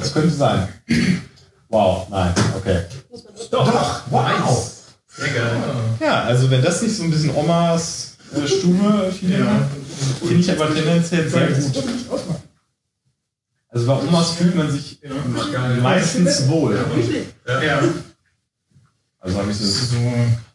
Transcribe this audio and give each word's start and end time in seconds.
Das 0.00 0.12
könnte 0.12 0.30
sein. 0.30 0.68
Wow, 1.68 2.08
nein, 2.10 2.32
okay. 2.56 2.82
Doch, 3.50 4.02
wow. 4.10 4.72
Sehr 5.08 5.28
geil. 5.28 5.56
Ja, 6.00 6.24
also 6.24 6.50
wenn 6.50 6.62
das 6.62 6.82
nicht 6.82 6.96
so 6.96 7.02
ein 7.04 7.10
bisschen 7.10 7.34
Omas 7.34 8.16
äh, 8.34 8.46
Stube 8.46 9.12
Feeling 9.18 9.40
Ja. 9.40 9.68
finde 10.20 10.34
ich 10.40 10.50
aber 10.52 10.74
tendenziell 10.74 11.28
sehr 11.28 11.48
gut. 11.48 11.84
Also 13.68 13.86
bei 13.86 13.94
Omas 13.94 14.30
fühlt 14.32 14.54
man 14.54 14.70
sich 14.70 15.00
meistens 15.82 16.48
wohl. 16.48 16.78
Ja. 17.46 17.62
ja. 17.62 17.82
Also 19.20 19.38
habe 19.38 19.50
ich 19.50 19.56
so. 19.56 19.64
So. 19.66 19.96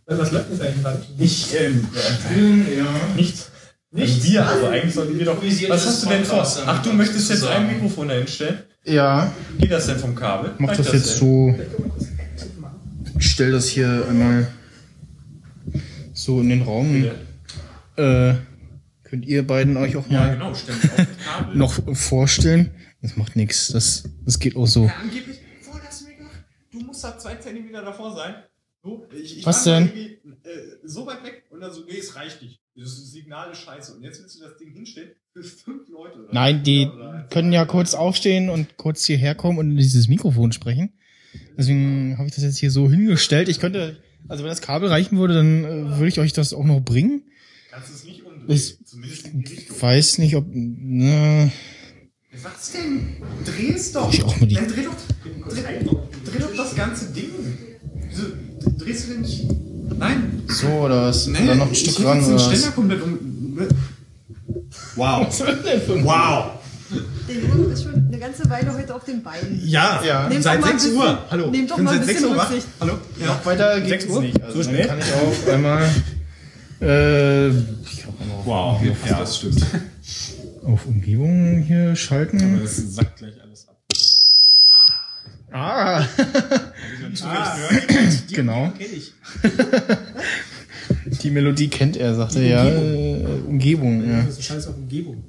Was 0.05 0.31
läuft 0.31 0.49
jetzt 0.51 0.61
eigentlich 0.61 0.81
gerade? 0.83 1.01
Ich, 1.17 1.55
ähm, 1.55 1.87
äh, 2.35 2.77
Ja. 2.77 2.85
nichts. 3.15 3.50
Nicht 3.93 4.23
wir, 4.23 4.47
also 4.47 4.67
eigentlich 4.67 4.93
sollten 4.93 5.17
wir 5.19 5.25
doch. 5.25 5.37
Was 5.41 5.85
hast 5.85 6.03
du 6.05 6.09
denn 6.09 6.23
vor? 6.23 6.47
Ach, 6.65 6.81
du 6.81 6.93
möchtest 6.93 7.29
jetzt 7.29 7.45
ein 7.45 7.67
Mikrofon 7.67 8.07
dahin 8.07 8.27
stellen? 8.27 8.59
Ja, 8.85 9.31
Geht 9.59 9.71
das 9.71 9.85
denn 9.87 9.99
vom 9.99 10.15
Kabel? 10.15 10.53
mach 10.57 10.75
das 10.75 10.91
jetzt 10.93 11.19
denn? 11.21 11.27
so. 11.27 11.55
Ich 13.19 13.29
stell 13.31 13.51
das 13.51 13.67
hier 13.67 14.05
einmal 14.09 14.47
so 16.13 16.39
in 16.39 16.49
den 16.49 16.61
Raum. 16.63 17.05
Äh, 17.97 18.33
könnt 19.03 19.25
ihr 19.25 19.45
beiden 19.45 19.75
euch 19.77 19.97
auch 19.97 20.09
Ja, 20.09 20.19
mal 20.21 20.33
genau, 20.33 20.51
das 20.51 20.63
Kabel. 20.65 21.55
noch 21.55 21.73
vorstellen? 21.95 22.71
Das 23.01 23.17
macht 23.17 23.35
nichts. 23.35 23.67
Das, 23.73 24.03
das 24.25 24.39
geht 24.39 24.55
auch 24.55 24.67
so. 24.67 24.85
Ja, 24.85 24.93
angeblich, 25.01 25.37
du 25.65 25.71
mir 25.73 26.15
gesagt, 26.15 26.43
du 26.71 26.79
musst 26.79 27.03
da 27.03 27.17
zwei 27.17 27.35
Zentimeter 27.35 27.81
davor 27.83 28.15
sein. 28.15 28.35
So, 28.83 29.07
ich, 29.15 29.39
ich 29.39 29.45
Was 29.45 29.63
denn? 29.63 29.87
Äh, 29.89 30.17
so 30.83 31.05
weit 31.05 31.23
weg 31.23 31.43
und 31.51 31.59
dann 31.61 31.71
so, 31.71 31.81
nee, 31.85 31.97
es 31.99 32.15
reicht 32.15 32.41
nicht. 32.41 32.59
Das 32.75 33.11
Signal 33.11 33.51
ist 33.51 33.59
scheiße. 33.59 33.93
Und 33.95 34.03
jetzt 34.03 34.21
willst 34.21 34.39
du 34.39 34.43
das 34.43 34.57
Ding 34.57 34.71
hinstellen 34.73 35.11
für 35.33 35.43
fünf 35.43 35.87
Leute. 35.89 36.19
Oder? 36.23 36.29
Nein, 36.33 36.63
die 36.63 36.87
Oder- 36.87 37.27
können 37.29 37.53
ja 37.53 37.65
kurz 37.65 37.93
aufstehen 37.93 38.49
und 38.49 38.77
kurz 38.77 39.05
hierher 39.05 39.35
kommen 39.35 39.59
und 39.59 39.71
in 39.71 39.77
dieses 39.77 40.07
Mikrofon 40.07 40.51
sprechen. 40.51 40.93
Deswegen 41.57 42.17
habe 42.17 42.27
ich 42.27 42.33
das 42.35 42.43
jetzt 42.43 42.57
hier 42.57 42.71
so 42.71 42.89
hingestellt. 42.89 43.49
Ich 43.49 43.59
könnte, 43.59 43.97
also 44.27 44.43
wenn 44.43 44.49
das 44.49 44.61
Kabel 44.61 44.89
reichen 44.89 45.17
würde, 45.19 45.35
dann 45.35 45.63
äh, 45.63 45.97
würde 45.97 46.07
ich 46.07 46.19
euch 46.19 46.33
das 46.33 46.53
auch 46.53 46.65
noch 46.65 46.79
bringen. 46.81 47.23
Kannst 47.69 47.89
du 47.89 47.93
es 47.93 48.03
nicht 48.05 48.23
umdrehen. 48.23 48.45
Ich- 48.49 48.83
Zumindest 48.85 49.27
in 49.27 49.43
die 49.43 49.53
Richtung. 49.53 49.75
Ich 49.77 49.81
weiß 49.83 50.17
nicht, 50.17 50.35
ob. 50.35 50.45
Ne, 50.49 51.51
Was 52.41 52.71
denn? 52.71 53.17
Dreh 53.45 53.73
es 53.73 53.91
doch. 53.91 54.11
Ich 54.11 54.23
auch 54.23 54.39
mal 54.39 54.47
die- 54.47 54.55
Dann 54.55 54.67
dreh 54.67 54.83
doch, 54.85 54.95
dreh, 55.49 55.61
dreh 56.25 56.39
doch 56.39 56.55
das 56.55 56.75
ganze 56.75 57.13
Ding. 57.13 57.29
Wieso 58.09 58.23
drehst 58.77 59.07
du 59.07 59.11
denn 59.13 59.21
nicht? 59.21 59.45
Nein. 59.97 60.41
so 60.47 60.67
oder 60.67 61.03
was? 61.07 61.27
Nee, 61.27 61.39
oder 61.43 61.55
noch 61.55 61.67
ein 61.69 61.75
Stück 61.75 61.97
hätte 61.99 62.07
ran 62.07 62.17
jetzt 62.19 62.27
oder 62.27 62.37
den 62.37 62.39
Ständer 62.47 62.67
was? 62.67 62.75
komplett 62.75 63.01
um. 63.03 63.19
Wow. 64.95 65.27
Wow. 66.03 66.45
Der 67.27 67.35
Junge 67.35 67.71
ist 67.73 67.83
schon 67.83 67.93
eine 68.07 68.17
ganze 68.19 68.49
Weile 68.49 68.73
heute 68.73 68.93
auf 68.95 69.05
den 69.05 69.23
Beinen. 69.23 69.61
Ja, 69.65 70.01
Ja. 70.05 70.27
Nehmt 70.27 70.43
seit 70.43 70.57
doch 70.59 70.65
mal 70.65 70.71
ein 70.73 70.79
6 70.79 70.83
bisschen- 70.91 70.97
Uhr. 70.99 71.17
Hallo. 71.31 71.51
nehmt 71.51 71.71
doch 71.71 71.75
bin 71.77 71.85
mal 71.85 71.91
ein 71.91 71.97
seit 71.99 72.07
6 72.07 72.19
bisschen 72.21 72.31
Uhr 72.33 72.37
wach. 72.37 72.49
Rücksicht. 72.51 72.67
Hallo? 72.81 72.93
Ja. 73.19 73.25
Noch 73.27 73.45
weiter 73.45 73.81
geht's 73.81 74.05
Uhr? 74.07 74.21
nicht. 74.21 74.41
Also 74.43 74.57
So 74.57 74.63
dann 74.63 74.73
schnell? 74.75 74.87
kann 74.87 74.99
ich 74.99 75.05
auch 75.13 75.53
einmal 75.53 75.83
äh, 76.81 77.47
ich 77.49 78.03
einmal 78.19 78.37
Wow. 78.45 78.81
Ja, 79.09 79.19
das 79.19 79.37
stimmt. 79.37 79.63
auf 80.63 80.85
Umgebung 80.85 81.59
hier 81.65 81.95
schalten. 81.95 82.59
Das 82.61 82.75
sagt 82.95 83.17
gleich 83.19 83.33
Ah, 85.51 86.05
genau. 88.31 88.71
Kenn 88.77 88.87
ich. 88.95 89.13
Die 91.21 91.29
Melodie 91.29 91.67
kennt 91.67 91.97
er, 91.97 92.15
sagte 92.15 92.39
er. 92.39 92.63
Ja, 92.63 92.65
äh, 92.65 93.41
Umgebung. 93.47 94.07
Ja. 94.09 94.21
Das 94.23 94.37
ist 94.39 94.43
scheiß 94.45 94.67
auf 94.67 94.77
Umgebung. 94.77 95.23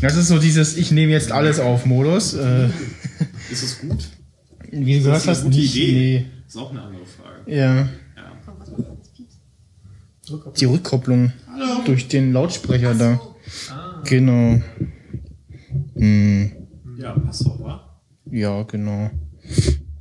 Das 0.00 0.16
ist 0.16 0.28
so 0.28 0.38
dieses 0.38 0.76
Ich 0.76 0.90
nehme 0.92 1.12
jetzt 1.12 1.30
alles 1.32 1.58
auf 1.60 1.84
Modus. 1.86 2.34
Äh, 2.34 2.68
Ist 3.50 3.62
es 3.62 3.80
gut? 3.80 4.08
wie 4.70 4.94
du 4.98 5.04
gehört 5.04 5.16
das 5.16 5.22
eine 5.28 5.36
hast, 5.36 5.44
gute 5.44 5.56
nicht. 5.58 5.76
Idee? 5.76 6.26
Ist 6.46 6.56
auch 6.56 6.70
eine 6.70 6.82
andere 6.82 7.04
Frage. 7.06 7.42
Nee. 7.46 7.56
Ja. 7.58 7.74
Ja. 7.76 7.88
Die 10.56 10.64
Rückkopplung 10.64 11.32
durch 11.84 12.08
den 12.08 12.32
Lautsprecher 12.32 12.94
da. 12.94 13.20
Ah. 13.70 14.02
Genau. 14.04 14.60
Hm, 15.96 16.50
Ja, 16.98 17.12
passt 17.12 17.44
doch, 17.46 17.60
wa? 17.60 18.00
ja, 18.30 18.62
genau. 18.62 19.10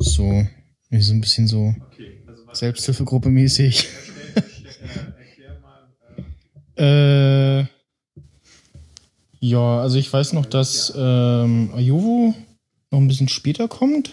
So. 0.03 0.47
So 0.91 1.13
ein 1.13 1.21
bisschen 1.21 1.47
so 1.47 1.73
Okay, 1.87 2.21
also 2.27 2.43
Selbsthilfegruppe 2.53 3.29
mäßig. 3.29 3.87
erklär 4.35 5.59
mal. 5.61 5.95
Äh, 6.75 7.65
ja, 9.39 9.81
also 9.81 9.97
ich 9.97 10.11
weiß 10.11 10.33
noch, 10.33 10.45
dass 10.45 10.93
ähm, 10.95 11.71
Ayovo 11.73 12.33
noch 12.91 12.99
ein 12.99 13.07
bisschen 13.07 13.27
später 13.27 13.67
kommt. 13.67 14.11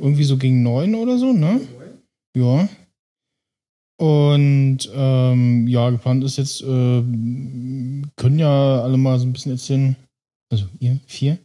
Irgendwie 0.00 0.24
so 0.24 0.36
gegen 0.36 0.62
neun 0.62 0.94
oder 0.94 1.18
so, 1.18 1.32
ne? 1.32 1.60
Ja. 2.36 2.68
Und 3.98 4.78
ähm, 4.92 5.68
ja, 5.68 5.90
geplant 5.90 6.24
ist 6.24 6.38
jetzt, 6.38 6.62
äh, 6.62 7.02
können 8.16 8.38
ja 8.38 8.82
alle 8.82 8.96
mal 8.96 9.18
so 9.18 9.26
ein 9.26 9.32
bisschen 9.32 9.52
erzählen. 9.52 9.96
Also 10.50 10.66
ihr 10.80 10.98
vier. 11.06 11.38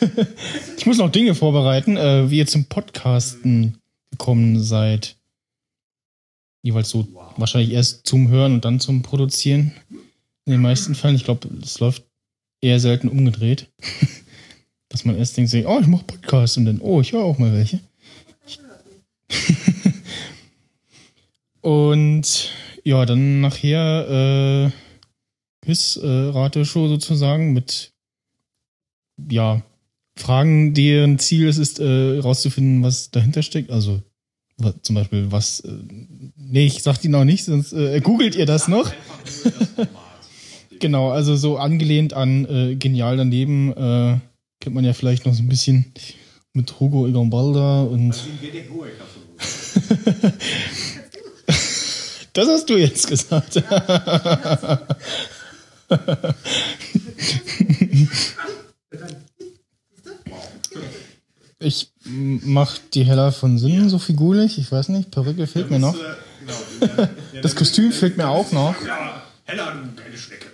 ich 0.76 0.86
muss 0.86 0.98
noch 0.98 1.10
Dinge 1.10 1.34
vorbereiten, 1.34 1.96
äh, 1.96 2.30
wie 2.30 2.38
ihr 2.38 2.46
zum 2.46 2.66
Podcasten 2.66 3.78
gekommen 4.10 4.62
seid. 4.62 5.16
Jeweils 6.62 6.90
so 6.90 7.06
wahrscheinlich 7.36 7.72
erst 7.72 8.06
zum 8.06 8.28
Hören 8.28 8.54
und 8.54 8.64
dann 8.64 8.80
zum 8.80 9.02
Produzieren. 9.02 9.72
In 10.46 10.52
den 10.52 10.62
meisten 10.62 10.94
Fällen. 10.94 11.16
Ich 11.16 11.24
glaube, 11.24 11.48
es 11.62 11.80
läuft 11.80 12.04
eher 12.60 12.80
selten 12.80 13.08
umgedreht. 13.08 13.68
Dass 14.88 15.04
man 15.04 15.16
erst 15.16 15.36
denkt, 15.36 15.52
oh, 15.66 15.78
ich 15.80 15.86
mache 15.86 16.04
Podcasts 16.04 16.56
und 16.56 16.66
dann, 16.66 16.80
oh, 16.80 17.00
ich 17.00 17.12
höre 17.12 17.24
auch 17.24 17.38
mal 17.38 17.52
welche. 17.52 17.80
und 21.62 22.50
ja, 22.84 23.04
dann 23.06 23.40
nachher 23.40 24.70
äh, 24.70 24.70
Quiz-Rateshow 25.64 26.88
sozusagen 26.88 27.52
mit 27.54 27.93
ja, 29.30 29.62
Fragen, 30.16 30.74
deren 30.74 31.18
Ziel 31.18 31.48
es 31.48 31.58
ist, 31.58 31.80
äh, 31.80 32.18
rauszufinden, 32.18 32.82
was 32.82 33.10
dahinter 33.10 33.42
steckt. 33.42 33.70
Also 33.70 34.00
wa- 34.58 34.74
zum 34.82 34.94
Beispiel, 34.94 35.26
was. 35.32 35.60
Äh, 35.60 35.72
nee, 36.36 36.66
ich 36.66 36.82
sag 36.82 36.98
die 37.00 37.08
noch 37.08 37.24
nicht, 37.24 37.44
sonst 37.44 37.72
äh, 37.72 38.00
googelt 38.00 38.34
ihr 38.36 38.46
das 38.46 38.68
noch. 38.68 38.92
genau, 40.80 41.10
also 41.10 41.34
so 41.36 41.58
angelehnt 41.58 42.12
an 42.14 42.44
äh, 42.44 42.76
Genial 42.76 43.16
daneben 43.16 43.72
äh, 43.72 44.18
kennt 44.60 44.74
man 44.74 44.84
ja 44.84 44.92
vielleicht 44.92 45.26
noch 45.26 45.34
so 45.34 45.42
ein 45.42 45.48
bisschen 45.48 45.86
mit 46.52 46.78
Hugo 46.80 47.06
Egon 47.08 47.30
Balder 47.30 47.88
und. 47.90 48.14
Das 52.36 52.48
hast 52.48 52.68
du 52.68 52.76
jetzt 52.76 53.06
gesagt. 53.06 53.62
Ich 61.58 61.90
mach 62.04 62.78
die 62.92 63.04
Hella 63.04 63.30
von 63.30 63.58
Sinnen 63.58 63.88
so 63.88 63.98
figurig. 63.98 64.58
Ich 64.58 64.70
weiß 64.70 64.90
nicht, 64.90 65.10
Perücke 65.10 65.46
fehlt 65.46 65.70
mir 65.70 65.78
noch. 65.78 65.96
Genau. 65.96 67.08
Das 67.42 67.54
Kostüm 67.56 67.90
fehlt 67.92 68.16
mir 68.16 68.28
auch 68.28 68.52
noch. 68.52 68.74
Ja, 68.84 69.22
Hella, 69.44 69.72
du 69.72 70.02
keine 70.02 70.16
Schnecke. 70.16 70.46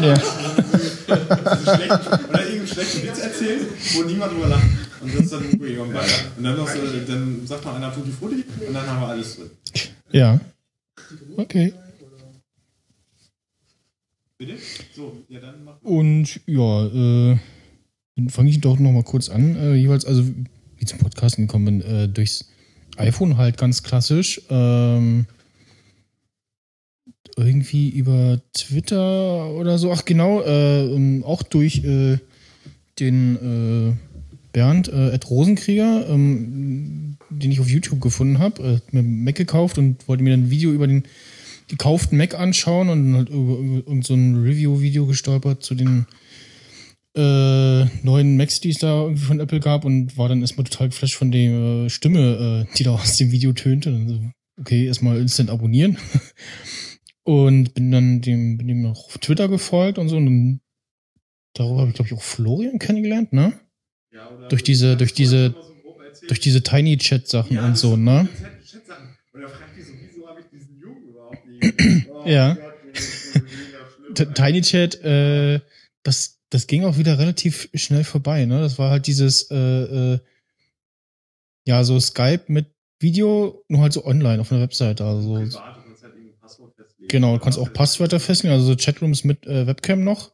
Ja. 0.00 0.16
Schlecht, 0.16 1.90
oder 2.28 2.42
irgendeinen 2.42 2.66
schlechten 2.66 3.02
Witz 3.02 3.18
erzählen, 3.18 3.66
wo 3.94 4.02
niemand 4.04 4.32
drüber 4.32 4.48
lacht. 4.48 4.66
Und 5.00 5.14
das 5.14 5.22
ist 5.22 5.32
dann 5.32 5.44
Egon 5.62 5.92
Balder. 5.92 6.12
Und 6.36 6.44
dann, 6.44 6.56
noch 6.56 6.68
so, 6.68 6.78
dann 7.06 7.46
sagt 7.46 7.64
man 7.64 7.76
einer 7.76 7.92
Tutti 7.94 8.10
Frutti 8.10 8.44
und 8.66 8.74
dann 8.74 8.86
haben 8.86 9.00
wir 9.00 9.08
alles 9.08 9.36
drin. 9.36 9.50
ja. 10.12 10.40
Okay. 11.36 11.74
Bitte? 14.38 14.56
So, 14.94 15.24
ja, 15.28 15.40
dann 15.40 15.64
mach 15.64 15.80
Und 15.82 16.40
ja, 16.46 16.86
äh, 16.86 17.38
dann 18.16 18.28
fange 18.28 18.50
ich 18.50 18.60
doch 18.60 18.78
noch 18.78 18.92
mal 18.92 19.02
kurz 19.02 19.28
an. 19.28 19.56
Äh, 19.56 19.74
jeweils, 19.74 20.04
also 20.04 20.24
wie 20.76 20.84
zum 20.84 20.98
Podcasten 20.98 21.46
gekommen 21.46 21.64
bin, 21.64 21.80
äh, 21.82 22.08
durchs 22.08 22.48
iPhone 22.96 23.36
halt 23.36 23.56
ganz 23.56 23.82
klassisch. 23.82 24.42
Ähm, 24.50 25.26
irgendwie 27.36 27.88
über 27.88 28.40
Twitter 28.52 29.50
oder 29.50 29.78
so. 29.78 29.92
Ach 29.92 30.04
genau, 30.04 30.42
äh, 30.42 30.84
ähm, 30.84 31.24
auch 31.24 31.42
durch 31.42 31.84
äh, 31.84 32.18
den 32.98 33.36
äh, 33.36 33.96
Bernd 34.52 34.88
äh, 34.88 35.14
Ed 35.14 35.30
Rosenkrieger. 35.30 36.06
Ähm, 36.10 37.02
den 37.38 37.50
ich 37.50 37.60
auf 37.60 37.68
YouTube 37.68 38.00
gefunden 38.00 38.38
habe. 38.38 38.80
Äh, 38.92 38.96
mir 38.96 39.02
Mac 39.02 39.34
gekauft 39.34 39.78
und 39.78 40.06
wollte 40.08 40.22
mir 40.22 40.30
dann 40.30 40.44
ein 40.44 40.50
Video 40.50 40.72
über 40.72 40.86
den 40.86 41.04
gekauften 41.68 42.18
Mac 42.18 42.34
anschauen 42.34 42.88
und 42.88 43.14
halt 43.14 43.28
über, 43.30 44.02
so 44.02 44.14
ein 44.14 44.42
Review-Video 44.42 45.06
gestolpert 45.06 45.62
zu 45.62 45.74
den 45.74 46.06
äh, 47.14 47.84
neuen 48.04 48.36
Macs, 48.36 48.60
die 48.60 48.70
es 48.70 48.78
da 48.78 49.02
irgendwie 49.02 49.24
von 49.24 49.40
Apple 49.40 49.60
gab 49.60 49.84
und 49.84 50.16
war 50.16 50.28
dann 50.28 50.40
erstmal 50.40 50.64
total 50.64 50.88
geflasht 50.88 51.14
von 51.16 51.30
der 51.30 51.50
äh, 51.84 51.90
Stimme, 51.90 52.66
äh, 52.70 52.76
die 52.76 52.84
da 52.84 52.92
aus 52.92 53.16
dem 53.16 53.30
Video 53.32 53.52
tönte. 53.52 53.94
Und 53.94 54.08
so, 54.08 54.20
okay, 54.58 54.86
erstmal 54.86 55.18
instant 55.20 55.50
abonnieren. 55.50 55.98
und 57.24 57.74
bin 57.74 57.90
dann 57.90 58.20
dem, 58.20 58.56
bin 58.58 58.68
dem 58.68 58.82
noch 58.82 59.06
auf 59.06 59.18
Twitter 59.18 59.48
gefolgt 59.48 59.98
und 59.98 60.08
so. 60.08 60.16
Und 60.16 60.24
dann, 60.26 60.60
darüber 61.54 61.80
habe 61.80 61.90
ich, 61.90 61.94
glaube 61.96 62.08
ich, 62.08 62.14
auch 62.14 62.22
Florian 62.22 62.78
kennengelernt, 62.78 63.32
ne? 63.32 63.60
Ja, 64.12 64.28
oder 64.30 64.48
Durch 64.48 64.62
diese- 64.62 64.96
durch 64.96 65.12
diese- 65.14 65.50
so. 65.50 65.58
Durch 66.28 66.40
diese 66.40 66.62
Tiny 66.62 66.96
Chat-Sachen 66.96 67.56
Ja, 67.56 67.62
und 67.62 67.76
so, 67.76 67.96
ne? 67.96 68.28
diese 68.32 68.44
Chat- 68.44 68.64
Chat-Sachen. 68.70 69.08
Und 69.34 69.40
da 69.42 69.48
fragt 69.48 69.76
die 69.76 69.82
so, 69.82 69.92
wieso 70.00 70.26
habe 70.28 70.40
ich 70.40 70.46
diesen 70.50 70.78
Jungen 70.80 71.02
überhaupt 71.08 71.46
nie 71.46 71.58
gesehen? 71.76 72.06
Oh 72.24 72.28
Ja. 72.28 72.58
Gott, 74.14 74.34
Tiny 74.34 74.60
Chat, 74.62 75.00
äh, 75.02 75.60
das, 76.04 76.40
das 76.52 76.66
ging 76.66 76.84
auch 76.84 76.98
wieder 76.98 77.18
relativ 77.18 77.70
schnell 77.72 78.04
vorbei, 78.04 78.44
ne? 78.44 78.60
Das 78.60 78.78
war 78.78 78.90
halt 78.90 79.06
dieses, 79.06 79.50
äh, 79.50 79.56
äh, 79.56 80.18
ja, 81.66 81.82
so 81.82 81.98
Skype 81.98 82.44
mit 82.48 82.66
Video, 83.00 83.64
nur 83.68 83.80
halt 83.80 83.94
so 83.94 84.04
online 84.04 84.40
auf 84.40 84.52
einer 84.52 84.60
Webseite. 84.60 85.04
Also 85.04 85.46
so, 85.46 85.60
halt 85.60 87.08
genau, 87.08 87.34
du 87.34 87.42
kannst 87.42 87.58
auch 87.58 87.72
Passwörter 87.72 88.20
festlegen, 88.20 88.52
also 88.52 88.66
so 88.66 88.76
Chatrooms 88.76 89.24
mit 89.24 89.46
äh, 89.46 89.66
Webcam 89.66 90.04
noch. 90.04 90.32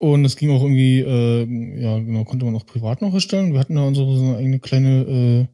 Und 0.00 0.24
es 0.24 0.36
ging 0.36 0.50
auch 0.50 0.62
irgendwie, 0.62 1.00
äh, 1.00 1.80
ja, 1.80 1.98
genau, 1.98 2.24
konnte 2.24 2.44
man 2.44 2.56
auch 2.56 2.66
privat 2.66 3.00
noch 3.00 3.14
erstellen. 3.14 3.52
Wir 3.52 3.60
hatten 3.60 3.76
da 3.76 3.82
unsere 3.82 4.16
so 4.16 4.24
eine 4.24 4.36
eigene 4.38 4.58
kleine 4.58 5.48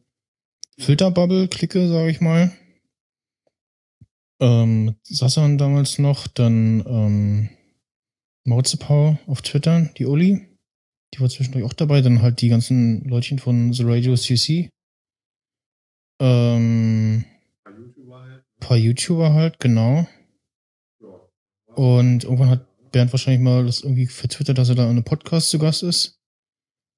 äh, 0.79 0.81
Filterbubble-Clique, 0.83 1.87
sage 1.87 2.09
ich 2.09 2.21
mal. 2.21 2.51
Ähm, 4.39 4.95
Sassan 5.03 5.59
damals 5.59 5.99
noch, 5.99 6.27
dann 6.27 6.83
ähm, 6.87 7.49
Mauzepau 8.45 9.17
auf 9.27 9.41
Twitter, 9.41 9.89
die 9.97 10.05
Uli, 10.05 10.47
die 11.13 11.19
war 11.19 11.29
zwischendurch 11.29 11.65
auch 11.65 11.73
dabei, 11.73 12.01
dann 12.01 12.21
halt 12.21 12.41
die 12.41 12.49
ganzen 12.49 13.03
Leutchen 13.05 13.39
von 13.39 13.73
The 13.73 13.83
Radio 13.83 14.15
CC. 14.15 14.69
Ähm, 16.21 17.25
Bei 17.63 17.71
YouTuber 17.71 18.21
halt. 18.21 18.43
paar 18.59 18.77
YouTuber 18.77 19.33
halt, 19.33 19.59
genau. 19.59 20.07
Und 21.75 22.23
irgendwann 22.23 22.49
hat 22.49 22.91
Bernd 22.91 23.11
wahrscheinlich 23.11 23.41
mal 23.41 23.65
das 23.65 23.81
irgendwie 23.81 24.07
vertwittert, 24.07 24.57
dass 24.57 24.69
er 24.69 24.75
da 24.75 24.83
in 24.83 24.91
einem 24.91 25.03
Podcast 25.03 25.49
zu 25.49 25.59
Gast 25.59 25.83
ist. 25.83 26.17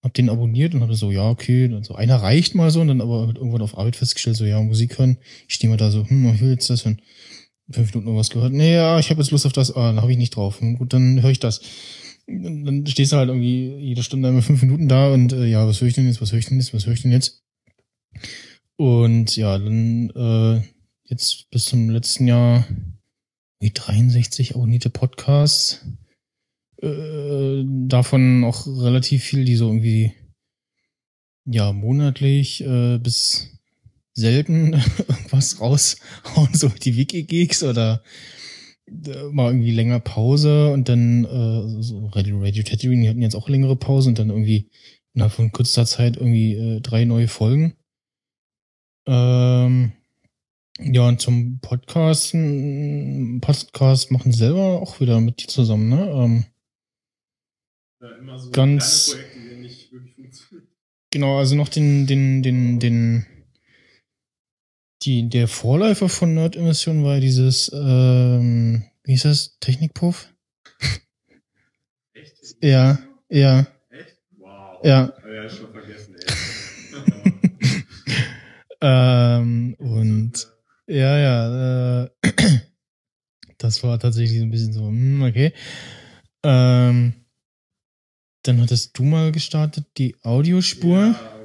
Hab 0.03 0.13
den 0.13 0.29
abonniert 0.29 0.75
und 0.75 0.81
hab 0.81 0.93
so, 0.93 1.11
ja, 1.11 1.27
okay, 1.27 1.67
dann 1.67 1.83
so 1.83 1.95
einer 1.95 2.17
reicht 2.17 2.53
mal 2.53 2.69
so 2.69 2.81
und 2.81 2.89
dann 2.89 3.01
aber 3.01 3.33
irgendwann 3.35 3.63
auf 3.63 3.77
Arbeit 3.77 3.95
festgestellt, 3.95 4.35
so, 4.35 4.45
ja, 4.45 4.61
Musik 4.61 4.99
hören. 4.99 5.17
Ich 5.47 5.55
stehe 5.55 5.71
mal 5.71 5.77
da 5.77 5.89
so, 5.89 6.07
hm, 6.07 6.33
ich 6.35 6.41
will 6.41 6.51
jetzt 6.51 6.69
das 6.69 6.85
hören. 6.85 7.01
Fünf 7.69 7.93
Minuten 7.93 8.11
noch 8.11 8.19
was 8.19 8.29
gehört. 8.29 8.53
Nee, 8.53 8.75
ja, 8.75 8.97
ich 8.97 9.09
habe 9.09 9.21
jetzt 9.21 9.31
Lust 9.31 9.45
auf 9.45 9.53
das, 9.53 9.75
ah, 9.75 9.91
da 9.91 10.01
habe 10.01 10.11
ich 10.11 10.17
nicht 10.17 10.35
drauf. 10.35 10.59
Gut, 10.59 10.93
dann 10.93 11.21
höre 11.21 11.31
ich 11.31 11.39
das. 11.39 11.61
Und 12.27 12.65
Dann 12.65 12.87
stehst 12.87 13.11
du 13.11 13.17
halt 13.17 13.29
irgendwie 13.29 13.75
jede 13.77 14.03
Stunde 14.03 14.27
einmal 14.27 14.43
fünf 14.43 14.61
Minuten 14.61 14.87
da 14.87 15.13
und 15.13 15.33
äh, 15.33 15.45
ja, 15.45 15.65
was 15.67 15.79
höre 15.79 15.87
ich 15.87 15.93
denn 15.93 16.07
jetzt, 16.07 16.21
was 16.21 16.31
höre 16.31 16.39
ich 16.39 16.47
denn 16.47 16.57
jetzt, 16.57 16.73
was 16.73 16.85
höre 16.85 16.93
ich 16.93 17.01
denn 17.01 17.11
jetzt? 17.11 17.43
Und 18.75 19.35
ja, 19.35 19.57
dann 19.57 20.09
äh, 20.11 20.61
jetzt 21.05 21.49
bis 21.49 21.65
zum 21.65 21.89
letzten 21.89 22.27
Jahr 22.27 22.67
wie 23.59 23.71
63 23.71 24.55
abonnierte 24.55 24.89
Podcasts. 24.89 25.85
Äh, 26.81 27.63
davon 27.65 28.43
auch 28.43 28.67
relativ 28.67 29.23
viel, 29.23 29.45
die 29.45 29.55
so 29.55 29.67
irgendwie 29.67 30.13
ja 31.45 31.73
monatlich 31.73 32.61
äh, 32.63 32.99
bis 32.99 33.56
selten 34.17 34.73
irgendwas 35.07 35.61
raushauen, 35.61 36.53
so 36.53 36.69
die 36.69 36.97
Wiki-Geeks 36.97 37.63
oder 37.63 38.01
äh, 38.87 39.23
mal 39.31 39.51
irgendwie 39.51 39.71
länger 39.71 39.99
Pause 39.99 40.71
und 40.73 40.89
dann 40.89 41.23
äh, 41.25 41.81
so 41.83 42.07
Radio, 42.07 42.39
Radio 42.41 42.63
Tatooine, 42.63 43.03
die 43.03 43.09
hatten 43.09 43.21
jetzt 43.21 43.35
auch 43.35 43.47
längere 43.47 43.75
Pause 43.75 44.09
und 44.09 44.19
dann 44.19 44.29
irgendwie 44.29 44.69
innerhalb 45.13 45.33
von 45.33 45.51
kurzer 45.51 45.85
Zeit 45.85 46.17
irgendwie 46.17 46.53
äh, 46.55 46.81
drei 46.81 47.05
neue 47.05 47.27
Folgen. 47.27 47.75
Ähm, 49.07 49.93
ja, 50.79 51.07
und 51.07 51.21
zum 51.21 51.59
Podcasten, 51.59 53.39
Podcast 53.41 54.11
machen 54.11 54.31
sie 54.31 54.39
selber 54.39 54.81
auch 54.81 54.99
wieder 54.99 55.19
mit 55.21 55.41
dir 55.41 55.47
zusammen, 55.47 55.89
ne? 55.89 56.09
Ähm, 56.11 56.45
Ja, 58.01 58.09
immer 58.17 58.37
so 58.39 58.51
Ganz- 58.51 59.11
Projekte, 59.11 59.39
die 59.39 59.61
nicht 59.61 59.91
wirklich 59.91 60.13
funktionieren. 60.15 60.67
genau, 61.11 61.37
also 61.39 61.55
noch 61.55 61.69
den, 61.69 62.05
den, 62.05 62.43
den, 62.43 62.79
den, 62.79 63.25
die, 65.03 65.29
der 65.29 65.47
Vorläufer 65.47 66.09
von 66.09 66.33
Nerd-Emission 66.33 67.03
war 67.03 67.19
dieses, 67.19 67.71
ähm, 67.73 68.85
wie 69.03 69.11
hieß 69.11 69.23
das? 69.23 69.57
Technikpuff? 69.59 70.33
Echt? 72.13 72.57
Ja, 72.61 72.99
ja, 73.29 73.59
Echt? 73.91 74.17
Wow. 74.37 74.79
ja. 74.83 75.13
Ja 75.23 75.49
schon 75.49 75.71
vergessen, 75.71 76.15
ey. 76.15 76.33
Ähm, 78.81 79.75
und 79.79 80.47
ja, 80.87 81.17
ja, 81.17 82.03
äh, 82.03 82.09
das 83.57 83.83
war 83.83 83.97
tatsächlich 83.99 84.37
so 84.37 84.45
ein 84.45 84.51
bisschen 84.51 84.73
so, 84.73 84.87
hm, 84.87 85.23
okay. 85.23 85.51
Ähm, 86.43 87.13
dann 88.43 88.61
hattest 88.61 88.97
du 88.97 89.03
mal 89.03 89.31
gestartet, 89.31 89.85
die 89.97 90.15
Audiospur. 90.23 90.99
Ja. 90.99 91.36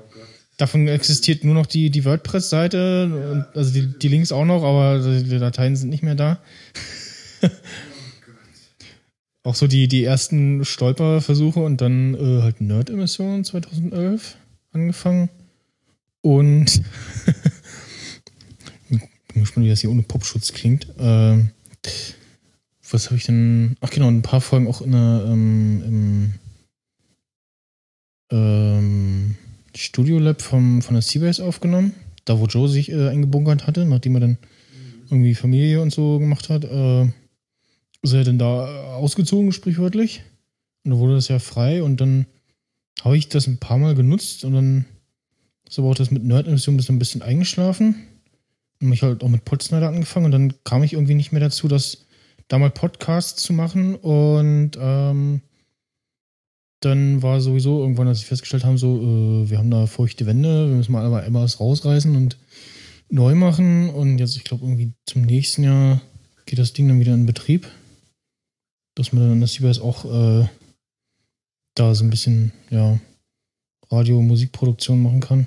Davon 0.62 0.86
existiert 0.86 1.42
nur 1.42 1.54
noch 1.56 1.66
die, 1.66 1.90
die 1.90 2.04
WordPress-Seite, 2.04 3.06
und- 3.32 3.46
also 3.56 3.72
die, 3.72 3.98
die 3.98 4.06
Links 4.06 4.30
auch 4.30 4.44
noch, 4.44 4.62
aber 4.62 5.00
die 5.00 5.38
Dateien 5.40 5.74
sind 5.74 5.88
nicht 5.88 6.04
mehr 6.04 6.14
da. 6.14 6.38
Auch 9.42 9.56
so 9.56 9.66
die, 9.66 9.88
die 9.88 10.04
ersten 10.04 10.64
Stolperversuche 10.64 11.58
und 11.58 11.80
dann 11.80 12.14
äh, 12.14 12.42
halt 12.42 12.60
Nerd-Emissionen 12.60 13.42
2011 13.42 14.36
angefangen. 14.70 15.30
Und 16.20 16.80
ich 18.88 19.00
bin 19.34 19.42
gespannt, 19.42 19.66
wie 19.66 19.70
das 19.70 19.80
hier 19.80 19.90
ohne 19.90 20.02
Popschutz 20.02 20.52
klingt. 20.52 20.86
Ähm, 21.00 21.50
was 22.88 23.06
habe 23.06 23.16
ich 23.16 23.24
denn? 23.24 23.74
Ach 23.80 23.90
genau, 23.90 24.06
ein 24.06 24.22
paar 24.22 24.40
Folgen 24.40 24.68
auch 24.68 24.80
in 24.80 24.92
der, 24.92 25.24
ähm, 25.26 25.82
im 25.84 26.34
ähm, 28.30 29.36
Studio 29.76 30.18
Lab 30.18 30.42
vom, 30.42 30.82
von 30.82 30.94
der 30.94 31.02
Seabase 31.02 31.44
aufgenommen. 31.44 31.94
Da, 32.24 32.38
wo 32.38 32.46
Joe 32.46 32.68
sich 32.68 32.90
äh, 32.90 33.08
eingebunkert 33.08 33.66
hatte, 33.66 33.84
nachdem 33.84 34.14
er 34.14 34.20
dann 34.20 34.38
irgendwie 35.10 35.34
Familie 35.34 35.82
und 35.82 35.92
so 35.92 36.18
gemacht 36.18 36.48
hat. 36.48 36.64
Äh, 36.64 37.04
ist 38.02 38.12
er 38.12 38.24
dann 38.24 38.38
da 38.38 38.94
ausgezogen, 38.94 39.52
sprichwörtlich. 39.52 40.22
Und 40.84 40.92
da 40.92 40.98
wurde 40.98 41.14
das 41.14 41.28
ja 41.28 41.38
frei 41.38 41.82
und 41.82 42.00
dann 42.00 42.26
habe 43.02 43.16
ich 43.16 43.28
das 43.28 43.46
ein 43.46 43.58
paar 43.58 43.78
Mal 43.78 43.94
genutzt 43.94 44.44
und 44.44 44.54
dann 44.54 44.84
ist 45.68 45.78
aber 45.78 45.88
auch 45.88 45.94
das 45.94 46.10
mit 46.10 46.24
Nerd-Emission 46.24 46.78
ein 46.78 46.98
bisschen 46.98 47.22
eingeschlafen. 47.22 47.94
Und 48.80 48.88
mich 48.88 49.02
halt 49.02 49.22
auch 49.22 49.28
mit 49.28 49.44
Podsnyder 49.44 49.88
angefangen 49.88 50.26
und 50.26 50.32
dann 50.32 50.54
kam 50.64 50.82
ich 50.82 50.94
irgendwie 50.94 51.14
nicht 51.14 51.32
mehr 51.32 51.40
dazu, 51.40 51.68
das 51.68 52.06
da 52.48 52.58
mal 52.58 52.70
Podcasts 52.70 53.42
zu 53.42 53.52
machen 53.52 53.94
und 53.94 54.72
ähm, 54.78 55.40
dann 56.84 57.22
war 57.22 57.40
sowieso 57.40 57.80
irgendwann, 57.80 58.08
als 58.08 58.18
ich 58.20 58.26
festgestellt 58.26 58.64
haben, 58.64 58.78
so, 58.78 58.96
äh, 58.96 59.50
wir 59.50 59.58
haben 59.58 59.70
da 59.70 59.86
feuchte 59.86 60.26
Wände, 60.26 60.68
wir 60.68 60.76
müssen 60.76 60.92
mal 60.92 61.04
einmal, 61.04 61.42
was 61.42 61.60
rausreißen 61.60 62.14
und 62.14 62.36
neu 63.08 63.34
machen 63.34 63.90
und 63.90 64.18
jetzt, 64.18 64.36
ich 64.36 64.44
glaube, 64.44 64.64
irgendwie 64.64 64.92
zum 65.06 65.22
nächsten 65.22 65.64
Jahr 65.64 66.00
geht 66.46 66.58
das 66.58 66.72
Ding 66.72 66.88
dann 66.88 67.00
wieder 67.00 67.14
in 67.14 67.26
Betrieb 67.26 67.68
dass 68.94 69.12
man 69.12 69.28
dann 69.28 69.40
der 69.40 69.48
CBS 69.48 69.80
auch 69.80 70.04
äh, 70.04 70.46
da 71.74 71.94
so 71.94 72.04
ein 72.04 72.10
bisschen, 72.10 72.52
ja, 72.70 72.98
Radio, 73.90 74.20
Musikproduktion 74.22 75.02
machen 75.02 75.20
kann. 75.20 75.46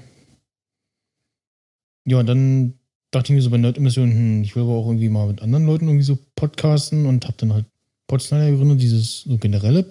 Ja, 2.06 2.20
und 2.20 2.28
dann 2.28 2.74
dachte 3.12 3.32
ich 3.32 3.36
mir 3.36 3.42
so 3.42 3.50
bei 3.50 3.58
Nerd-Emission, 3.58 4.12
hm, 4.12 4.44
ich 4.44 4.56
will 4.56 4.64
aber 4.64 4.74
auch 4.74 4.88
irgendwie 4.88 5.10
mal 5.10 5.28
mit 5.28 5.42
anderen 5.42 5.66
Leuten 5.66 5.88
irgendwie 5.88 6.04
so 6.04 6.18
podcasten 6.36 7.06
und 7.06 7.26
habe 7.26 7.38
dann 7.38 7.54
halt 7.54 7.66
Podsnyder 8.08 8.52
gegründet, 8.52 8.82
dieses 8.82 9.22
so 9.22 9.38
generelle 9.38 9.84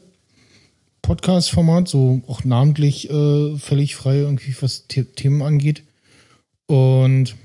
Podcast-Format, 1.04 1.87
so 1.87 2.23
auch 2.28 2.44
namentlich 2.44 3.11
äh, 3.11 3.58
völlig 3.58 3.94
frei 3.94 4.20
irgendwie, 4.20 4.56
was 4.61 4.87
The 4.90 5.04
Themen 5.04 5.42
angeht. 5.42 5.82
Und 6.66 7.37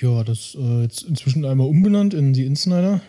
ja, 0.00 0.24
das 0.24 0.56
äh, 0.58 0.82
jetzt 0.82 1.02
inzwischen 1.02 1.44
einmal 1.44 1.68
umbenannt 1.68 2.14
in 2.14 2.32
die 2.32 2.46
Insnider 2.46 3.02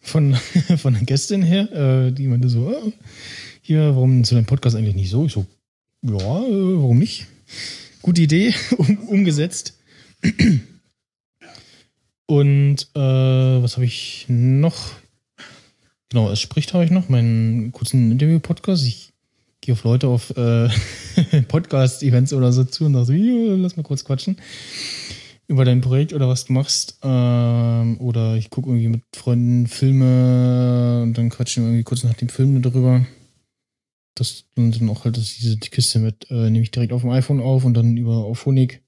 von, 0.00 0.34
von 0.78 0.94
der 0.94 1.02
Gästin 1.02 1.42
her, 1.42 1.70
äh, 1.72 2.10
die 2.10 2.26
meinte 2.26 2.48
so, 2.48 2.72
äh, 2.72 2.92
hier, 3.60 3.94
warum 3.94 4.24
zu 4.24 4.34
deinem 4.34 4.46
Podcast 4.46 4.76
eigentlich 4.76 4.96
nicht 4.96 5.10
so? 5.10 5.26
Ich 5.26 5.32
so, 5.32 5.44
ja, 6.00 6.14
äh, 6.14 6.78
warum 6.78 6.98
nicht? 6.98 7.26
Gute 8.00 8.22
Idee, 8.22 8.54
um, 8.78 8.96
umgesetzt. 9.08 9.78
Und 12.24 12.88
äh, 12.94 12.98
was 12.98 13.76
habe 13.76 13.84
ich 13.84 14.24
noch? 14.28 14.92
Genau, 16.10 16.30
es 16.30 16.40
spricht 16.40 16.72
habe 16.72 16.84
ich 16.84 16.90
noch, 16.90 17.08
meinen 17.08 17.72
kurzen 17.72 18.12
Interview-Podcast. 18.12 18.86
Ich 18.86 19.12
gehe 19.60 19.74
auf 19.74 19.84
Leute 19.84 20.08
auf 20.08 20.30
äh, 20.36 20.68
Podcast-Events 21.48 22.32
oder 22.32 22.52
so 22.52 22.64
zu 22.64 22.84
und 22.84 22.94
sage 22.94 23.06
so, 23.06 23.12
"Hier, 23.12 23.56
lass 23.56 23.76
mal 23.76 23.82
kurz 23.82 24.04
quatschen 24.04 24.36
über 25.48 25.64
dein 25.64 25.80
Projekt 25.80 26.12
oder 26.12 26.28
was 26.28 26.46
du 26.46 26.52
machst. 26.52 26.98
Ähm, 27.02 28.00
oder 28.00 28.36
ich 28.36 28.50
gucke 28.50 28.68
irgendwie 28.68 28.88
mit 28.88 29.02
Freunden 29.14 29.66
Filme 29.66 31.02
und 31.02 31.14
dann 31.14 31.30
quatschen 31.30 31.62
wir 31.62 31.68
irgendwie 31.68 31.84
kurz 31.84 32.04
nach 32.04 32.14
dem 32.14 32.28
Film 32.28 32.60
darüber. 32.62 33.06
Das 34.14 34.44
und 34.56 34.80
dann 34.80 34.88
auch 34.88 35.04
halt 35.04 35.16
das, 35.16 35.34
diese 35.36 35.56
die 35.56 35.68
Kiste 35.68 35.98
mit, 35.98 36.30
äh, 36.30 36.50
nehme 36.50 36.62
ich 36.62 36.70
direkt 36.70 36.92
auf 36.92 37.02
dem 37.02 37.10
iPhone 37.10 37.40
auf 37.40 37.64
und 37.64 37.74
dann 37.74 37.96
über 37.96 38.16
auf 38.16 38.46
Honig 38.46 38.82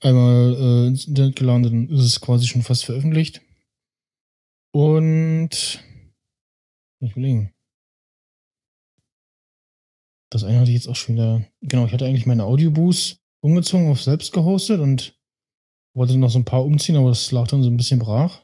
einmal 0.00 0.54
äh, 0.54 0.86
ins 0.88 1.06
Internet 1.06 1.36
geladen, 1.36 1.62
dann 1.62 1.88
ist 1.90 2.04
es 2.04 2.20
quasi 2.20 2.46
schon 2.46 2.62
fast 2.62 2.86
veröffentlicht. 2.86 3.42
Und 4.72 5.80
ich 7.08 7.12
überlegen. 7.12 7.54
Das 10.30 10.44
eine 10.44 10.60
hatte 10.60 10.70
ich 10.70 10.76
jetzt 10.76 10.88
auch 10.88 10.96
schon 10.96 11.16
wieder. 11.16 11.44
Genau, 11.60 11.86
ich 11.86 11.92
hatte 11.92 12.06
eigentlich 12.06 12.26
meine 12.26 12.44
Audioboost 12.44 13.20
umgezogen 13.40 13.90
auf 13.90 14.02
selbst 14.02 14.32
gehostet 14.32 14.80
und 14.80 15.18
wollte 15.94 16.16
noch 16.16 16.30
so 16.30 16.38
ein 16.38 16.44
paar 16.44 16.64
umziehen, 16.64 16.96
aber 16.96 17.08
das 17.08 17.32
lag 17.32 17.48
dann 17.48 17.62
so 17.62 17.70
ein 17.70 17.76
bisschen 17.76 17.98
brach. 17.98 18.42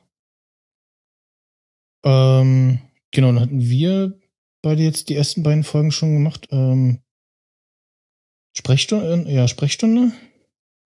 Ähm, 2.05 2.81
genau, 3.13 3.29
dann 3.29 3.41
hatten 3.41 3.61
wir 3.61 4.19
beide 4.63 4.83
jetzt 4.83 5.09
die 5.09 5.15
ersten 5.15 5.43
beiden 5.43 5.65
Folgen 5.65 5.93
schon 5.93 6.15
gemacht. 6.15 6.49
Ähm, 6.51 7.03
Sprechstunde, 8.57 9.31
ja, 9.31 9.47
Sprechstunde? 9.47 10.13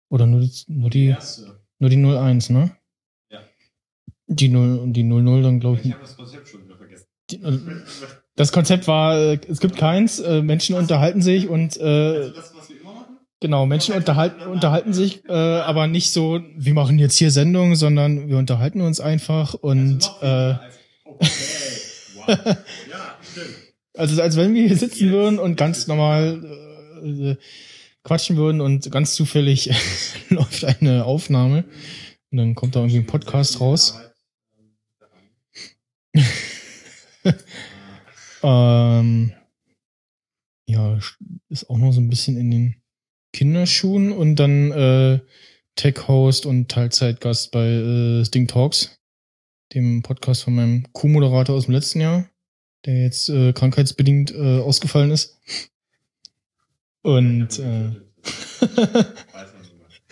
Oder 0.09 0.25
nur 0.25 0.41
die, 0.41 0.51
nur 0.67 0.89
die, 0.89 1.05
erste. 1.05 1.61
nur 1.79 1.89
die 1.89 1.97
01, 1.97 2.49
ne? 2.49 2.75
Ja. 3.29 3.39
Die 4.27 4.49
0 4.49 4.79
und 4.79 4.93
die 4.93 5.03
00 5.03 5.41
dann, 5.41 5.59
glaube 5.59 5.79
ich. 5.79 5.85
Ich 5.85 5.93
habe 5.93 6.01
das 6.01 6.17
Konzept 6.17 6.49
schon. 6.49 6.70
Die, 7.31 7.41
das 8.35 8.51
Konzept 8.51 8.87
war, 8.87 9.17
äh, 9.17 9.39
es 9.47 9.59
gibt 9.59 9.75
keins, 9.75 10.19
äh, 10.19 10.41
Menschen 10.41 10.75
unterhalten 10.75 11.21
sich 11.21 11.47
und 11.47 11.77
äh, 11.77 11.83
Also 11.83 12.29
das, 12.29 12.53
was 12.55 12.69
wir 12.69 12.81
immer 12.81 12.93
machen? 12.93 13.17
genau, 13.39 13.65
Menschen 13.65 13.95
unterhalten, 13.95 14.41
unterhalten 14.43 14.93
sich, 14.93 15.25
äh, 15.27 15.33
aber 15.33 15.87
nicht 15.87 16.11
so, 16.11 16.39
wir 16.55 16.73
machen 16.73 16.97
jetzt 16.99 17.17
hier 17.17 17.31
Sendung, 17.31 17.75
sondern 17.75 18.27
wir 18.29 18.37
unterhalten 18.37 18.81
uns 18.81 18.99
einfach 18.99 19.53
und 19.53 20.09
Also 20.21 20.25
äh, 20.25 20.55
Okay. 21.05 21.27
Wow. 22.15 22.27
Ja, 22.89 23.15
stimmt. 23.31 23.55
also 23.97 24.21
als 24.21 24.37
wenn 24.37 24.53
wir 24.53 24.67
hier 24.67 24.77
sitzen 24.77 25.11
würden 25.11 25.39
und 25.39 25.55
ganz 25.55 25.87
normal 25.87 26.41
äh, 27.03 27.35
quatschen 28.03 28.37
würden 28.37 28.61
und 28.61 28.89
ganz 28.91 29.13
zufällig 29.15 29.71
läuft 30.29 30.63
eine 30.63 31.05
Aufnahme 31.05 31.65
und 32.31 32.37
dann 32.37 32.55
kommt 32.55 32.75
da 32.75 32.79
irgendwie 32.79 32.99
ein 32.99 33.07
Podcast 33.07 33.59
raus. 33.59 33.99
Ähm, 38.43 39.33
ja, 40.67 40.99
ist 41.49 41.69
auch 41.69 41.77
noch 41.77 41.91
so 41.91 42.01
ein 42.01 42.09
bisschen 42.09 42.37
in 42.37 42.51
den 42.51 42.75
Kinderschuhen 43.33 44.11
und 44.11 44.35
dann 44.37 44.71
äh, 44.71 45.19
Tech-Host 45.75 46.45
und 46.45 46.69
Teilzeitgast 46.69 47.51
bei 47.51 47.65
äh, 47.67 48.25
Sting 48.25 48.47
Talks, 48.47 48.99
dem 49.73 50.01
Podcast 50.01 50.43
von 50.43 50.55
meinem 50.55 50.91
Co-Moderator 50.91 51.55
aus 51.55 51.65
dem 51.65 51.75
letzten 51.75 52.01
Jahr, 52.01 52.29
der 52.85 53.03
jetzt 53.03 53.29
äh, 53.29 53.53
krankheitsbedingt 53.53 54.31
äh, 54.31 54.59
ausgefallen 54.59 55.11
ist. 55.11 55.39
Und 57.03 57.59
äh. 57.59 57.91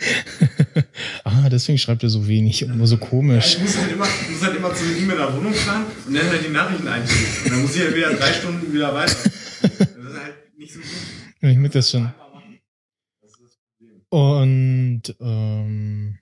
ah, 1.24 1.48
deswegen 1.48 1.78
schreibt 1.78 2.02
er 2.02 2.08
so 2.10 2.26
wenig 2.26 2.64
und 2.64 2.76
nur 2.76 2.86
so 2.86 2.96
Ja, 2.96 3.06
komisch. 3.06 3.56
ich 3.56 3.62
muss 3.62 3.76
halt 3.78 3.92
immer, 3.92 4.06
ich 4.06 4.30
muss 4.30 4.42
halt 4.42 4.56
immer 4.56 4.74
zu 4.74 4.84
ihm 4.84 5.10
in 5.10 5.16
der 5.16 5.36
Wohnung 5.36 5.52
fahren 5.54 5.84
und 6.06 6.14
dann 6.14 6.28
halt 6.28 6.44
die 6.44 6.50
Nachrichten 6.52 6.88
eintippen. 6.88 7.44
Und 7.44 7.50
dann 7.52 7.62
muss 7.62 7.76
ich 7.76 7.82
halt 7.82 7.96
wieder 7.96 8.14
drei 8.14 8.32
Stunden 8.32 8.72
wieder 8.72 8.94
weiter. 8.94 9.16
Das 9.62 9.72
ist 9.72 10.22
halt 10.22 10.58
nicht 10.58 10.72
so 10.72 10.80
gut. 10.80 10.88
Ich 11.42 11.56
merke 11.56 11.78
das 11.78 11.90
schon. 11.90 12.10
Und 14.08 15.02
ähm, 15.20 16.18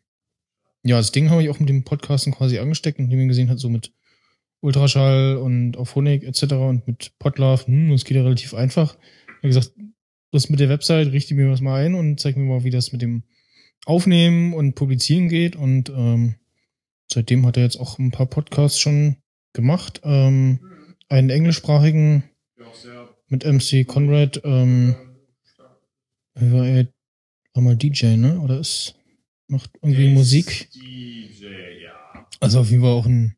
ja, 0.82 0.96
das 0.98 1.12
Ding 1.12 1.30
habe 1.30 1.42
ich 1.42 1.48
auch 1.48 1.58
mit 1.58 1.68
dem 1.68 1.84
Podcasten 1.84 2.34
quasi 2.34 2.58
angesteckt, 2.58 2.98
nachdem 2.98 3.20
ich 3.20 3.28
gesehen 3.28 3.48
hat, 3.48 3.58
so 3.58 3.68
mit 3.68 3.92
Ultraschall 4.60 5.36
und 5.36 5.76
auf 5.76 5.94
Honig 5.94 6.24
etc. 6.24 6.54
und 6.54 6.86
mit 6.86 7.12
Podlove, 7.18 7.66
hm, 7.66 7.90
das 7.90 8.04
geht 8.04 8.16
ja 8.16 8.22
relativ 8.22 8.54
einfach. 8.54 8.96
Ich 9.28 9.36
habe 9.36 9.48
gesagt, 9.48 9.72
das 10.32 10.50
mit 10.50 10.60
der 10.60 10.68
Website, 10.68 11.12
richte 11.12 11.34
mir 11.34 11.50
was 11.50 11.60
mal 11.60 11.82
ein 11.84 11.94
und 11.94 12.20
zeig 12.20 12.36
mir 12.36 12.44
mal, 12.44 12.64
wie 12.64 12.70
das 12.70 12.92
mit 12.92 13.00
dem 13.00 13.22
Aufnehmen 13.86 14.54
und 14.54 14.74
Publizieren 14.74 15.28
geht. 15.28 15.56
Und 15.56 15.90
ähm, 15.90 16.36
seitdem 17.10 17.46
hat 17.46 17.56
er 17.56 17.64
jetzt 17.64 17.78
auch 17.78 17.98
ein 17.98 18.10
paar 18.10 18.26
Podcasts 18.26 18.78
schon 18.78 19.16
gemacht. 19.52 20.00
Ähm, 20.04 20.60
einen 21.08 21.30
englischsprachigen 21.30 22.24
mit 23.28 23.44
MC 23.44 23.86
Conrad, 23.86 24.40
ähm, 24.44 24.94
war 26.34 26.66
er 26.66 26.88
war 27.54 27.62
mal 27.62 27.76
DJ, 27.76 28.16
ne? 28.16 28.40
Oder 28.40 28.60
ist 28.60 28.94
macht 29.48 29.70
irgendwie 29.82 30.08
Musik. 30.10 30.70
DJ, 30.72 31.46
ja. 31.82 32.26
Also 32.40 32.60
auf 32.60 32.70
jeden 32.70 32.82
Fall 32.82 32.92
auch 32.92 33.06
ein 33.06 33.36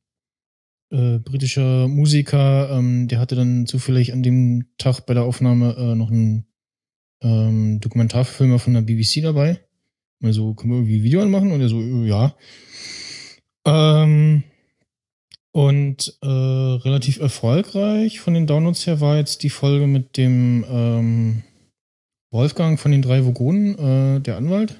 äh, 0.91 1.19
britischer 1.19 1.89
Musiker. 1.89 2.71
Ähm, 2.71 3.09
der 3.09 3.19
hatte 3.19 3.37
dann 3.37 3.67
zufällig 3.67 4.13
an 4.13 4.23
dem 4.23 4.67
Tag 4.77 5.07
bei 5.07 5.15
der 5.15 5.23
Aufnahme 5.25 5.75
äh, 5.77 5.95
noch 5.95 6.11
einen 6.11 6.47
ähm, 7.23 7.81
Dokumentarfilmer 7.81 8.59
von 8.59 8.75
der 8.75 8.83
BBC 8.83 9.23
dabei. 9.23 9.61
Also, 10.23 10.55
können 10.55 10.73
wir 10.73 10.79
irgendwie 10.79 11.03
Video 11.03 11.23
anmachen? 11.23 11.53
Und 11.53 11.61
er 11.61 11.69
so, 11.69 11.81
äh, 11.81 12.07
ja. 12.07 12.35
Ähm, 13.65 14.43
und 15.53 16.17
äh, 16.23 16.27
relativ 16.27 17.21
erfolgreich 17.21 18.21
von 18.21 18.35
den 18.35 18.47
Downloads 18.47 18.87
her 18.87 19.01
war 19.01 19.17
jetzt 19.17 19.43
die 19.43 19.51
Folge 19.51 19.87
mit 19.87 20.17
dem 20.17 20.65
ähm, 20.71 21.43
Wolfgang 22.31 22.79
von 22.79 22.93
den 22.93 23.03
drei 23.03 23.25
Vogonen, 23.25 23.79
äh, 23.79 24.21
der 24.21 24.37
Anwalt 24.37 24.77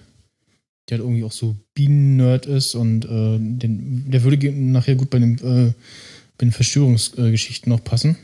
der 0.91 0.99
halt 0.99 1.07
irgendwie 1.07 1.25
auch 1.25 1.33
so 1.33 1.57
Bienen-Nerd 1.75 2.47
ist 2.47 2.75
und 2.75 3.05
äh, 3.05 3.39
den, 3.39 4.11
der 4.11 4.25
würde 4.25 4.51
nachher 4.53 4.97
gut 4.97 5.11
bei 5.11 5.21
den, 5.21 5.39
äh, 5.39 5.73
bei 6.37 6.47
den 6.47 6.53
Verschwörungsgeschichten 6.53 7.71
noch 7.71 7.85
passen. 7.85 8.17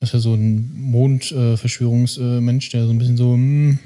Das 0.00 0.10
ist 0.10 0.14
ja 0.14 0.20
so 0.20 0.34
ein 0.34 0.72
Mond-Verschwörungsmensch, 0.76 2.70
der 2.70 2.86
so 2.86 2.92
ein 2.92 2.98
bisschen 2.98 3.16
so 3.16 3.34
hm, 3.34 3.78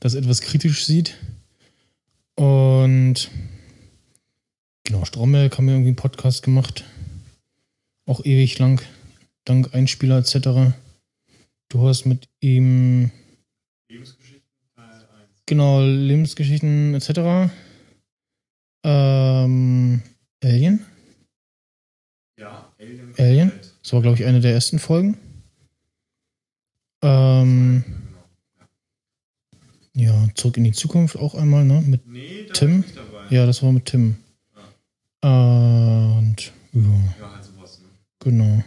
das 0.00 0.14
etwas 0.14 0.40
kritisch 0.40 0.84
sieht. 0.84 1.16
Und 2.36 3.30
genau, 4.84 5.04
Stromberg 5.04 5.56
haben 5.56 5.66
wir 5.66 5.74
irgendwie 5.74 5.88
einen 5.88 5.96
Podcast 5.96 6.42
gemacht. 6.42 6.84
Auch 8.06 8.24
ewig 8.24 8.58
lang, 8.58 8.80
dank 9.44 9.74
Einspieler 9.74 10.18
etc. 10.18 10.74
Du 11.68 11.88
hast 11.88 12.04
mit 12.04 12.28
ihm 12.40 13.10
Lebensgeschichten 13.88 14.42
Teil 14.76 14.94
1. 14.94 15.06
Genau, 15.46 15.82
Lebensgeschichten 15.82 16.94
etc. 16.94 17.50
Ähm, 18.84 20.02
Alien? 20.44 20.86
Ja, 22.38 22.72
Alien. 22.78 23.14
Alien? 23.18 23.52
Das 23.82 23.92
war, 23.92 24.02
glaube 24.02 24.16
ich, 24.18 24.24
eine 24.24 24.40
der 24.40 24.52
ersten 24.52 24.78
Folgen. 24.78 25.16
Ähm, 27.02 27.84
ja, 29.96 30.28
zurück 30.34 30.56
in 30.58 30.64
die 30.64 30.72
Zukunft 30.72 31.16
auch 31.16 31.34
einmal, 31.34 31.64
ne? 31.64 31.82
Mit, 31.84 32.06
Nee, 32.06 32.44
da 32.48 32.52
Tim? 32.52 32.70
war 32.70 32.78
ich 32.80 32.84
nicht 32.86 32.96
dabei. 32.96 33.34
ja, 33.34 33.46
das 33.46 33.62
war 33.62 33.72
mit 33.72 33.86
Tim. 33.86 34.16
Äh, 35.22 35.26
und 35.28 36.36
ja, 36.72 36.80
Ja, 36.82 37.32
halt 37.32 37.44
sowas, 37.44 37.80
ne? 37.80 37.88
genau. 38.20 38.62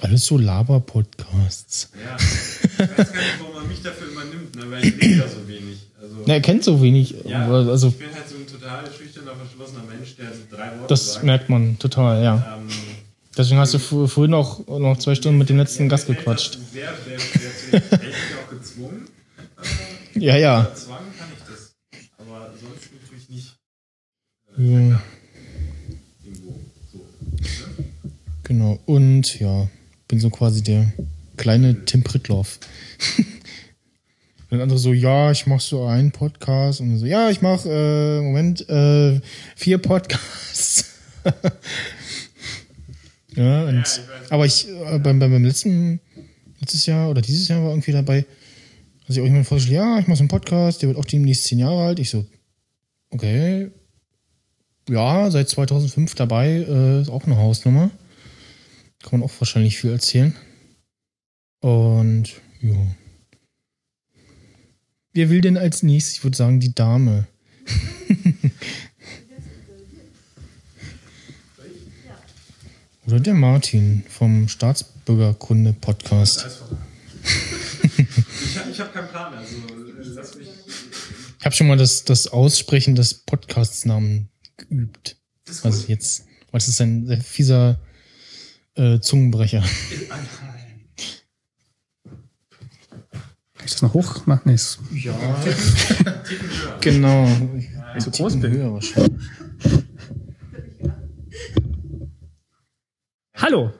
Alles 0.00 0.24
so 0.24 0.38
Laber-Podcasts. 0.38 1.90
Ja. 1.94 2.16
Ich 2.16 2.78
weiß 2.80 3.12
gar 3.12 3.20
nicht, 3.20 3.40
warum 3.40 3.54
man 3.56 3.68
mich 3.68 3.82
dafür 3.82 4.10
immer 4.10 4.24
nimmt, 4.24 4.56
ne? 4.56 4.70
Weil 4.70 4.84
ich 4.86 4.94
rede 4.94 5.16
ja 5.18 5.28
so 5.28 5.46
wenig. 5.46 5.88
Also, 6.00 6.14
Na, 6.26 6.34
er 6.34 6.40
kennt 6.40 6.64
so 6.64 6.80
wenig. 6.80 7.14
ja, 7.26 7.46
also, 7.50 7.88
ich 7.88 7.98
bin 7.98 8.14
halt 8.14 8.26
so 8.28 8.36
ein 8.36 8.46
total 8.46 8.90
schüchterner, 8.90 9.34
verschlossener 9.36 9.82
Mensch, 9.94 10.16
der 10.16 10.32
so 10.32 10.40
drei 10.50 10.70
Worte 10.78 10.86
das 10.88 11.14
sagt. 11.14 11.24
merkt 11.26 11.48
man 11.50 11.78
total, 11.78 12.22
ja. 12.22 12.56
Ähm, 12.58 12.68
Deswegen 13.36 13.60
hast 13.60 13.74
du 13.74 13.78
vor- 13.78 14.08
vorhin 14.08 14.34
auch 14.34 14.66
noch 14.66 14.98
zwei 14.98 15.14
Stunden 15.14 15.38
mit 15.38 15.48
dem 15.50 15.56
letzten 15.58 15.88
Gast 15.88 16.06
gequatscht. 16.06 16.54
das 16.56 16.72
Sehr, 16.72 16.88
sehr 17.06 17.18
schwer 17.18 17.50
zu 17.56 17.66
reden. 17.76 17.90
Hätte 17.90 18.06
ich 18.06 18.36
auch 18.36 18.50
gezwungen. 18.50 19.06
Äh, 19.62 19.66
Ja, 20.14 20.36
ja. 20.36 20.74
Zwang 20.74 21.04
kann 21.18 21.28
ich 21.36 21.44
das. 21.44 21.74
Aber 22.18 22.52
sonst 22.60 22.88
tue 22.88 23.18
ich 23.18 23.28
nicht. 23.28 23.56
Ja. 24.56 25.02
Irgendwo. 26.24 26.60
So. 26.92 27.06
Genau. 28.44 28.78
Und 28.86 29.38
ja, 29.38 29.68
bin 30.08 30.20
so 30.20 30.30
quasi 30.30 30.62
der 30.62 30.92
kleine 31.36 31.84
Tim 31.84 32.02
Pritloff. 32.02 32.58
Dann 34.50 34.60
andere 34.60 34.78
so, 34.78 34.92
ja, 34.92 35.30
ich 35.30 35.46
mach 35.46 35.60
so 35.60 35.86
einen 35.86 36.10
Podcast. 36.10 36.80
Und 36.80 36.98
so, 36.98 37.06
ja, 37.06 37.30
ich 37.30 37.40
mach, 37.40 37.64
äh, 37.64 38.20
Moment, 38.20 38.68
äh, 38.68 39.20
vier 39.54 39.78
Podcasts. 39.78 40.86
ja, 43.36 43.62
und, 43.64 43.76
Ja, 43.76 43.82
ich 43.84 44.32
aber 44.32 44.46
ich, 44.46 44.68
äh, 44.68 44.98
beim, 44.98 45.20
beim, 45.20 45.30
beim 45.30 45.44
letzten, 45.44 46.00
letztes 46.58 46.86
Jahr 46.86 47.08
oder 47.10 47.22
dieses 47.22 47.46
Jahr 47.46 47.62
war 47.62 47.70
irgendwie 47.70 47.92
dabei, 47.92 48.26
dass 49.10 49.16
ich 49.16 49.22
auch 49.24 49.26
jemand 49.26 49.48
vorgestellt, 49.48 49.74
ja, 49.74 49.98
ich 49.98 50.06
mach 50.06 50.14
so 50.14 50.20
einen 50.20 50.28
Podcast, 50.28 50.82
der 50.82 50.88
wird 50.88 50.96
auch 50.96 51.04
demnächst 51.04 51.46
zehn 51.46 51.58
Jahre 51.58 51.82
alt. 51.82 51.98
Ich 51.98 52.10
so, 52.10 52.24
okay, 53.10 53.72
ja, 54.88 55.28
seit 55.32 55.48
2005 55.48 56.14
dabei, 56.14 56.48
äh, 56.48 57.00
ist 57.00 57.10
auch 57.10 57.24
eine 57.24 57.36
Hausnummer. 57.36 57.90
Kann 59.02 59.18
man 59.18 59.28
auch 59.28 59.32
wahrscheinlich 59.40 59.78
viel 59.78 59.90
erzählen. 59.90 60.32
Und 61.58 62.40
ja. 62.60 62.76
Wer 65.12 65.28
will 65.28 65.40
denn 65.40 65.56
als 65.56 65.82
nächstes? 65.82 66.18
Ich 66.18 66.22
würde 66.22 66.36
sagen, 66.36 66.60
die 66.60 66.72
Dame. 66.72 67.26
Oder 73.08 73.18
der 73.18 73.34
Martin 73.34 74.04
vom 74.08 74.46
Staatsbürgerkunde-Podcast. 74.46 76.46
Ich, 78.42 78.58
hab- 78.58 78.68
ich 78.70 78.80
habe 78.80 78.90
keinen 78.90 79.08
Plan, 79.08 79.34
also 79.34 79.56
äh, 79.56 80.14
lass 80.14 80.34
mich. 80.36 80.48
Ich 81.38 81.44
habe 81.44 81.54
schon 81.54 81.66
mal 81.68 81.76
das, 81.76 82.04
das 82.04 82.26
Aussprechen 82.28 82.94
des 82.94 83.14
Podcasts-Namen 83.14 84.28
geübt. 84.56 85.16
Also 85.62 85.86
jetzt, 85.88 86.26
weil 86.50 86.58
es 86.58 86.68
ist 86.68 86.80
ein 86.80 87.06
sehr 87.06 87.20
fieser 87.20 87.80
äh, 88.74 89.00
Zungenbrecher. 89.00 89.62
Kann 93.54 93.66
ich 93.66 93.72
das 93.72 93.82
noch 93.82 93.94
hoch 93.94 94.26
machen? 94.26 94.42
Nee, 94.44 94.54
ist 94.54 94.78
Ja. 94.92 95.14
genau. 96.80 97.28
zu 97.98 98.10
groß 98.10 98.40
bin. 98.40 98.50
Höher 98.52 98.72
wahrscheinlich. 98.72 99.20
Hallo. 103.34 103.72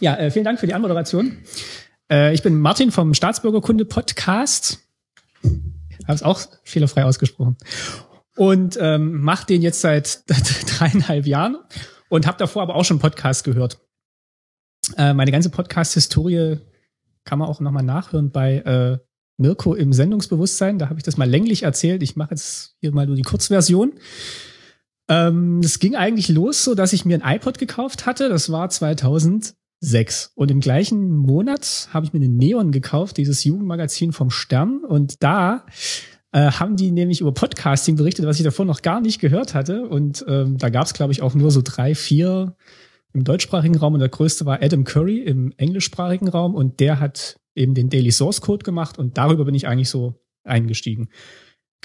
Ja, 0.00 0.16
äh, 0.16 0.30
vielen 0.30 0.44
Dank 0.44 0.58
für 0.58 0.66
die 0.66 0.74
Anmoderation. 0.74 1.36
Äh, 2.12 2.34
ich 2.34 2.42
bin 2.42 2.60
Martin 2.60 2.92
vom 2.92 3.14
Staatsbürgerkunde 3.14 3.86
Podcast. 3.86 4.80
Habe 5.42 6.14
es 6.14 6.22
auch 6.22 6.40
fehlerfrei 6.62 7.04
ausgesprochen. 7.04 7.56
Und 8.36 8.78
ähm, 8.80 9.22
mache 9.22 9.46
den 9.46 9.62
jetzt 9.62 9.80
seit 9.80 10.22
dreieinhalb 10.78 11.26
Jahren 11.26 11.56
und 12.10 12.26
habe 12.26 12.36
davor 12.36 12.62
aber 12.62 12.74
auch 12.74 12.84
schon 12.84 12.98
Podcast 12.98 13.44
gehört. 13.44 13.78
Äh, 14.96 15.14
meine 15.14 15.32
ganze 15.32 15.48
Podcast-Historie 15.48 16.58
kann 17.24 17.38
man 17.38 17.48
auch 17.48 17.60
nochmal 17.60 17.82
nachhören 17.82 18.30
bei 18.30 18.56
äh, 18.58 18.98
Mirko 19.38 19.74
im 19.74 19.92
Sendungsbewusstsein. 19.92 20.78
Da 20.78 20.90
habe 20.90 20.98
ich 20.98 21.04
das 21.04 21.16
mal 21.16 21.28
länglich 21.28 21.62
erzählt. 21.62 22.02
Ich 22.02 22.16
mache 22.16 22.32
jetzt 22.32 22.76
hier 22.80 22.92
mal 22.92 23.06
nur 23.06 23.16
die 23.16 23.22
Kurzversion. 23.22 23.94
Ähm, 25.08 25.60
es 25.60 25.78
ging 25.78 25.96
eigentlich 25.96 26.28
los, 26.28 26.64
so 26.64 26.74
dass 26.74 26.92
ich 26.92 27.04
mir 27.04 27.22
ein 27.22 27.36
iPod 27.36 27.58
gekauft 27.58 28.04
hatte. 28.04 28.28
Das 28.28 28.50
war 28.50 28.68
2006. 29.82 30.32
Und 30.34 30.50
im 30.50 30.60
gleichen 30.60 31.10
Monat 31.10 31.88
habe 31.92 32.06
ich 32.06 32.12
mir 32.12 32.20
den 32.20 32.36
Neon 32.36 32.70
gekauft, 32.70 33.16
dieses 33.16 33.44
Jugendmagazin 33.44 34.12
vom 34.12 34.30
Stern. 34.30 34.84
Und 34.84 35.22
da 35.22 35.66
äh, 36.32 36.50
haben 36.52 36.76
die 36.76 36.92
nämlich 36.92 37.20
über 37.20 37.34
Podcasting 37.34 37.96
berichtet, 37.96 38.24
was 38.26 38.38
ich 38.38 38.44
davor 38.44 38.64
noch 38.64 38.82
gar 38.82 39.00
nicht 39.00 39.20
gehört 39.20 39.54
hatte. 39.54 39.88
Und 39.88 40.24
ähm, 40.28 40.56
da 40.56 40.70
gab 40.70 40.86
es, 40.86 40.94
glaube 40.94 41.12
ich, 41.12 41.20
auch 41.20 41.34
nur 41.34 41.50
so 41.50 41.60
drei, 41.62 41.94
vier 41.94 42.56
im 43.12 43.24
deutschsprachigen 43.24 43.76
Raum. 43.76 43.94
Und 43.94 44.00
der 44.00 44.08
größte 44.08 44.46
war 44.46 44.62
Adam 44.62 44.84
Curry 44.84 45.18
im 45.18 45.52
englischsprachigen 45.56 46.28
Raum. 46.28 46.54
Und 46.54 46.80
der 46.80 47.00
hat 47.00 47.40
eben 47.54 47.74
den 47.74 47.90
Daily 47.90 48.12
Source 48.12 48.40
Code 48.40 48.64
gemacht. 48.64 48.98
Und 48.98 49.18
darüber 49.18 49.44
bin 49.44 49.54
ich 49.54 49.66
eigentlich 49.66 49.90
so 49.90 50.14
eingestiegen 50.44 51.08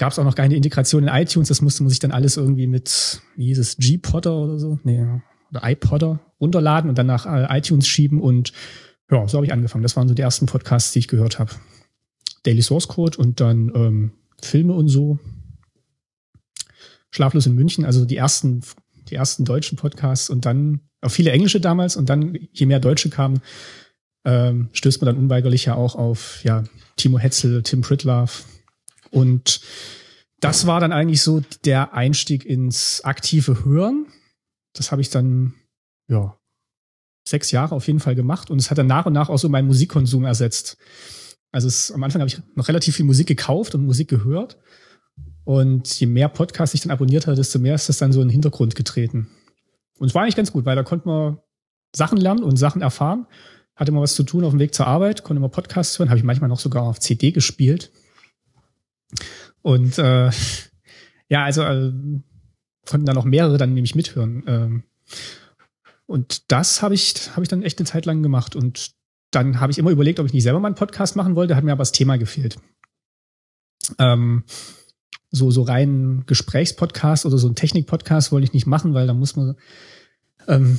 gab 0.00 0.12
es 0.12 0.18
auch 0.20 0.24
noch 0.24 0.36
keine 0.36 0.54
Integration 0.54 1.02
in 1.02 1.08
iTunes. 1.08 1.48
Das 1.48 1.60
musste 1.60 1.82
man 1.82 1.90
sich 1.90 1.98
dann 1.98 2.12
alles 2.12 2.36
irgendwie 2.36 2.68
mit, 2.68 3.20
wie 3.34 3.46
hieß 3.46 3.58
es, 3.58 3.76
G-Podder 3.78 4.38
oder 4.38 4.58
so, 4.60 4.78
nee, 4.84 5.04
oder 5.50 5.68
iPodder 5.68 6.20
runterladen 6.40 6.88
und 6.88 6.98
dann 6.98 7.06
nach 7.06 7.26
äh, 7.26 7.58
iTunes 7.58 7.86
schieben. 7.86 8.20
Und 8.20 8.52
ja, 9.10 9.26
so 9.26 9.38
habe 9.38 9.46
ich 9.46 9.52
angefangen. 9.52 9.82
Das 9.82 9.96
waren 9.96 10.08
so 10.08 10.14
die 10.14 10.22
ersten 10.22 10.46
Podcasts, 10.46 10.92
die 10.92 11.00
ich 11.00 11.08
gehört 11.08 11.38
habe. 11.38 11.52
Daily 12.44 12.62
Source 12.62 12.88
Code 12.88 13.18
und 13.18 13.40
dann 13.40 13.72
ähm, 13.74 14.12
Filme 14.40 14.74
und 14.74 14.88
so. 14.88 15.18
Schlaflos 17.10 17.46
in 17.46 17.54
München, 17.54 17.84
also 17.84 18.04
die 18.04 18.16
ersten, 18.16 18.60
die 19.08 19.14
ersten 19.14 19.44
deutschen 19.44 19.76
Podcasts 19.76 20.28
und 20.28 20.44
dann 20.44 20.80
auch 21.00 21.10
viele 21.10 21.30
englische 21.32 21.60
damals 21.60 21.96
und 21.96 22.10
dann, 22.10 22.36
je 22.52 22.66
mehr 22.66 22.80
Deutsche 22.80 23.08
kamen, 23.08 23.40
ähm, 24.24 24.68
stößt 24.72 25.00
man 25.00 25.06
dann 25.06 25.24
unweigerlich 25.24 25.64
ja 25.64 25.74
auch 25.74 25.94
auf 25.94 26.44
ja, 26.44 26.64
Timo 26.96 27.18
Hetzel, 27.18 27.62
Tim 27.62 27.80
Pritlove, 27.80 28.44
und 29.10 29.60
das 30.40 30.66
war 30.66 30.80
dann 30.80 30.92
eigentlich 30.92 31.22
so 31.22 31.42
der 31.64 31.94
Einstieg 31.94 32.44
ins 32.44 33.02
aktive 33.04 33.64
Hören. 33.64 34.06
Das 34.72 34.92
habe 34.92 35.02
ich 35.02 35.10
dann, 35.10 35.54
ja, 36.08 36.38
sechs 37.28 37.50
Jahre 37.50 37.74
auf 37.74 37.86
jeden 37.86 38.00
Fall 38.00 38.14
gemacht 38.14 38.50
und 38.50 38.58
es 38.58 38.70
hat 38.70 38.78
dann 38.78 38.86
nach 38.86 39.06
und 39.06 39.12
nach 39.12 39.28
auch 39.28 39.38
so 39.38 39.48
meinen 39.48 39.66
Musikkonsum 39.66 40.24
ersetzt. 40.24 40.78
Also 41.52 41.68
es, 41.68 41.90
am 41.92 42.02
Anfang 42.02 42.20
habe 42.20 42.28
ich 42.28 42.40
noch 42.54 42.68
relativ 42.68 42.96
viel 42.96 43.04
Musik 43.04 43.26
gekauft 43.26 43.74
und 43.74 43.84
Musik 43.84 44.08
gehört. 44.08 44.58
Und 45.44 45.88
je 45.98 46.06
mehr 46.06 46.28
Podcasts 46.28 46.74
ich 46.74 46.82
dann 46.82 46.90
abonniert 46.90 47.26
habe, 47.26 47.36
desto 47.36 47.58
mehr 47.58 47.74
ist 47.74 47.88
das 47.88 47.98
dann 47.98 48.12
so 48.12 48.20
in 48.20 48.28
den 48.28 48.32
Hintergrund 48.32 48.74
getreten. 48.74 49.28
Und 49.98 50.08
es 50.08 50.14
war 50.14 50.22
eigentlich 50.22 50.36
ganz 50.36 50.52
gut, 50.52 50.66
weil 50.66 50.76
da 50.76 50.82
konnte 50.82 51.08
man 51.08 51.38
Sachen 51.94 52.18
lernen 52.18 52.42
und 52.42 52.56
Sachen 52.56 52.82
erfahren. 52.82 53.26
Hatte 53.74 53.90
immer 53.90 54.02
was 54.02 54.14
zu 54.14 54.24
tun 54.24 54.44
auf 54.44 54.50
dem 54.50 54.60
Weg 54.60 54.74
zur 54.74 54.86
Arbeit, 54.86 55.22
konnte 55.22 55.38
immer 55.38 55.48
Podcasts 55.48 55.98
hören, 55.98 56.10
habe 56.10 56.18
ich 56.18 56.24
manchmal 56.24 56.48
noch 56.48 56.60
sogar 56.60 56.82
auf 56.82 57.00
CD 57.00 57.32
gespielt. 57.32 57.92
Und 59.62 59.98
äh, 59.98 60.30
ja, 61.28 61.44
also 61.44 61.62
äh, 61.62 61.92
konnten 62.88 63.06
dann 63.06 63.18
auch 63.18 63.24
mehrere 63.24 63.58
dann 63.58 63.74
nämlich 63.74 63.94
mithören. 63.94 64.42
Ähm, 64.46 64.82
und 66.06 66.50
das 66.50 66.82
habe 66.82 66.94
ich, 66.94 67.30
habe 67.32 67.42
ich 67.42 67.48
dann 67.48 67.62
echt 67.62 67.78
eine 67.78 67.86
Zeit 67.86 68.06
lang 68.06 68.22
gemacht. 68.22 68.56
Und 68.56 68.92
dann 69.30 69.60
habe 69.60 69.70
ich 69.70 69.78
immer 69.78 69.90
überlegt, 69.90 70.18
ob 70.20 70.26
ich 70.26 70.32
nicht 70.32 70.42
selber 70.42 70.58
mal 70.58 70.68
einen 70.68 70.74
Podcast 70.74 71.16
machen 71.16 71.36
wollte, 71.36 71.54
hat 71.54 71.64
mir 71.64 71.72
aber 71.72 71.82
das 71.82 71.92
Thema 71.92 72.16
gefehlt. 72.16 72.58
Ähm, 73.98 74.44
so, 75.30 75.50
so 75.50 75.62
rein 75.62 76.24
Gesprächspodcast 76.26 77.26
oder 77.26 77.36
so 77.36 77.48
ein 77.48 77.54
Technik-Podcast 77.54 78.32
wollte 78.32 78.46
ich 78.46 78.54
nicht 78.54 78.66
machen, 78.66 78.94
weil 78.94 79.06
da 79.06 79.12
muss 79.12 79.36
man, 79.36 79.56
ähm, 80.46 80.78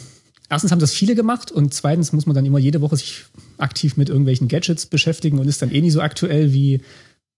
erstens 0.50 0.72
haben 0.72 0.80
das 0.80 0.94
viele 0.94 1.14
gemacht 1.14 1.52
und 1.52 1.74
zweitens 1.76 2.12
muss 2.12 2.26
man 2.26 2.36
dann 2.36 2.46
immer 2.46 2.58
jede 2.58 2.82
Woche 2.82 2.98
sich 2.98 3.26
aktiv 3.60 3.98
mit 3.98 4.10
irgendwelchen 4.10 4.48
Gadgets 4.48 4.88
beschäftigen 4.88 5.38
und 5.38 5.48
ist 5.48 5.62
dann 5.62 5.72
eh 5.72 5.82
nicht 5.82 5.94
so 5.94 6.02
aktuell 6.02 6.54
wie 6.54 6.82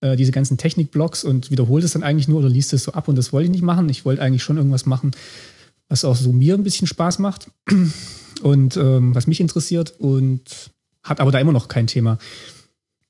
äh, 0.02 0.16
diese 0.16 0.32
ganzen 0.32 0.58
Technik-Blogs 0.58 1.24
und 1.24 1.52
wiederholt 1.52 1.84
es 1.84 1.94
dann 1.94 2.04
eigentlich 2.04 2.28
nur 2.28 2.40
oder 2.40 2.50
liest 2.50 2.74
es 2.74 2.84
so 2.84 2.94
ab 2.94 3.08
und 3.08 3.16
das 3.16 3.32
wollte 3.32 3.46
ich 3.46 3.52
nicht 3.52 3.64
machen. 3.64 3.88
Ich 3.90 4.04
wollte 4.04 4.22
eigentlich 4.22 4.44
schon 4.44 4.58
irgendwas 4.58 4.86
machen, 4.86 5.12
was 5.88 6.06
auch 6.06 6.16
so 6.16 6.32
mir 6.32 6.56
ein 6.56 6.64
bisschen 6.64 6.88
Spaß 6.88 7.20
macht 7.20 7.50
und 8.42 8.78
ähm, 8.78 9.16
was 9.16 9.28
mich 9.28 9.40
interessiert 9.40 9.94
und 10.00 10.72
hat 11.04 11.20
aber 11.20 11.32
da 11.32 11.40
immer 11.40 11.52
noch 11.52 11.68
kein 11.68 11.88
Thema. 11.88 12.18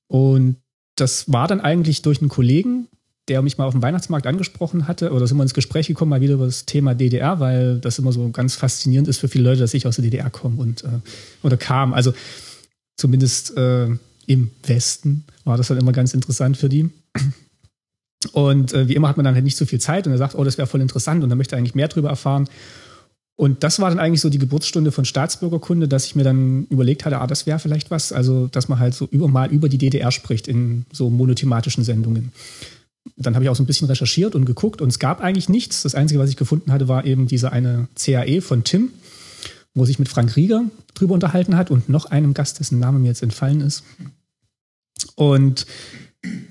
Und 0.08 0.58
das 0.96 1.32
war 1.32 1.48
dann 1.48 1.62
eigentlich 1.62 2.02
durch 2.02 2.20
einen 2.20 2.30
Kollegen, 2.30 2.88
der 3.28 3.42
mich 3.42 3.58
mal 3.58 3.66
auf 3.66 3.74
dem 3.74 3.82
Weihnachtsmarkt 3.82 4.28
angesprochen 4.28 4.88
hatte, 4.88 5.12
oder 5.12 5.26
sind 5.28 5.38
wir 5.38 5.44
ins 5.44 5.54
Gespräch 5.54 5.88
gekommen, 5.88 6.10
mal 6.10 6.22
wieder 6.22 6.34
über 6.34 6.46
das 6.46 6.66
Thema 6.66 6.96
DDR, 6.96 7.40
weil 7.40 7.80
das 7.80 8.00
immer 8.00 8.12
so 8.12 8.30
ganz 8.30 8.56
faszinierend 8.56 9.08
ist 9.08 9.20
für 9.20 9.28
viele 9.28 9.46
Leute, 9.46 9.62
dass 9.62 9.74
ich 9.74 9.88
aus 9.88 9.96
der 9.96 10.04
DDR 10.04 10.30
komme 10.30 10.62
und 10.62 10.84
äh, 10.84 10.88
oder 11.44 11.56
kam. 11.56 11.94
Also 11.94 12.14
zumindest 12.98 13.56
äh, 13.58 13.88
im 14.28 14.52
Westen 14.64 15.26
war 15.44 15.58
das 15.58 15.68
dann 15.68 15.78
immer 15.78 15.92
ganz 15.92 16.14
interessant 16.14 16.58
für 16.58 16.70
die. 16.70 16.90
Und 18.34 18.74
äh, 18.74 18.88
wie 18.88 18.96
immer 18.96 19.08
hat 19.08 19.18
man 19.18 19.24
dann 19.24 19.34
halt 19.34 19.44
nicht 19.44 19.58
so 19.58 19.66
viel 19.66 19.80
Zeit 19.80 20.06
und 20.06 20.14
er 20.14 20.18
sagt, 20.18 20.36
oh, 20.36 20.44
das 20.44 20.58
wäre 20.58 20.68
voll 20.68 20.82
interessant 20.82 21.24
und 21.24 21.30
er 21.32 21.36
möchte 21.36 21.58
eigentlich 21.58 21.76
mehr 21.76 21.88
darüber 21.88 22.10
erfahren. 22.10 22.48
Und 23.36 23.64
das 23.64 23.80
war 23.80 23.90
dann 23.90 23.98
eigentlich 23.98 24.22
so 24.22 24.30
die 24.30 24.38
Geburtsstunde 24.38 24.92
von 24.92 25.04
Staatsbürgerkunde, 25.04 25.88
dass 25.88 26.06
ich 26.06 26.16
mir 26.16 26.24
dann 26.24 26.68
überlegt 26.70 27.06
hatte, 27.06 27.20
ah, 27.20 27.26
das 27.26 27.48
wäre 27.48 27.58
vielleicht 27.58 27.90
was, 27.90 28.12
also 28.12 28.46
dass 28.46 28.70
man 28.70 28.78
halt 28.78 28.94
so 28.94 29.08
über, 29.10 29.28
mal 29.28 29.52
über 29.52 29.68
die 29.68 29.80
DDR 29.80 30.12
spricht 30.12 30.48
in 30.48 30.86
so 30.92 31.10
monothematischen 31.10 31.84
Sendungen. 31.84 32.32
Dann 33.18 33.34
habe 33.34 33.44
ich 33.44 33.50
auch 33.50 33.56
so 33.56 33.64
ein 33.64 33.66
bisschen 33.66 33.88
recherchiert 33.88 34.36
und 34.36 34.46
geguckt 34.46 34.80
und 34.80 34.90
es 34.90 35.00
gab 35.00 35.22
eigentlich 35.22 35.50
nichts. 35.50 35.82
Das 35.82 35.96
Einzige, 35.96 36.20
was 36.20 36.30
ich 36.30 36.38
gefunden 36.38 36.72
hatte, 36.72 36.88
war 36.88 37.04
eben 37.06 37.26
diese 37.26 37.52
eine 37.52 37.88
CAE 37.96 38.42
von 38.42 38.64
Tim, 38.64 38.90
wo 39.74 39.86
sich 39.86 40.00
mit 40.00 40.10
Frank 40.10 40.36
Rieger 40.36 40.64
drüber 40.94 41.14
unterhalten 41.14 41.56
hat 41.56 41.72
und 41.72 41.90
noch 41.90 42.06
einem 42.06 42.34
Gast, 42.34 42.60
dessen 42.60 42.80
Name 42.80 43.00
mir 43.00 43.08
jetzt 43.08 43.24
entfallen 43.24 43.62
ist. 43.62 43.84
Und 45.16 45.66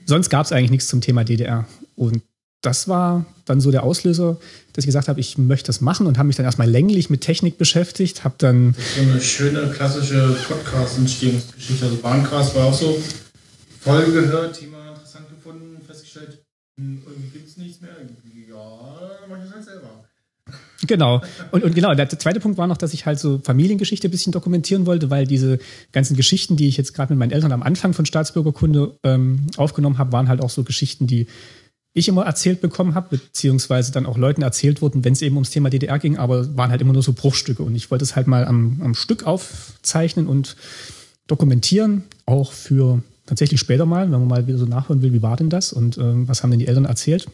sonst 0.06 0.30
gab 0.30 0.46
es 0.46 0.52
eigentlich 0.52 0.70
nichts 0.70 0.88
zum 0.88 1.00
Thema 1.00 1.24
DDR. 1.24 1.66
Und 1.96 2.22
das 2.62 2.88
war 2.88 3.24
dann 3.44 3.60
so 3.60 3.70
der 3.70 3.84
Auslöser, 3.84 4.38
dass 4.72 4.84
ich 4.84 4.86
gesagt 4.86 5.08
habe, 5.08 5.20
ich 5.20 5.38
möchte 5.38 5.68
das 5.68 5.80
machen 5.80 6.06
und 6.06 6.18
habe 6.18 6.26
mich 6.26 6.36
dann 6.36 6.44
erstmal 6.44 6.68
länglich 6.68 7.08
mit 7.08 7.22
Technik 7.22 7.58
beschäftigt, 7.58 8.24
habe 8.24 8.34
dann 8.38 8.74
so 8.96 9.02
eine 9.02 9.20
schöne 9.20 9.70
klassische 9.70 10.36
Podcast-Entstehungsgeschichte. 10.46 11.86
Also 11.86 11.96
Bahncast 11.98 12.54
war 12.54 12.66
auch 12.66 12.74
so 12.74 13.00
Folge 13.80 14.12
gehört, 14.12 14.58
Thema 14.58 14.90
interessant 14.90 15.28
gefunden, 15.30 15.80
festgestellt, 15.86 16.44
hm, 16.76 17.02
irgendwie 17.06 17.30
gibt 17.30 17.48
es 17.48 17.56
nichts 17.56 17.80
mehr. 17.80 17.90
Ja, 18.48 19.18
dann 19.20 19.30
mach 19.30 19.38
ich 19.38 19.44
das 19.44 19.54
halt 19.54 19.64
selber. 19.64 20.04
Genau. 20.90 21.22
Und, 21.52 21.62
und 21.62 21.72
genau, 21.76 21.94
der 21.94 22.08
zweite 22.08 22.40
Punkt 22.40 22.58
war 22.58 22.66
noch, 22.66 22.76
dass 22.76 22.92
ich 22.92 23.06
halt 23.06 23.20
so 23.20 23.38
Familiengeschichte 23.38 24.08
ein 24.08 24.10
bisschen 24.10 24.32
dokumentieren 24.32 24.86
wollte, 24.86 25.08
weil 25.08 25.24
diese 25.24 25.60
ganzen 25.92 26.16
Geschichten, 26.16 26.56
die 26.56 26.66
ich 26.66 26.76
jetzt 26.76 26.94
gerade 26.94 27.12
mit 27.12 27.20
meinen 27.20 27.30
Eltern 27.30 27.52
am 27.52 27.62
Anfang 27.62 27.92
von 27.92 28.06
Staatsbürgerkunde 28.06 28.98
ähm, 29.04 29.46
aufgenommen 29.56 29.98
habe, 29.98 30.10
waren 30.10 30.28
halt 30.28 30.42
auch 30.42 30.50
so 30.50 30.64
Geschichten, 30.64 31.06
die 31.06 31.28
ich 31.92 32.08
immer 32.08 32.24
erzählt 32.26 32.60
bekommen 32.60 32.96
habe, 32.96 33.18
beziehungsweise 33.18 33.92
dann 33.92 34.04
auch 34.04 34.18
Leuten 34.18 34.42
erzählt 34.42 34.82
wurden, 34.82 35.04
wenn 35.04 35.12
es 35.12 35.22
eben 35.22 35.36
ums 35.36 35.50
Thema 35.50 35.70
DDR 35.70 36.00
ging, 36.00 36.16
aber 36.16 36.56
waren 36.56 36.72
halt 36.72 36.80
immer 36.80 36.92
nur 36.92 37.04
so 37.04 37.12
Bruchstücke. 37.12 37.62
Und 37.62 37.76
ich 37.76 37.92
wollte 37.92 38.02
es 38.02 38.16
halt 38.16 38.26
mal 38.26 38.44
am, 38.44 38.80
am 38.82 38.96
Stück 38.96 39.28
aufzeichnen 39.28 40.26
und 40.26 40.56
dokumentieren, 41.28 42.02
auch 42.26 42.50
für 42.50 43.00
tatsächlich 43.26 43.60
später 43.60 43.86
mal, 43.86 44.10
wenn 44.10 44.18
man 44.18 44.26
mal 44.26 44.48
wieder 44.48 44.58
so 44.58 44.66
nachhören 44.66 45.02
will, 45.02 45.12
wie 45.12 45.22
war 45.22 45.36
denn 45.36 45.50
das 45.50 45.72
und 45.72 45.98
ähm, 45.98 46.26
was 46.26 46.42
haben 46.42 46.50
denn 46.50 46.58
die 46.58 46.66
Eltern 46.66 46.84
erzählt. 46.84 47.28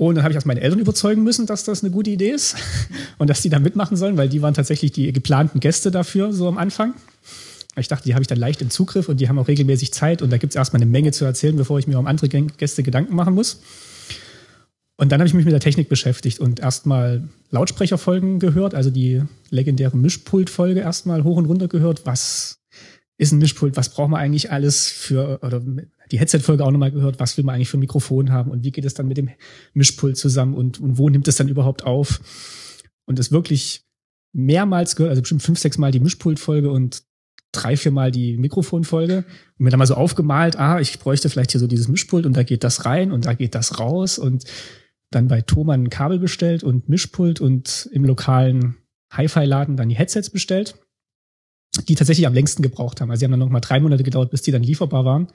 Und 0.00 0.14
dann 0.14 0.24
habe 0.24 0.32
ich 0.32 0.36
erst 0.36 0.46
meine 0.46 0.62
Eltern 0.62 0.78
überzeugen 0.78 1.22
müssen, 1.22 1.44
dass 1.44 1.64
das 1.64 1.84
eine 1.84 1.90
gute 1.90 2.08
Idee 2.08 2.30
ist 2.30 2.56
und 3.18 3.28
dass 3.28 3.42
die 3.42 3.50
da 3.50 3.58
mitmachen 3.58 3.98
sollen, 3.98 4.16
weil 4.16 4.30
die 4.30 4.40
waren 4.40 4.54
tatsächlich 4.54 4.92
die 4.92 5.12
geplanten 5.12 5.60
Gäste 5.60 5.90
dafür, 5.90 6.32
so 6.32 6.48
am 6.48 6.56
Anfang. 6.56 6.94
Ich 7.76 7.86
dachte, 7.86 8.04
die 8.04 8.14
habe 8.14 8.22
ich 8.22 8.26
dann 8.26 8.38
leicht 8.38 8.62
im 8.62 8.70
Zugriff 8.70 9.10
und 9.10 9.20
die 9.20 9.28
haben 9.28 9.38
auch 9.38 9.46
regelmäßig 9.46 9.92
Zeit 9.92 10.22
und 10.22 10.30
da 10.30 10.38
gibt 10.38 10.52
es 10.52 10.56
erstmal 10.56 10.80
eine 10.80 10.90
Menge 10.90 11.12
zu 11.12 11.26
erzählen, 11.26 11.54
bevor 11.54 11.78
ich 11.78 11.86
mir 11.86 11.98
um 11.98 12.06
andere 12.06 12.30
Gäste 12.30 12.82
Gedanken 12.82 13.14
machen 13.14 13.34
muss. 13.34 13.60
Und 14.96 15.12
dann 15.12 15.20
habe 15.20 15.28
ich 15.28 15.34
mich 15.34 15.44
mit 15.44 15.52
der 15.52 15.60
Technik 15.60 15.90
beschäftigt 15.90 16.40
und 16.40 16.60
erstmal 16.60 17.28
Lautsprecherfolgen 17.50 18.38
gehört, 18.38 18.74
also 18.74 18.88
die 18.88 19.22
legendäre 19.50 19.98
Mischpult-Folge 19.98 20.80
erstmal 20.80 21.24
hoch 21.24 21.36
und 21.36 21.44
runter 21.44 21.68
gehört. 21.68 22.06
Was 22.06 22.56
ist 23.20 23.32
ein 23.32 23.38
Mischpult? 23.38 23.76
Was 23.76 23.90
braucht 23.90 24.08
man 24.08 24.18
eigentlich 24.18 24.50
alles 24.50 24.88
für, 24.88 25.40
oder 25.42 25.60
die 26.10 26.18
Headset-Folge 26.18 26.64
auch 26.64 26.70
nochmal 26.70 26.90
gehört, 26.90 27.20
was 27.20 27.36
will 27.36 27.44
man 27.44 27.54
eigentlich 27.54 27.68
für 27.68 27.76
ein 27.76 27.80
Mikrofon 27.80 28.30
haben 28.30 28.50
und 28.50 28.64
wie 28.64 28.70
geht 28.70 28.86
es 28.86 28.94
dann 28.94 29.08
mit 29.08 29.18
dem 29.18 29.28
Mischpult 29.74 30.16
zusammen 30.16 30.54
und, 30.54 30.80
und 30.80 30.96
wo 30.96 31.10
nimmt 31.10 31.28
es 31.28 31.36
dann 31.36 31.48
überhaupt 31.48 31.84
auf? 31.84 32.20
Und 33.04 33.18
das 33.18 33.30
wirklich 33.30 33.84
mehrmals 34.32 34.96
gehört, 34.96 35.10
also 35.10 35.20
bestimmt 35.20 35.42
fünf, 35.42 35.58
sechs 35.58 35.76
Mal 35.76 35.90
die 35.90 36.00
Mischpult-Folge 36.00 36.70
und 36.70 37.02
drei, 37.52 37.76
vier 37.76 37.92
Mal 37.92 38.10
die 38.10 38.38
Mikrofonfolge 38.38 39.18
und 39.58 39.64
mir 39.64 39.68
dann 39.68 39.78
mal 39.78 39.86
so 39.86 39.96
aufgemalt, 39.96 40.56
ah, 40.56 40.80
ich 40.80 40.98
bräuchte 40.98 41.28
vielleicht 41.28 41.50
hier 41.50 41.60
so 41.60 41.66
dieses 41.66 41.88
Mischpult 41.88 42.24
und 42.24 42.34
da 42.34 42.42
geht 42.42 42.64
das 42.64 42.86
rein 42.86 43.12
und 43.12 43.26
da 43.26 43.34
geht 43.34 43.54
das 43.54 43.78
raus 43.78 44.18
und 44.18 44.44
dann 45.10 45.28
bei 45.28 45.42
Thomann 45.42 45.84
ein 45.84 45.90
Kabel 45.90 46.18
bestellt 46.18 46.64
und 46.64 46.88
Mischpult 46.88 47.38
und 47.38 47.86
im 47.92 48.06
lokalen 48.06 48.76
Hi-Fi-Laden 49.10 49.76
dann 49.76 49.90
die 49.90 49.96
Headsets 49.96 50.30
bestellt, 50.30 50.76
die 51.88 51.94
tatsächlich 51.94 52.26
am 52.26 52.34
längsten 52.34 52.62
gebraucht 52.62 53.00
haben. 53.00 53.10
Also 53.10 53.20
sie 53.20 53.24
haben 53.24 53.32
dann 53.32 53.40
noch 53.40 53.48
mal 53.48 53.60
drei 53.60 53.80
Monate 53.80 54.02
gedauert, 54.02 54.30
bis 54.30 54.42
die 54.42 54.50
dann 54.50 54.62
lieferbar 54.62 55.04
waren 55.04 55.28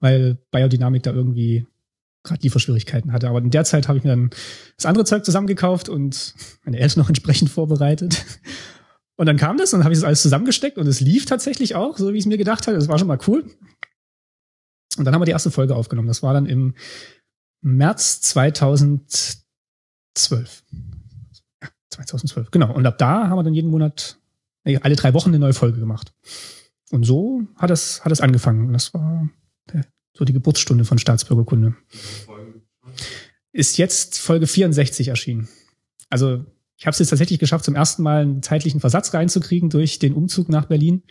weil 0.00 0.38
Biodynamik 0.50 1.02
da 1.02 1.12
irgendwie 1.12 1.66
gerade 2.22 2.42
Lieferschwierigkeiten 2.42 3.12
hatte. 3.12 3.28
Aber 3.28 3.38
in 3.38 3.50
der 3.50 3.64
Zeit 3.64 3.88
habe 3.88 3.98
ich 3.98 4.04
mir 4.04 4.10
dann 4.10 4.30
das 4.76 4.86
andere 4.86 5.04
Zeug 5.04 5.24
zusammengekauft 5.24 5.88
und 5.88 6.34
meine 6.64 6.78
Eltern 6.78 7.00
noch 7.00 7.08
entsprechend 7.10 7.50
vorbereitet. 7.50 8.24
Und 9.16 9.26
dann 9.26 9.36
kam 9.36 9.56
das 9.56 9.72
und 9.72 9.84
habe 9.84 9.94
ich 9.94 10.00
das 10.00 10.04
alles 10.04 10.22
zusammengesteckt 10.22 10.76
und 10.76 10.86
es 10.86 11.00
lief 11.00 11.24
tatsächlich 11.24 11.74
auch, 11.74 11.96
so 11.96 12.12
wie 12.12 12.18
ich 12.18 12.24
es 12.24 12.28
mir 12.28 12.36
gedacht 12.36 12.66
hatte. 12.66 12.76
Das 12.76 12.88
war 12.88 12.98
schon 12.98 13.08
mal 13.08 13.18
cool. 13.26 13.44
Und 14.98 15.04
dann 15.04 15.14
haben 15.14 15.20
wir 15.20 15.26
die 15.26 15.32
erste 15.32 15.50
Folge 15.50 15.74
aufgenommen. 15.74 16.08
Das 16.08 16.22
war 16.22 16.34
dann 16.34 16.46
im 16.46 16.74
März 17.62 18.20
2012. 18.22 19.44
Ja, 21.62 21.68
2012, 21.90 22.50
genau. 22.50 22.74
Und 22.74 22.84
ab 22.86 22.98
da 22.98 23.28
haben 23.28 23.38
wir 23.38 23.42
dann 23.42 23.54
jeden 23.54 23.70
Monat, 23.70 24.18
alle 24.82 24.96
drei 24.96 25.14
Wochen 25.14 25.30
eine 25.30 25.38
neue 25.38 25.54
Folge 25.54 25.78
gemacht. 25.78 26.12
Und 26.90 27.04
so 27.04 27.42
hat 27.56 27.70
es, 27.70 28.04
hat 28.04 28.12
es 28.12 28.20
angefangen. 28.20 28.72
Das 28.72 28.92
war 28.94 29.28
so 30.16 30.24
die 30.24 30.32
Geburtsstunde 30.32 30.84
von 30.84 30.98
Staatsbürgerkunde. 30.98 31.76
Ist 33.52 33.78
jetzt 33.78 34.18
Folge 34.18 34.46
64 34.46 35.08
erschienen. 35.08 35.48
Also 36.08 36.44
ich 36.76 36.86
habe 36.86 36.92
es 36.92 36.98
jetzt 36.98 37.10
tatsächlich 37.10 37.38
geschafft, 37.38 37.64
zum 37.64 37.74
ersten 37.74 38.02
Mal 38.02 38.22
einen 38.22 38.42
zeitlichen 38.42 38.80
Versatz 38.80 39.12
reinzukriegen 39.14 39.70
durch 39.70 39.98
den 39.98 40.14
Umzug 40.14 40.48
nach 40.48 40.66
Berlin. 40.66 41.02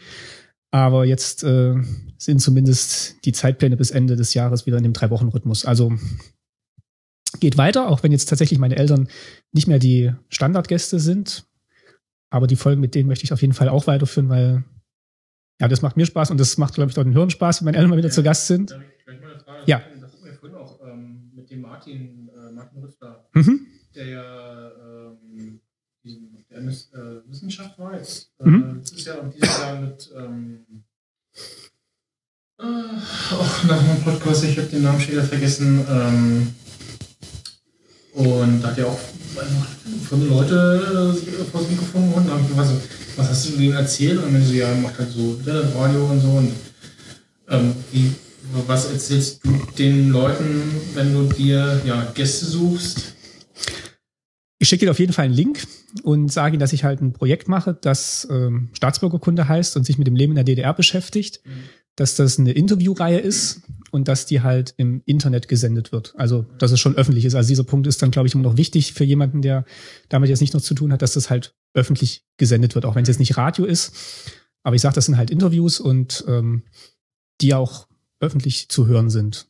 Aber 0.72 1.06
jetzt 1.06 1.44
äh, 1.44 1.76
sind 2.18 2.40
zumindest 2.40 3.24
die 3.26 3.32
Zeitpläne 3.32 3.78
bis 3.78 3.92
Ende 3.92 4.16
des 4.16 4.34
Jahres 4.34 4.66
wieder 4.66 4.78
in 4.78 4.84
dem 4.84 4.94
Drei-Wochen-Rhythmus. 4.94 5.66
Also 5.66 5.94
geht 7.40 7.58
weiter, 7.58 7.90
auch 7.90 8.04
wenn 8.04 8.12
jetzt 8.12 8.30
tatsächlich 8.30 8.60
meine 8.60 8.78
Eltern 8.78 9.08
nicht 9.52 9.68
mehr 9.68 9.80
die 9.80 10.14
Standardgäste 10.30 11.00
sind. 11.00 11.46
Aber 12.36 12.48
die 12.48 12.58
Folgen 12.58 12.82
mit 12.82 12.96
denen 12.96 13.08
möchte 13.08 13.24
ich 13.24 13.32
auf 13.32 13.42
jeden 13.42 13.54
Fall 13.54 13.70
auch 13.70 13.88
weiterführen, 13.88 14.28
weil 14.28 14.66
ja, 15.62 15.70
das 15.70 15.82
macht 15.82 15.96
mir 15.96 16.06
Spaß 16.06 16.32
und 16.32 16.38
das 16.38 16.58
macht, 16.58 16.74
glaube 16.74 16.90
ich, 16.90 16.96
dort 16.96 17.08
den 17.08 17.14
Hirn 17.14 17.30
Spaß, 17.30 17.62
wenn 17.62 17.66
meine 17.68 17.78
Eltern 17.78 17.92
mal 17.92 17.98
wieder 17.98 18.10
ja, 18.10 18.14
zu 18.14 18.24
Gast 18.24 18.48
sind. 18.48 18.72
Frage, 18.72 19.64
ja. 19.68 19.82
Das 20.02 20.12
hatten 20.12 20.26
wir 20.26 20.34
vorhin 20.34 20.58
auch 20.58 20.78
ähm, 20.86 21.32
mit 21.34 21.50
dem 21.50 21.62
Martin, 21.62 22.30
äh, 22.36 22.52
Martin 22.52 22.82
Rützler, 22.82 23.26
mhm. 23.34 23.68
der 23.96 24.06
ja 24.06 24.72
ähm, 25.08 25.62
der 26.50 26.58
äh, 26.58 27.30
Wissenschaft 27.30 27.80
war 27.80 27.96
jetzt 27.96 28.34
äh, 28.42 28.50
mhm. 28.50 28.76
letztes 28.80 29.06
Jahr 29.06 29.22
und 29.22 29.34
dieses 29.34 29.58
Jahr 29.58 29.80
mit 29.80 30.12
ähm, 30.18 30.66
äh, 32.60 32.64
auch 32.66 33.64
nach 33.64 33.82
einem 33.82 34.02
Podcast, 34.04 34.44
ich 34.44 34.58
habe 34.58 34.68
den 34.68 34.84
Namen 34.84 35.00
schon 35.00 35.14
wieder 35.14 35.24
vergessen, 35.24 35.86
ähm, 35.90 36.54
und 38.16 38.62
da 38.62 38.70
hat 38.70 38.78
ja 38.78 38.86
auch 38.86 39.00
von 40.08 40.30
Leute 40.30 41.14
sich 41.14 41.30
vor 41.52 41.60
das 41.60 41.70
Mikrofon 41.70 42.10
geholt 42.10 42.26
und 42.26 42.32
haben 42.32 42.48
gesagt, 42.48 42.70
was 43.18 43.30
hast 43.30 43.50
du 43.50 43.58
denen 43.58 43.74
erzählt? 43.74 44.24
Und 44.24 44.34
wenn 44.34 44.44
sie 44.44 44.60
ja, 44.60 44.74
macht 44.76 44.98
halt 44.98 45.12
so 45.12 45.38
Radio 45.78 46.06
und 46.06 46.22
so. 46.22 46.30
Und 46.30 46.52
ähm, 47.50 47.76
wie, 47.92 48.12
was 48.68 48.92
erzählst 48.92 49.44
du 49.44 49.52
den 49.78 50.12
Leuten, 50.12 50.64
wenn 50.94 51.14
du 51.14 51.24
dir 51.24 51.82
ja, 51.86 52.10
Gäste 52.14 52.46
suchst? 52.46 53.16
Ich 54.60 54.70
schicke 54.70 54.86
dir 54.86 54.92
auf 54.92 55.00
jeden 55.00 55.12
Fall 55.12 55.26
einen 55.26 55.34
Link 55.34 55.68
und 56.04 56.32
sage 56.32 56.56
ihnen, 56.56 56.62
dass 56.62 56.72
ich 56.72 56.86
halt 56.86 57.02
ein 57.02 57.12
Projekt 57.12 57.50
mache, 57.50 57.78
das 57.80 58.26
ähm, 58.32 58.70
Staatsbürgerkunde 58.72 59.50
heißt 59.50 59.76
und 59.76 59.86
sich 59.86 59.98
mit 59.98 60.08
dem 60.08 60.16
Leben 60.16 60.32
in 60.32 60.38
der 60.38 60.46
DDR 60.46 60.74
beschäftigt. 60.74 61.42
Mhm 61.44 61.52
dass 61.96 62.16
das 62.16 62.40
eine 62.40 62.52
Interviewreihe 62.52 63.20
ist 63.20 63.62
und 63.96 64.10
dass 64.10 64.26
die 64.26 64.42
halt 64.42 64.74
im 64.76 65.02
Internet 65.06 65.48
gesendet 65.48 65.94
wird. 65.94 66.14
Also, 66.18 66.46
dass 66.60 66.74
es 66.74 66.82
schon 66.82 66.98
öffentlich 66.98 67.24
ist. 67.24 67.34
Also 67.34 67.48
dieser 67.48 67.64
Punkt 67.64 67.88
ist 67.88 68.02
dann, 68.02 68.12
glaube 68.12 68.28
ich, 68.28 68.36
immer 68.36 68.44
noch 68.44 68.58
wichtig 68.58 68.92
für 68.92 69.06
jemanden, 69.06 69.42
der 69.42 69.64
damit 70.10 70.30
jetzt 70.30 70.42
nicht 70.42 70.54
noch 70.54 70.60
zu 70.60 70.74
tun 70.74 70.92
hat, 70.92 71.02
dass 71.02 71.14
das 71.14 71.30
halt 71.30 71.56
öffentlich 71.74 72.26
gesendet 72.36 72.76
wird, 72.76 72.86
auch 72.86 72.96
wenn 72.96 73.04
es 73.04 73.08
jetzt 73.08 73.20
nicht 73.20 73.38
Radio 73.38 73.64
ist. 73.64 73.94
Aber 74.64 74.76
ich 74.76 74.82
sage, 74.82 74.96
das 74.96 75.06
sind 75.06 75.16
halt 75.16 75.32
Interviews 75.32 75.80
und 75.80 76.26
ähm, 76.28 76.64
die 77.40 77.54
auch 77.54 77.88
öffentlich 78.20 78.68
zu 78.68 78.86
hören 78.86 79.10
sind. 79.10 79.48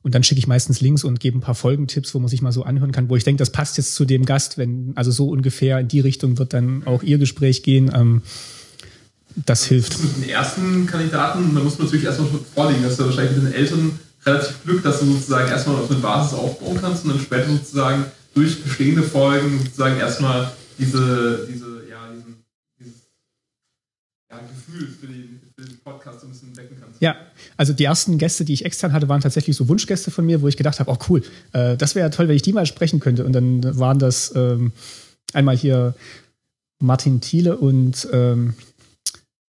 Und 0.00 0.14
dann 0.14 0.22
schicke 0.22 0.38
ich 0.38 0.46
meistens 0.46 0.80
Links 0.80 1.02
und 1.02 1.18
gebe 1.18 1.38
ein 1.38 1.42
paar 1.42 1.56
Folgentipps, 1.56 2.14
wo 2.14 2.20
man 2.20 2.28
sich 2.28 2.40
mal 2.40 2.52
so 2.52 2.62
anhören 2.62 2.92
kann, 2.92 3.10
wo 3.10 3.16
ich 3.16 3.24
denke, 3.24 3.40
das 3.40 3.50
passt 3.50 3.78
jetzt 3.78 3.96
zu 3.96 4.04
dem 4.04 4.24
Gast, 4.24 4.58
wenn, 4.58 4.92
also 4.94 5.10
so 5.10 5.28
ungefähr 5.28 5.80
in 5.80 5.88
die 5.88 6.00
Richtung 6.00 6.38
wird 6.38 6.52
dann 6.52 6.86
auch 6.86 7.02
ihr 7.02 7.18
Gespräch 7.18 7.64
gehen. 7.64 7.90
Ähm, 7.92 8.22
das 9.36 9.64
hilft. 9.64 10.02
Mit 10.02 10.16
den 10.16 10.30
ersten 10.30 10.86
Kandidaten, 10.86 11.54
da 11.54 11.60
muss 11.60 11.78
man 11.78 11.86
natürlich 11.86 12.06
erstmal 12.06 12.28
vorlegen, 12.54 12.82
dass 12.82 12.96
du 12.96 13.04
wahrscheinlich 13.04 13.36
mit 13.36 13.46
den 13.46 13.54
Eltern 13.54 13.98
relativ 14.24 14.62
Glück, 14.64 14.82
dass 14.82 15.00
du 15.00 15.06
sozusagen 15.06 15.48
erstmal 15.48 15.76
auf 15.76 15.90
eine 15.90 16.00
Basis 16.00 16.38
aufbauen 16.38 16.78
kannst 16.80 17.04
und 17.04 17.10
dann 17.10 17.20
später 17.20 17.48
sozusagen 17.48 18.04
durch 18.34 18.62
bestehende 18.62 19.02
Folgen 19.02 19.58
sozusagen 19.58 19.98
erstmal 19.98 20.52
diese, 20.78 21.46
diese, 21.50 21.82
ja, 21.90 22.08
diesen, 22.14 22.44
dieses 22.78 23.08
ja, 24.30 24.38
Gefühl 24.38 24.88
für 24.88 25.06
den, 25.06 25.40
für 25.56 25.64
den 25.64 25.78
Podcast 25.80 26.20
so 26.20 26.26
ein 26.26 26.30
bisschen 26.30 26.56
wecken 26.56 26.76
kannst. 26.80 27.00
Ja, 27.02 27.16
also 27.56 27.72
die 27.72 27.84
ersten 27.84 28.18
Gäste, 28.18 28.44
die 28.44 28.52
ich 28.52 28.64
extern 28.64 28.92
hatte, 28.92 29.08
waren 29.08 29.20
tatsächlich 29.20 29.56
so 29.56 29.68
Wunschgäste 29.68 30.10
von 30.10 30.24
mir, 30.24 30.40
wo 30.40 30.48
ich 30.48 30.56
gedacht 30.56 30.80
habe, 30.80 30.90
oh 30.90 30.98
cool, 31.08 31.22
äh, 31.52 31.76
das 31.76 31.94
wäre 31.94 32.06
ja 32.06 32.10
toll, 32.10 32.28
wenn 32.28 32.36
ich 32.36 32.42
die 32.42 32.52
mal 32.52 32.66
sprechen 32.66 33.00
könnte. 33.00 33.24
Und 33.24 33.32
dann 33.32 33.78
waren 33.78 33.98
das 33.98 34.32
ähm, 34.34 34.72
einmal 35.32 35.56
hier 35.56 35.94
Martin 36.78 37.20
Thiele 37.20 37.56
und 37.56 38.08
ähm, 38.12 38.54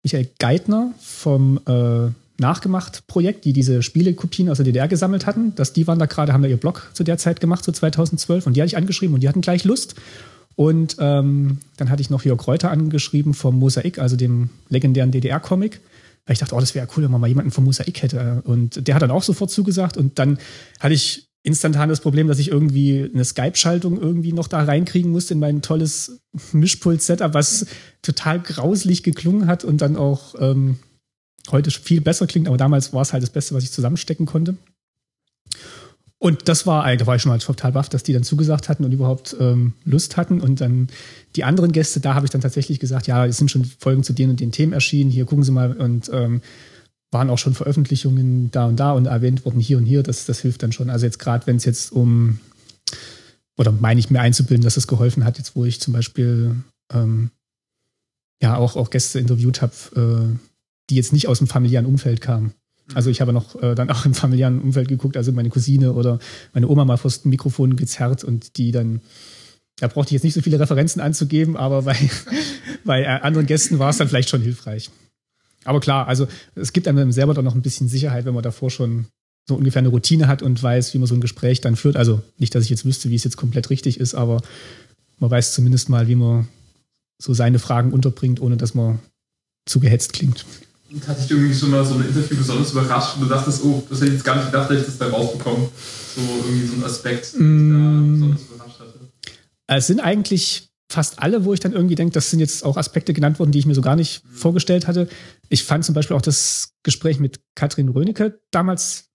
Michael 0.02 0.30
Geithner 0.38 0.94
vom 0.98 1.60
äh, 1.66 2.10
Nachgemacht-Projekt, 2.40 3.44
die 3.44 3.52
diese 3.52 3.82
Spielekopien 3.82 4.48
aus 4.48 4.56
der 4.56 4.64
DDR 4.64 4.88
gesammelt 4.88 5.26
hatten. 5.26 5.54
Dass 5.54 5.72
die 5.72 5.86
waren 5.86 5.98
da 5.98 6.06
gerade, 6.06 6.32
haben 6.32 6.42
da 6.42 6.48
ihr 6.48 6.56
Blog 6.56 6.90
zu 6.94 7.04
der 7.04 7.18
Zeit 7.18 7.40
gemacht, 7.40 7.64
so 7.64 7.72
2012. 7.72 8.46
Und 8.46 8.56
die 8.56 8.62
hatte 8.62 8.68
ich 8.68 8.76
angeschrieben 8.76 9.14
und 9.14 9.20
die 9.20 9.28
hatten 9.28 9.42
gleich 9.42 9.64
Lust. 9.64 9.94
Und 10.56 10.96
ähm, 10.98 11.58
dann 11.76 11.90
hatte 11.90 12.02
ich 12.02 12.10
noch 12.10 12.24
Jörg 12.24 12.46
Reuter 12.46 12.70
angeschrieben 12.70 13.34
vom 13.34 13.58
Mosaik, 13.58 13.98
also 13.98 14.16
dem 14.16 14.50
legendären 14.68 15.10
DDR-Comic. 15.10 15.80
Weil 16.26 16.32
ich 16.32 16.38
dachte, 16.38 16.54
oh, 16.54 16.60
das 16.60 16.74
wäre 16.74 16.88
cool, 16.96 17.04
wenn 17.04 17.10
man 17.10 17.20
mal 17.20 17.28
jemanden 17.28 17.50
vom 17.50 17.64
Mosaik 17.64 18.02
hätte. 18.02 18.42
Und 18.44 18.86
der 18.86 18.94
hat 18.94 19.02
dann 19.02 19.10
auch 19.10 19.22
sofort 19.22 19.50
zugesagt. 19.50 19.96
Und 19.96 20.18
dann 20.18 20.38
hatte 20.78 20.94
ich 20.94 21.29
instantan 21.42 21.88
das 21.88 22.00
Problem, 22.00 22.28
dass 22.28 22.38
ich 22.38 22.50
irgendwie 22.50 23.10
eine 23.12 23.24
Skype-Schaltung 23.24 24.00
irgendwie 24.00 24.32
noch 24.32 24.48
da 24.48 24.62
reinkriegen 24.62 25.10
musste 25.10 25.34
in 25.34 25.40
mein 25.40 25.62
tolles 25.62 26.20
Mischpult-Setup, 26.52 27.32
was 27.32 27.66
total 28.02 28.40
grauslich 28.40 29.02
geklungen 29.02 29.46
hat 29.46 29.64
und 29.64 29.80
dann 29.80 29.96
auch 29.96 30.34
ähm, 30.38 30.78
heute 31.50 31.70
viel 31.70 32.00
besser 32.00 32.26
klingt, 32.26 32.46
aber 32.46 32.56
damals 32.56 32.92
war 32.92 33.02
es 33.02 33.12
halt 33.12 33.22
das 33.22 33.30
Beste, 33.30 33.54
was 33.54 33.64
ich 33.64 33.72
zusammenstecken 33.72 34.26
konnte. 34.26 34.56
Und 36.22 36.48
das 36.48 36.66
war 36.66 36.84
eigentlich, 36.84 36.98
da 36.98 37.06
war 37.06 37.16
ich 37.16 37.22
schon 37.22 37.32
mal 37.32 37.38
total 37.38 37.72
baff, 37.72 37.88
dass 37.88 38.02
die 38.02 38.12
dann 38.12 38.22
zugesagt 38.22 38.68
hatten 38.68 38.84
und 38.84 38.92
überhaupt 38.92 39.34
ähm, 39.40 39.72
Lust 39.86 40.18
hatten. 40.18 40.42
Und 40.42 40.60
dann 40.60 40.88
die 41.34 41.44
anderen 41.44 41.72
Gäste, 41.72 41.98
da 41.98 42.14
habe 42.14 42.26
ich 42.26 42.30
dann 42.30 42.42
tatsächlich 42.42 42.78
gesagt, 42.78 43.06
ja, 43.06 43.24
es 43.24 43.38
sind 43.38 43.50
schon 43.50 43.64
Folgen 43.64 44.02
zu 44.02 44.12
den 44.12 44.28
und 44.28 44.38
den 44.38 44.52
Themen 44.52 44.74
erschienen, 44.74 45.10
hier 45.10 45.24
gucken 45.24 45.44
Sie 45.44 45.50
mal 45.50 45.72
und 45.72 46.10
ähm, 46.12 46.42
waren 47.10 47.30
auch 47.30 47.38
schon 47.38 47.54
Veröffentlichungen 47.54 48.50
da 48.50 48.66
und 48.66 48.78
da 48.78 48.92
und 48.92 49.06
erwähnt 49.06 49.44
worden 49.44 49.60
hier 49.60 49.78
und 49.78 49.84
hier. 49.84 50.02
Das, 50.02 50.26
das 50.26 50.40
hilft 50.40 50.62
dann 50.62 50.72
schon. 50.72 50.90
Also 50.90 51.06
jetzt 51.06 51.18
gerade, 51.18 51.46
wenn 51.46 51.56
es 51.56 51.64
jetzt 51.64 51.92
um, 51.92 52.38
oder 53.56 53.72
meine 53.72 54.00
ich 54.00 54.10
mir 54.10 54.20
einzubilden, 54.20 54.64
dass 54.64 54.76
es 54.76 54.86
geholfen 54.86 55.24
hat, 55.24 55.38
jetzt 55.38 55.56
wo 55.56 55.64
ich 55.64 55.80
zum 55.80 55.92
Beispiel 55.92 56.56
ähm, 56.92 57.30
ja 58.40 58.56
auch, 58.56 58.76
auch 58.76 58.90
Gäste 58.90 59.18
interviewt 59.18 59.60
habe, 59.60 59.72
äh, 59.96 60.38
die 60.88 60.96
jetzt 60.96 61.12
nicht 61.12 61.28
aus 61.28 61.38
dem 61.38 61.46
familiären 61.46 61.86
Umfeld 61.86 62.20
kamen. 62.20 62.54
Also 62.94 63.10
ich 63.10 63.20
habe 63.20 63.32
noch 63.32 63.60
äh, 63.62 63.74
dann 63.74 63.90
auch 63.90 64.04
im 64.04 64.14
familiären 64.14 64.60
Umfeld 64.60 64.88
geguckt, 64.88 65.16
also 65.16 65.32
meine 65.32 65.50
Cousine 65.50 65.92
oder 65.92 66.18
meine 66.52 66.68
Oma 66.68 66.84
mal 66.84 66.96
vor 66.96 67.10
das 67.10 67.24
Mikrofon 67.24 67.76
gezerrt 67.76 68.24
und 68.24 68.56
die 68.56 68.72
dann, 68.72 69.00
da 69.78 69.88
brauchte 69.88 70.08
ich 70.08 70.12
jetzt 70.14 70.24
nicht 70.24 70.34
so 70.34 70.40
viele 70.40 70.58
Referenzen 70.58 71.00
anzugeben, 71.00 71.56
aber 71.56 71.82
bei, 71.82 71.96
bei 72.84 73.22
anderen 73.22 73.46
Gästen 73.46 73.78
war 73.78 73.90
es 73.90 73.98
dann 73.98 74.08
vielleicht 74.08 74.28
schon 74.28 74.42
hilfreich. 74.42 74.90
Aber 75.64 75.80
klar, 75.80 76.08
also 76.08 76.26
es 76.54 76.72
gibt 76.72 76.88
einem 76.88 77.12
selber 77.12 77.34
doch 77.34 77.42
noch 77.42 77.54
ein 77.54 77.62
bisschen 77.62 77.88
Sicherheit, 77.88 78.24
wenn 78.24 78.34
man 78.34 78.42
davor 78.42 78.70
schon 78.70 79.06
so 79.48 79.56
ungefähr 79.56 79.80
eine 79.80 79.88
Routine 79.88 80.28
hat 80.28 80.42
und 80.42 80.62
weiß, 80.62 80.94
wie 80.94 80.98
man 80.98 81.06
so 81.08 81.14
ein 81.14 81.20
Gespräch 81.20 81.60
dann 81.60 81.76
führt. 81.76 81.96
Also 81.96 82.22
nicht, 82.38 82.54
dass 82.54 82.64
ich 82.64 82.70
jetzt 82.70 82.84
wüsste, 82.84 83.10
wie 83.10 83.16
es 83.16 83.24
jetzt 83.24 83.36
komplett 83.36 83.68
richtig 83.70 83.98
ist, 84.00 84.14
aber 84.14 84.40
man 85.18 85.30
weiß 85.30 85.52
zumindest 85.52 85.88
mal, 85.88 86.08
wie 86.08 86.14
man 86.14 86.48
so 87.20 87.34
seine 87.34 87.58
Fragen 87.58 87.92
unterbringt, 87.92 88.40
ohne 88.40 88.56
dass 88.56 88.74
man 88.74 89.00
zu 89.66 89.80
gehetzt 89.80 90.12
klingt. 90.12 90.46
Und 90.90 91.06
hat 91.06 91.20
dich 91.22 91.30
irgendwie 91.30 91.54
schon 91.54 91.70
mal 91.70 91.84
so 91.84 91.94
ein 91.94 92.06
Interview 92.06 92.36
besonders 92.36 92.72
überrascht 92.72 93.16
und 93.16 93.22
du 93.22 93.28
dachtest, 93.28 93.62
oh, 93.62 93.82
das 93.88 93.98
hätte 94.00 94.08
ich 94.08 94.14
jetzt 94.14 94.24
gar 94.24 94.36
nicht 94.36 94.46
gedacht, 94.46 94.70
dass 94.70 94.80
ich 94.80 94.86
das 94.86 94.98
da 94.98 95.08
rausbekomme. 95.08 95.68
So 96.16 96.20
irgendwie 96.46 96.66
so 96.66 96.74
ein 96.76 96.84
Aspekt, 96.84 97.34
der 97.34 97.40
Mm. 97.42 97.72
da 97.72 98.12
besonders 98.12 98.42
überrascht 98.42 98.80
hatte. 98.80 98.98
Es 99.68 99.86
sind 99.86 100.00
eigentlich 100.00 100.69
fast 100.90 101.22
alle, 101.22 101.44
wo 101.44 101.54
ich 101.54 101.60
dann 101.60 101.72
irgendwie 101.72 101.94
denke, 101.94 102.12
das 102.12 102.30
sind 102.30 102.40
jetzt 102.40 102.64
auch 102.64 102.76
Aspekte 102.76 103.12
genannt 103.12 103.38
worden, 103.38 103.52
die 103.52 103.60
ich 103.60 103.66
mir 103.66 103.74
so 103.74 103.80
gar 103.80 103.94
nicht 103.94 104.24
vorgestellt 104.32 104.88
hatte. 104.88 105.08
Ich 105.48 105.62
fand 105.62 105.84
zum 105.84 105.94
Beispiel 105.94 106.16
auch 106.16 106.22
das 106.22 106.74
Gespräch 106.82 107.20
mit 107.20 107.38
Katrin 107.54 107.88
Rönecke 107.88 108.40
damals 108.50 109.08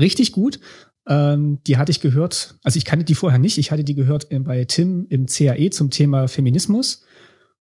richtig 0.00 0.32
gut. 0.32 0.58
Ähm, 1.06 1.58
die 1.66 1.76
hatte 1.76 1.90
ich 1.90 2.00
gehört, 2.00 2.54
also 2.62 2.78
ich 2.78 2.86
kannte 2.86 3.04
die 3.04 3.14
vorher 3.14 3.38
nicht, 3.38 3.58
ich 3.58 3.70
hatte 3.70 3.84
die 3.84 3.94
gehört 3.94 4.32
äh, 4.32 4.38
bei 4.38 4.64
Tim 4.64 5.06
im 5.10 5.26
CAE 5.26 5.68
zum 5.70 5.90
Thema 5.90 6.28
Feminismus. 6.28 7.04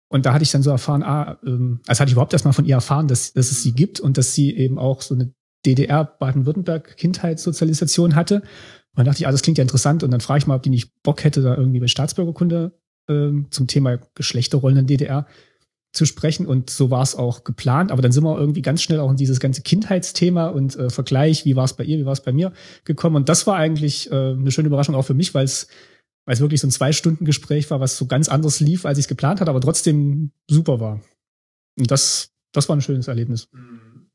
Und 0.07 0.25
da 0.25 0.33
hatte 0.33 0.43
ich 0.43 0.51
dann 0.51 0.63
so 0.63 0.69
erfahren, 0.69 1.03
ah, 1.03 1.37
ähm, 1.45 1.81
also 1.87 1.99
hatte 1.99 2.09
ich 2.09 2.13
überhaupt 2.13 2.31
erst 2.33 2.45
mal 2.45 2.53
von 2.53 2.65
ihr 2.65 2.75
erfahren, 2.75 3.07
dass, 3.07 3.33
dass 3.33 3.51
es 3.51 3.63
sie 3.63 3.73
gibt 3.73 3.99
und 3.99 4.17
dass 4.17 4.33
sie 4.33 4.55
eben 4.55 4.79
auch 4.79 5.01
so 5.01 5.15
eine 5.15 5.33
DDR-Baden-Württemberg-Kindheitssozialisation 5.65 8.15
hatte. 8.15 8.35
Und 8.35 8.97
dann 8.97 9.05
dachte 9.05 9.21
ich, 9.21 9.27
ah, 9.27 9.31
das 9.31 9.41
klingt 9.41 9.57
ja 9.57 9.61
interessant. 9.61 10.03
Und 10.03 10.11
dann 10.11 10.21
frage 10.21 10.39
ich 10.39 10.47
mal, 10.47 10.55
ob 10.55 10.63
die 10.63 10.69
nicht 10.69 10.91
Bock 11.03 11.23
hätte, 11.23 11.41
da 11.41 11.55
irgendwie 11.55 11.79
bei 11.79 11.87
Staatsbürgerkunde 11.87 12.73
ähm, 13.11 13.47
zum 13.49 13.67
Thema 13.67 13.99
Geschlechterrollen 14.15 14.79
in 14.79 14.87
DDR 14.87 15.27
zu 15.93 16.05
sprechen. 16.05 16.45
Und 16.45 16.69
so 16.69 16.89
war 16.89 17.03
es 17.03 17.15
auch 17.15 17.43
geplant. 17.43 17.91
Aber 17.91 18.01
dann 18.01 18.11
sind 18.11 18.23
wir 18.23 18.37
irgendwie 18.37 18.61
ganz 18.61 18.81
schnell 18.81 18.99
auch 18.99 19.11
in 19.11 19.17
dieses 19.17 19.39
ganze 19.39 19.61
Kindheitsthema 19.61 20.47
und 20.47 20.75
äh, 20.77 20.89
Vergleich, 20.89 21.45
wie 21.45 21.55
war 21.55 21.65
es 21.65 21.73
bei 21.73 21.83
ihr, 21.83 21.97
wie 21.97 22.05
war 22.05 22.13
es 22.13 22.23
bei 22.23 22.31
mir 22.31 22.53
gekommen. 22.85 23.17
Und 23.17 23.29
das 23.29 23.45
war 23.47 23.57
eigentlich 23.57 24.09
äh, 24.11 24.15
eine 24.15 24.51
schöne 24.51 24.67
Überraschung 24.67 24.95
auch 24.95 25.05
für 25.05 25.13
mich, 25.13 25.33
weil 25.33 25.45
es 25.45 25.67
weil 26.25 26.35
es 26.35 26.41
wirklich 26.41 26.61
so 26.61 26.67
ein 26.67 26.71
Zwei-Stunden-Gespräch 26.71 27.69
war, 27.71 27.79
was 27.79 27.97
so 27.97 28.05
ganz 28.05 28.29
anders 28.29 28.59
lief, 28.59 28.85
als 28.85 28.97
ich 28.97 29.05
es 29.05 29.09
geplant 29.09 29.41
hatte, 29.41 29.49
aber 29.49 29.61
trotzdem 29.61 30.31
super 30.49 30.79
war. 30.79 31.01
Und 31.79 31.89
das, 31.89 32.29
das 32.51 32.69
war 32.69 32.75
ein 32.75 32.81
schönes 32.81 33.07
Erlebnis. 33.07 33.49
Mhm. 33.51 34.09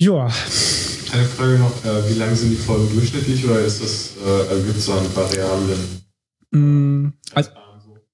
Ja, 0.00 0.24
Eine 0.24 1.24
Frage 1.24 1.58
noch, 1.58 1.84
äh, 1.84 2.10
wie 2.10 2.18
lang 2.18 2.34
sind 2.34 2.50
die 2.50 2.56
Folgen 2.56 2.92
durchschnittlich 2.94 3.44
oder 3.44 3.60
ist 3.60 3.82
das, 3.82 4.16
äh, 4.16 4.48
also 4.50 4.64
gibt 4.64 4.78
es 4.78 4.86
da 4.86 4.98
einen 4.98 5.14
variablen 5.14 6.03
also, 7.32 7.50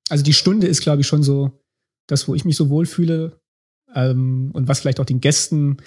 also 0.09 0.25
die 0.25 0.33
Stunde 0.33 0.67
ist, 0.67 0.81
glaube 0.81 1.03
ich, 1.03 1.07
schon 1.07 1.23
so 1.23 1.61
das, 2.07 2.27
wo 2.27 2.35
ich 2.35 2.45
mich 2.45 2.57
so 2.57 2.71
wohlfühle 2.71 3.41
ähm, 3.95 4.51
und 4.53 4.69
was 4.69 4.81
vielleicht 4.81 5.01
auch 5.01 5.05
den 5.05 5.21
Gästen, 5.21 5.79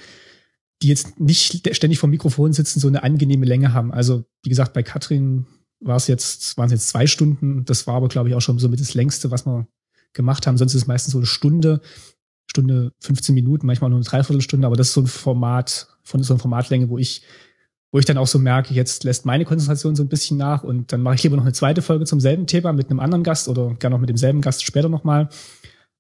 die 0.82 0.88
jetzt 0.88 1.20
nicht 1.20 1.76
ständig 1.76 2.00
vor 2.00 2.08
dem 2.08 2.12
Mikrofon 2.12 2.54
sitzen, 2.54 2.80
so 2.80 2.88
eine 2.88 3.04
angenehme 3.04 3.46
Länge 3.46 3.74
haben. 3.74 3.92
Also 3.92 4.26
wie 4.44 4.50
gesagt, 4.50 4.74
bei 4.74 4.84
Katrin 4.84 5.46
war 5.80 5.98
es 5.98 6.08
jetzt, 6.08 6.58
waren 6.58 6.68
es 6.68 6.72
jetzt 6.72 6.90
zwei 6.90 7.08
Stunden. 7.08 7.66
Das 7.66 7.88
war 7.88 7.96
aber, 7.96 8.08
glaube 8.08 8.30
ich, 8.30 8.36
auch 8.36 8.42
schon 8.42 8.60
so 8.60 8.70
mit 8.70 8.80
das 8.80 8.94
längste, 8.94 9.32
was 9.32 9.46
wir 9.46 9.68
gemacht 10.14 10.48
haben. 10.48 10.58
Sonst 10.58 10.74
ist 10.74 10.84
es 10.84 10.88
meistens 10.88 11.14
so 11.14 11.20
eine 11.20 11.26
Stunde, 11.26 11.82
Stunde 12.48 12.92
15 13.02 13.34
Minuten, 13.34 13.66
manchmal 13.66 13.90
nur 13.90 13.98
eine 13.98 14.06
Dreiviertelstunde. 14.06 14.68
Aber 14.68 14.76
das 14.76 14.90
ist 14.90 14.94
so 14.94 15.02
ein 15.02 15.08
Format, 15.08 15.88
von 16.04 16.22
so 16.22 16.34
einer 16.34 16.40
Formatlänge, 16.42 16.90
wo 16.90 16.98
ich, 16.98 17.24
wo 17.94 18.00
ich 18.00 18.06
dann 18.06 18.18
auch 18.18 18.28
so 18.28 18.40
merke, 18.40 18.74
jetzt 18.74 19.04
lässt 19.04 19.24
meine 19.28 19.46
Konzentration 19.46 19.96
so 19.96 20.04
ein 20.04 20.10
bisschen 20.10 20.36
nach 20.36 20.64
und 20.64 20.92
dann 20.92 21.02
mache 21.02 21.14
ich 21.14 21.24
lieber 21.24 21.38
noch 21.38 21.44
eine 21.44 21.54
zweite 21.54 21.84
Folge 21.84 22.06
zum 22.06 22.20
selben 22.20 22.48
Thema 22.48 22.74
mit 22.74 22.90
einem 22.90 23.00
anderen 23.00 23.24
Gast 23.24 23.48
oder 23.48 23.76
gerne 23.76 23.94
noch 23.96 24.02
mit 24.02 24.10
demselben 24.10 24.42
Gast 24.42 24.66
später 24.66 24.90
nochmal. 24.90 25.30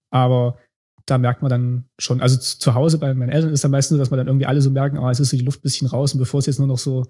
Aber 0.09 0.57
da 1.05 1.19
merkt 1.19 1.43
man 1.43 1.51
dann 1.51 1.85
schon, 1.99 2.19
also 2.19 2.35
zu, 2.37 2.57
zu 2.57 2.73
Hause 2.73 2.97
bei 2.97 3.13
meinen 3.13 3.29
Eltern 3.29 3.53
ist 3.53 3.63
dann 3.63 3.69
meistens 3.69 3.95
so, 3.95 3.99
dass 3.99 4.09
man 4.09 4.17
dann 4.17 4.25
irgendwie 4.25 4.47
alle 4.47 4.59
so 4.59 4.71
merken, 4.71 4.97
ah, 4.97 5.11
es 5.11 5.19
ist 5.19 5.29
so 5.29 5.37
die 5.37 5.45
Luft 5.45 5.59
ein 5.59 5.61
bisschen 5.61 5.87
raus 5.87 6.13
und 6.13 6.19
bevor 6.19 6.39
es 6.39 6.47
jetzt 6.47 6.57
nur 6.57 6.67
noch 6.67 6.79
so, 6.79 7.05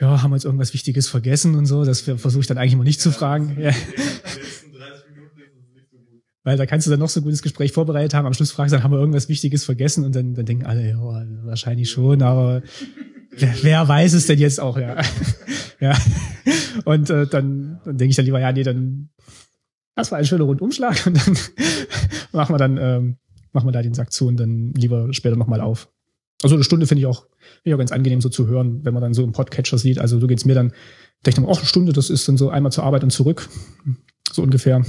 ja, 0.00 0.20
haben 0.22 0.32
wir 0.32 0.36
jetzt 0.36 0.44
irgendwas 0.44 0.74
Wichtiges 0.74 1.08
vergessen 1.08 1.54
und 1.54 1.66
so, 1.66 1.84
das 1.84 2.00
versuche 2.00 2.40
ich 2.40 2.48
dann 2.48 2.58
eigentlich 2.58 2.72
immer 2.72 2.82
nicht 2.82 3.00
zu 3.00 3.12
fragen. 3.12 3.56
Ja. 3.60 3.70
Weil 6.42 6.56
da 6.56 6.66
kannst 6.66 6.88
du 6.88 6.90
dann 6.90 6.98
noch 6.98 7.10
so 7.10 7.20
ein 7.20 7.22
gutes 7.22 7.42
Gespräch 7.42 7.70
vorbereitet 7.70 8.14
haben. 8.14 8.26
Am 8.26 8.32
Schluss 8.32 8.50
fragst 8.50 8.72
du 8.72 8.76
dann, 8.76 8.82
haben 8.82 8.92
wir 8.92 8.98
irgendwas 8.98 9.28
Wichtiges 9.28 9.62
vergessen? 9.62 10.04
Und 10.04 10.16
dann, 10.16 10.34
dann 10.34 10.46
denken 10.46 10.66
alle, 10.66 10.88
ja, 10.88 10.98
wahrscheinlich 11.44 11.90
schon, 11.90 12.22
aber 12.22 12.62
wer, 13.62 13.88
weiß 13.88 14.14
es 14.14 14.26
denn 14.26 14.38
jetzt 14.38 14.60
auch, 14.60 14.78
ja. 14.78 15.00
ja. 15.80 15.96
Und 16.84 17.10
äh, 17.10 17.26
dann, 17.26 17.80
dann 17.84 17.98
denke 17.98 18.10
ich 18.10 18.16
dann 18.16 18.24
lieber, 18.24 18.40
ja, 18.40 18.52
nee, 18.52 18.62
dann 18.62 19.10
das 20.00 20.10
war 20.10 20.18
ein 20.18 20.24
schöner 20.24 20.44
Rundumschlag 20.44 21.06
und 21.06 21.26
dann 21.26 21.36
machen 22.32 22.54
wir 22.54 22.58
dann, 22.58 22.78
ähm, 22.78 23.16
machen 23.52 23.68
wir 23.68 23.72
da 23.72 23.82
den 23.82 23.94
Sack 23.94 24.12
zu 24.12 24.26
und 24.28 24.38
dann 24.38 24.72
lieber 24.72 25.12
später 25.12 25.36
nochmal 25.36 25.60
auf. 25.60 25.90
Also 26.42 26.54
eine 26.54 26.64
Stunde 26.64 26.86
finde 26.86 27.00
ich 27.00 27.06
auch, 27.06 27.26
finde 27.38 27.60
ich 27.64 27.74
auch 27.74 27.78
ganz 27.78 27.92
angenehm 27.92 28.20
so 28.20 28.30
zu 28.30 28.46
hören, 28.46 28.84
wenn 28.84 28.94
man 28.94 29.02
dann 29.02 29.12
so 29.12 29.22
im 29.22 29.32
Podcatcher 29.32 29.76
sieht. 29.76 29.98
Also 29.98 30.18
so 30.18 30.26
geht's 30.26 30.46
mir 30.46 30.54
dann, 30.54 30.68
denke 30.68 31.28
ich 31.28 31.34
dann, 31.34 31.44
auch 31.44 31.58
eine 31.58 31.66
Stunde, 31.66 31.92
das 31.92 32.08
ist 32.08 32.26
dann 32.28 32.38
so 32.38 32.48
einmal 32.48 32.72
zur 32.72 32.84
Arbeit 32.84 33.04
und 33.04 33.10
zurück. 33.10 33.48
So 34.32 34.42
ungefähr. 34.42 34.82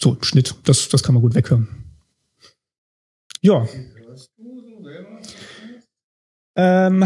So, 0.00 0.16
Schnitt, 0.22 0.54
das, 0.64 0.88
das 0.88 1.02
kann 1.02 1.14
man 1.14 1.22
gut 1.22 1.34
weghören. 1.34 1.68
Ja. 3.42 3.66
Ähm, 6.56 7.04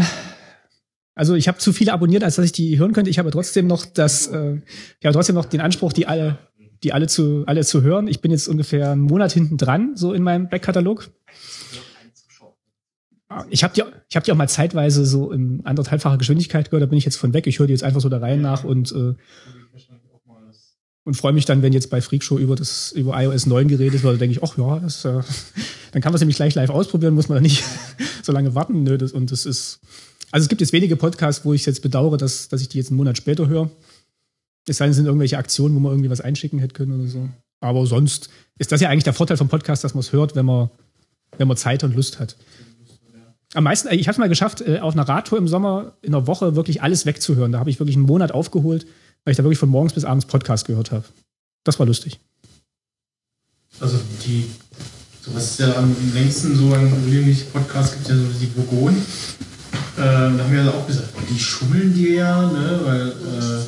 also 1.15 1.35
ich 1.35 1.47
habe 1.47 1.57
zu 1.57 1.73
viele 1.73 1.93
abonniert, 1.93 2.23
als 2.23 2.35
dass 2.35 2.45
ich 2.45 2.51
die 2.51 2.77
hören 2.77 2.93
könnte. 2.93 3.09
Ich 3.09 3.19
habe 3.19 3.31
trotzdem 3.31 3.67
noch 3.67 3.85
das, 3.85 4.27
äh, 4.27 4.57
ich 4.99 5.05
habe 5.05 5.13
trotzdem 5.13 5.35
noch 5.35 5.45
den 5.45 5.61
Anspruch, 5.61 5.91
die 5.91 6.05
alle, 6.05 6.37
die 6.83 6.93
alle 6.93 7.07
zu, 7.07 7.43
alle 7.47 7.63
zu 7.63 7.81
hören. 7.81 8.07
Ich 8.07 8.21
bin 8.21 8.31
jetzt 8.31 8.47
ungefähr 8.47 8.91
einen 8.91 9.01
Monat 9.01 9.31
hinten 9.31 9.57
dran, 9.57 9.95
so 9.95 10.13
in 10.13 10.21
meinem 10.21 10.47
Backkatalog. 10.47 11.09
Ich 13.49 13.63
habe 13.63 13.73
die, 13.73 13.83
ich 14.09 14.15
habe 14.15 14.23
die 14.25 14.31
auch 14.31 14.37
mal 14.37 14.47
zeitweise 14.47 15.05
so 15.05 15.31
in 15.31 15.65
anderthalbfacher 15.65 16.17
Geschwindigkeit 16.17 16.69
gehört. 16.69 16.83
Da 16.83 16.85
bin 16.85 16.97
ich 16.97 17.05
jetzt 17.05 17.17
von 17.17 17.33
weg. 17.33 17.45
Ich 17.47 17.59
höre 17.59 17.67
die 17.67 17.73
jetzt 17.73 17.83
einfach 17.83 17.99
so 17.99 18.09
der 18.09 18.21
Reihe 18.21 18.37
nach 18.37 18.63
und 18.63 18.91
äh, 18.91 19.15
und 21.07 21.13
freue 21.13 21.31
mich 21.31 21.45
dann, 21.45 21.61
wenn 21.61 21.71
jetzt 21.71 21.89
bei 21.89 22.01
Freakshow 22.01 22.37
über 22.37 22.57
das 22.57 22.91
über 22.91 23.17
iOS 23.17 23.45
9 23.45 23.69
geredet 23.69 24.03
wird, 24.03 24.19
denke 24.19 24.35
ich, 24.35 24.43
ach 24.43 24.57
ja, 24.57 24.77
das, 24.77 25.05
äh, 25.05 25.21
dann 25.93 26.01
kann 26.01 26.11
man 26.11 26.15
es 26.15 26.19
nämlich 26.19 26.35
gleich 26.35 26.53
live 26.53 26.69
ausprobieren, 26.69 27.13
muss 27.13 27.29
man 27.29 27.41
nicht 27.41 27.63
so 28.23 28.33
lange 28.33 28.55
warten. 28.55 28.83
Nö, 28.83 28.97
das, 28.97 29.13
und 29.13 29.31
das 29.31 29.45
ist, 29.45 29.79
also 30.31 30.43
es 30.43 30.49
gibt 30.49 30.59
jetzt 30.59 30.73
wenige 30.73 30.97
Podcasts, 30.97 31.45
wo 31.45 31.53
ich 31.53 31.65
jetzt 31.65 31.81
bedauere, 31.81 32.17
dass, 32.17 32.49
dass 32.49 32.59
ich 32.59 32.67
die 32.67 32.77
jetzt 32.77 32.89
einen 32.89 32.97
Monat 32.97 33.15
später 33.15 33.47
höre. 33.47 33.71
Es 34.67 34.77
sei 34.77 34.83
denn, 34.83 34.91
es 34.91 34.97
sind 34.97 35.05
irgendwelche 35.05 35.37
Aktionen, 35.37 35.75
wo 35.75 35.79
man 35.79 35.93
irgendwie 35.93 36.09
was 36.09 36.19
einschicken 36.19 36.59
hätte 36.59 36.73
können 36.73 36.99
oder 36.99 37.07
so. 37.07 37.29
Aber 37.61 37.85
sonst 37.85 38.29
ist 38.59 38.73
das 38.73 38.81
ja 38.81 38.89
eigentlich 38.89 39.05
der 39.05 39.13
Vorteil 39.13 39.37
vom 39.37 39.47
Podcast, 39.47 39.85
dass 39.85 39.93
man 39.93 40.01
es 40.01 40.11
hört, 40.11 40.35
wenn 40.35 40.45
man, 40.45 40.69
wenn 41.37 41.47
man 41.47 41.55
Zeit 41.55 41.85
und 41.85 41.95
Lust 41.95 42.19
hat. 42.19 42.35
Am 43.53 43.63
meisten, 43.63 43.87
ich 43.93 44.09
habe 44.09 44.11
es 44.11 44.17
mal 44.17 44.27
geschafft, 44.27 44.59
äh, 44.59 44.79
auf 44.79 44.93
einer 44.93 45.07
Radtour 45.07 45.37
im 45.37 45.47
Sommer 45.47 45.93
in 46.01 46.13
einer 46.13 46.27
Woche 46.27 46.57
wirklich 46.57 46.81
alles 46.81 47.05
wegzuhören. 47.05 47.53
Da 47.53 47.59
habe 47.59 47.69
ich 47.69 47.79
wirklich 47.79 47.95
einen 47.95 48.05
Monat 48.05 48.33
aufgeholt, 48.33 48.85
weil 49.27 49.33
ich 49.33 49.37
da 49.37 49.43
wirklich 49.43 49.59
von 49.59 49.67
morgens 49.67 49.91
bis 49.91 50.05
abends 50.05 50.25
Podcast 50.25 50.65
gehört 50.67 50.91
habe. 50.91 51.03
Das 51.65 51.77
war 51.79 51.85
lustig. 51.85 52.17
Also 53.77 53.99
die, 54.25 54.45
so 55.21 55.35
was 55.35 55.51
ist 55.51 55.59
ja 55.59 55.75
am 55.75 55.93
längsten 56.13 56.55
so 56.55 56.73
ein 56.73 56.93
regelmäßigen 57.05 57.51
Podcast 57.51 57.95
gibt, 57.95 58.07
ja 58.07 58.15
so 58.15 58.23
die 58.39 58.45
Burgon. 58.45 58.95
Äh, 58.95 59.01
da 59.97 60.29
haben 60.29 60.49
wir 60.49 60.63
ja 60.63 60.71
auch 60.71 60.87
gesagt, 60.87 61.09
die 61.29 61.37
schummeln 61.37 61.93
dir 61.93 62.13
ja, 62.13 62.49
ne, 62.49 62.79
weil 62.85 63.07
äh, 63.09 63.65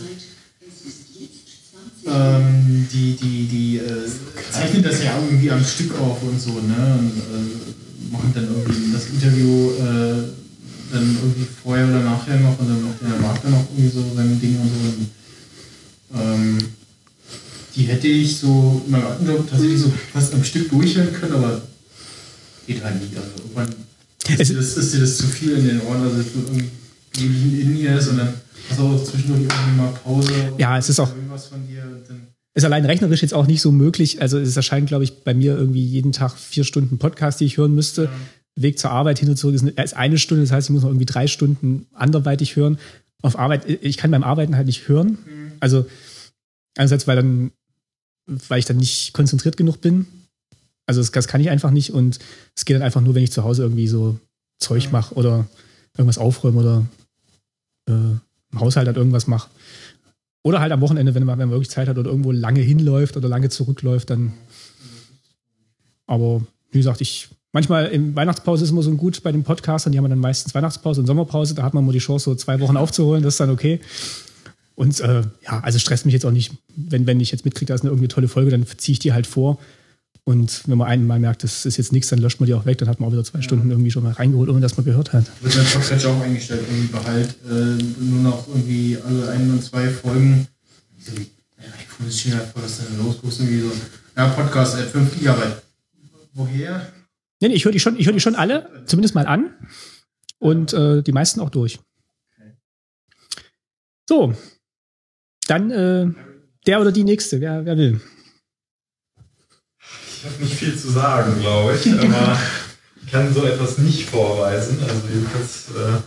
ähm, 2.09 2.87
die, 2.93 3.17
die, 3.17 3.47
die 3.47 3.77
äh, 3.79 4.09
zeichnen 4.51 4.81
das 4.81 5.03
ja 5.03 5.19
irgendwie 5.21 5.51
am 5.51 5.61
Stück 5.61 5.93
auf 5.99 6.23
und 6.23 6.39
so, 6.39 6.51
ne? 6.51 6.99
Und, 6.99 7.17
äh, 7.17 8.13
machen 8.13 8.31
dann 8.33 8.47
irgendwie 8.47 8.93
das 8.93 9.07
Interview 9.07 9.71
äh, 9.71 10.23
dann 10.93 11.17
irgendwie 11.21 11.45
vorher 11.61 11.85
oder 11.85 11.99
nachher 11.99 12.39
noch 12.39 12.57
und 12.57 12.69
dann 12.69 12.81
macht 12.81 13.01
der 13.01 13.19
Marc 13.19 13.43
dann 13.43 13.55
auch 13.55 13.65
irgendwie 13.75 13.89
so 13.89 14.05
seine 14.15 14.35
Dinge 14.35 14.59
und 14.61 14.69
so. 14.69 14.87
Und, 14.87 15.18
ähm, 16.15 16.57
die 17.75 17.83
hätte 17.83 18.07
ich 18.07 18.37
so 18.37 18.81
mal 18.87 19.17
tatsächlich 19.49 19.79
so 19.81 19.91
fast 20.11 20.33
am 20.33 20.43
Stück 20.43 20.69
durchhören 20.69 21.13
können, 21.13 21.33
aber 21.33 21.61
geht 22.67 22.83
halt 22.83 23.01
nicht. 23.01 23.15
Also 23.15 23.29
irgendwann 23.37 23.73
ist, 24.37 24.49
dir 24.51 24.55
das, 24.57 24.77
ist 24.77 24.93
dir 24.93 24.99
das 24.99 25.17
zu 25.17 25.27
viel 25.27 25.51
in 25.53 25.67
den 25.67 25.81
Ohren, 25.81 26.01
also 26.03 26.17
es 26.17 26.25
wird 26.35 26.47
irgendwie 27.17 27.61
in 27.61 27.77
ihr 27.77 27.97
ist 27.97 28.07
und 28.09 28.17
dann 28.17 28.33
hast 28.69 28.79
du 28.79 28.83
auch 28.83 29.03
zwischendurch 29.03 29.41
irgendwie 29.41 29.77
mal 29.77 29.91
Pause. 30.03 30.31
Ja, 30.57 30.77
es 30.77 30.89
ist 30.89 30.99
auch- 30.99 31.13
Irgendwas 31.15 31.47
von 31.47 31.65
dir 31.67 31.83
Ist 32.53 32.63
allein 32.65 32.85
rechnerisch 32.85 33.21
jetzt 33.21 33.33
auch 33.33 33.47
nicht 33.47 33.61
so 33.61 33.71
möglich. 33.71 34.21
Also 34.21 34.37
es 34.39 34.55
erscheint, 34.55 34.87
glaube 34.87 35.03
ich, 35.03 35.23
bei 35.23 35.33
mir 35.33 35.55
irgendwie 35.57 35.83
jeden 35.83 36.11
Tag 36.11 36.37
vier 36.37 36.63
Stunden 36.63 36.97
Podcast, 36.97 37.39
die 37.39 37.45
ich 37.45 37.57
hören 37.57 37.73
müsste. 37.75 38.09
Weg 38.55 38.77
zur 38.77 38.91
Arbeit 38.91 39.19
hin 39.19 39.29
und 39.29 39.37
zurück 39.37 39.55
ist 39.55 39.61
eine- 39.61 39.71
ist 39.83 39.95
eine 39.95 40.17
Stunde, 40.17 40.43
das 40.43 40.51
heißt, 40.51 40.67
ich 40.69 40.73
muss 40.73 40.81
noch 40.81 40.89
irgendwie 40.89 41.05
drei 41.05 41.27
Stunden 41.27 41.85
anderweitig 41.93 42.55
hören. 42.55 42.77
Auf 43.21 43.37
Arbeit, 43.39 43.63
ich 43.81 43.97
kann 43.97 44.11
beim 44.11 44.23
Arbeiten 44.23 44.55
halt 44.55 44.65
nicht 44.67 44.87
hören. 44.87 45.17
Also 45.59 45.85
einerseits, 46.77 47.07
weil 47.07 47.15
dann, 47.15 47.51
weil 48.25 48.59
ich 48.59 48.65
dann 48.65 48.77
nicht 48.77 49.13
konzentriert 49.13 49.57
genug 49.57 49.81
bin. 49.81 50.07
Also 50.85 51.01
das, 51.01 51.11
das 51.11 51.27
kann 51.27 51.41
ich 51.41 51.49
einfach 51.49 51.71
nicht 51.71 51.91
und 51.91 52.19
es 52.55 52.65
geht 52.65 52.75
dann 52.75 52.83
einfach 52.83 53.01
nur, 53.01 53.15
wenn 53.15 53.23
ich 53.23 53.31
zu 53.31 53.43
Hause 53.43 53.63
irgendwie 53.63 53.87
so 53.87 54.19
Zeug 54.59 54.91
mache 54.91 55.15
oder 55.15 55.47
irgendwas 55.97 56.17
aufräume 56.17 56.59
oder 56.59 56.85
äh, 57.87 58.17
im 58.51 58.59
Haushalt 58.59 58.87
halt 58.87 58.97
irgendwas 58.97 59.27
mache. 59.27 59.49
Oder 60.43 60.61
halt 60.61 60.71
am 60.71 60.81
Wochenende, 60.81 61.13
wenn 61.15 61.25
man, 61.25 61.37
wenn 61.37 61.49
man 61.49 61.55
wirklich 61.55 61.69
Zeit 61.69 61.87
hat 61.87 61.97
oder 61.97 62.09
irgendwo 62.09 62.31
lange 62.31 62.61
hinläuft 62.61 63.17
oder 63.17 63.27
lange 63.27 63.49
zurückläuft, 63.49 64.09
dann. 64.09 64.33
Aber 66.07 66.41
wie 66.71 66.79
gesagt, 66.79 67.01
ich, 67.01 67.27
manchmal 67.51 67.87
in 67.87 68.15
Weihnachtspause 68.15 68.63
ist 68.63 68.71
immer 68.71 68.81
so 68.81 68.91
gut 68.91 69.21
bei 69.21 69.31
den 69.31 69.43
Podcastern, 69.43 69.91
die 69.91 69.97
haben 69.99 70.09
dann 70.09 70.19
meistens 70.19 70.55
Weihnachtspause 70.55 71.01
und 71.01 71.07
Sommerpause, 71.07 71.53
da 71.55 71.63
hat 71.63 71.73
man 71.73 71.85
mal 71.85 71.91
die 71.91 71.99
Chance, 71.99 72.25
so 72.25 72.35
zwei 72.35 72.59
Wochen 72.61 72.77
aufzuholen, 72.77 73.21
das 73.21 73.35
ist 73.35 73.39
dann 73.39 73.49
okay. 73.49 73.79
Und 74.79 74.97
äh, 75.01 75.23
ja, 75.43 75.59
also 75.59 75.77
stresst 75.77 76.05
mich 76.05 76.13
jetzt 76.13 76.25
auch 76.25 76.31
nicht, 76.31 76.53
wenn, 76.73 77.05
wenn 77.05 77.19
ich 77.19 77.31
jetzt 77.31 77.43
mitkriege, 77.43 77.65
da 77.65 77.75
ist 77.75 77.81
eine 77.81 77.89
irgendwie 77.89 78.07
tolle 78.07 78.29
Folge, 78.29 78.49
dann 78.49 78.65
ziehe 78.65 78.93
ich 78.93 78.99
die 78.99 79.11
halt 79.11 79.27
vor. 79.27 79.59
Und 80.23 80.61
wenn 80.67 80.77
man 80.77 80.87
einmal 80.87 81.19
merkt, 81.19 81.43
das 81.43 81.65
ist 81.65 81.75
jetzt 81.75 81.91
nichts, 81.91 82.07
dann 82.07 82.19
löscht 82.19 82.39
man 82.39 82.47
die 82.47 82.53
auch 82.53 82.65
weg, 82.65 82.77
dann 82.77 82.87
hat 82.87 83.01
man 83.01 83.09
auch 83.09 83.11
wieder 83.11 83.25
zwei 83.25 83.41
Stunden 83.41 83.69
irgendwie 83.69 83.91
schon 83.91 84.03
mal 84.03 84.13
reingeholt, 84.13 84.49
ohne 84.49 84.61
dass 84.61 84.77
man 84.77 84.85
gehört 84.85 85.11
hat. 85.11 85.25
Wird 85.41 85.57
mein 85.57 85.65
Podcast 85.65 86.05
auch 86.05 86.21
eingestellt, 86.21 86.61
irgendwie 86.69 86.87
behalt 86.93 87.35
äh, 87.45 87.83
nur 88.01 88.21
noch 88.21 88.47
irgendwie 88.47 88.97
alle 89.05 89.29
ein 89.31 89.51
und 89.51 89.61
zwei 89.61 89.89
Folgen. 89.89 90.47
Ich 90.97 91.07
so, 91.07 91.11
ja, 91.11 91.73
ich 91.77 91.89
gucke 91.89 92.05
das 92.05 92.15
hier 92.15 92.37
vor, 92.37 92.61
dass 92.61 92.77
dann 92.77 93.05
los 93.05 93.17
guckst, 93.21 93.41
irgendwie 93.41 93.59
so, 93.59 93.71
ja, 94.15 94.29
Podcast, 94.29 94.79
äh, 94.79 94.83
5 94.83 95.19
Gigabyte. 95.19 95.61
Woher? 96.35 96.87
Nee, 97.41 97.49
nee, 97.49 97.55
ich 97.55 97.65
höre 97.65 97.73
die, 97.73 97.81
schon, 97.81 97.99
ich 97.99 98.05
hör 98.05 98.13
die 98.13 98.21
schon 98.21 98.35
alle, 98.35 98.69
zumindest 98.85 99.13
mal 99.13 99.27
an. 99.27 99.49
Und 100.37 100.71
äh, 100.71 101.03
die 101.03 101.11
meisten 101.11 101.41
auch 101.41 101.49
durch. 101.49 101.79
So. 104.07 104.33
Dann 105.49 105.71
äh, 105.71 106.07
der 106.67 106.79
oder 106.79 106.91
die 106.91 107.03
nächste, 107.03 107.41
wer, 107.41 107.65
wer 107.65 107.75
will. 107.75 107.99
Ich 110.07 110.25
habe 110.25 110.43
nicht 110.43 110.53
viel 110.53 110.77
zu 110.77 110.91
sagen, 110.91 111.39
glaube 111.41 111.75
ich, 111.75 111.91
aber 111.99 112.39
ich 113.03 113.11
kann 113.11 113.33
so 113.33 113.43
etwas 113.43 113.79
nicht 113.79 114.07
vorweisen. 114.07 114.77
Also 114.83 115.07
jedenfalls. 115.11 115.69
Äh 115.71 116.01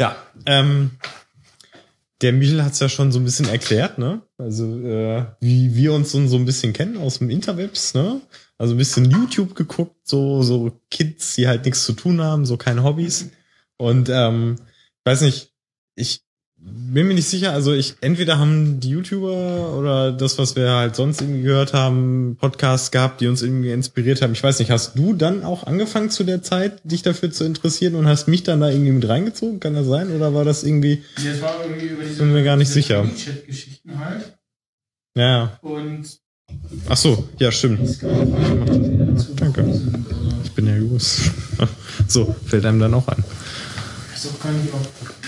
ja, 0.00 0.16
ähm, 0.44 0.90
der 2.20 2.32
Michel 2.32 2.64
hat 2.64 2.72
es 2.72 2.80
ja 2.80 2.88
schon 2.88 3.12
so 3.12 3.20
ein 3.20 3.24
bisschen 3.24 3.48
erklärt, 3.48 3.98
ne? 3.98 4.22
Also 4.38 4.64
äh, 4.80 5.26
wie 5.40 5.76
wir 5.76 5.92
uns 5.92 6.10
so, 6.10 6.26
so 6.26 6.36
ein 6.36 6.46
bisschen 6.46 6.72
kennen 6.72 6.96
aus 6.96 7.18
dem 7.18 7.30
Interwebs, 7.30 7.94
ne? 7.94 8.20
Also 8.58 8.74
ein 8.74 8.78
bisschen 8.78 9.08
YouTube 9.08 9.54
geguckt, 9.54 9.96
so 10.02 10.42
so 10.42 10.72
Kids, 10.90 11.36
die 11.36 11.46
halt 11.46 11.64
nichts 11.64 11.84
zu 11.84 11.92
tun 11.92 12.20
haben, 12.20 12.44
so 12.44 12.56
keine 12.56 12.82
Hobbys. 12.82 13.30
Und 13.76 14.08
ähm, 14.08 14.56
weiß 15.04 15.20
nicht, 15.20 15.52
ich 15.94 16.24
bin 16.62 17.06
mir 17.08 17.14
nicht 17.14 17.28
sicher, 17.28 17.52
also 17.52 17.72
ich, 17.72 17.94
entweder 18.02 18.38
haben 18.38 18.80
die 18.80 18.90
YouTuber 18.90 19.76
oder 19.78 20.12
das, 20.12 20.38
was 20.38 20.56
wir 20.56 20.70
halt 20.70 20.94
sonst 20.96 21.20
irgendwie 21.22 21.42
gehört 21.42 21.72
haben, 21.72 22.36
Podcasts 22.38 22.90
gehabt, 22.90 23.20
die 23.20 23.28
uns 23.28 23.42
irgendwie 23.42 23.70
inspiriert 23.70 24.20
haben. 24.20 24.32
Ich 24.32 24.42
weiß 24.42 24.58
nicht, 24.58 24.70
hast 24.70 24.98
du 24.98 25.14
dann 25.14 25.42
auch 25.42 25.64
angefangen 25.66 26.10
zu 26.10 26.24
der 26.24 26.42
Zeit, 26.42 26.80
dich 26.84 27.02
dafür 27.02 27.30
zu 27.30 27.44
interessieren 27.44 27.94
und 27.94 28.06
hast 28.06 28.28
mich 28.28 28.42
dann 28.42 28.60
da 28.60 28.68
irgendwie 28.68 28.92
mit 28.92 29.08
reingezogen? 29.08 29.58
Kann 29.60 29.74
das 29.74 29.86
sein? 29.86 30.10
Oder 30.14 30.34
war 30.34 30.44
das 30.44 30.62
irgendwie, 30.64 31.02
Ja, 31.24 31.30
es 31.30 31.40
war 31.40 31.54
irgendwie 31.64 31.86
über 31.86 32.02
diese, 32.04 32.18
Bin 32.18 32.32
mir 32.32 32.44
gar 32.44 32.56
nicht 32.56 32.70
sicher. 32.70 33.04
Chat-Geschichten 33.16 33.98
halt. 33.98 34.36
ja, 35.16 35.58
Und 35.62 36.18
ach 36.88 36.96
so, 36.96 37.26
ja, 37.38 37.50
stimmt. 37.52 38.02
Danke. 39.36 39.80
Ich 40.44 40.52
bin 40.52 40.66
ja 40.66 40.74
gewusst. 40.78 41.30
so, 42.08 42.34
fällt 42.46 42.66
einem 42.66 42.80
dann 42.80 42.92
auch 42.94 43.08
an. 43.08 43.24
ich 44.08 44.24
weiß 44.24 44.32
auch 44.34 44.42
gar 44.42 44.52
nicht, 44.52 44.74
ob. 44.74 45.19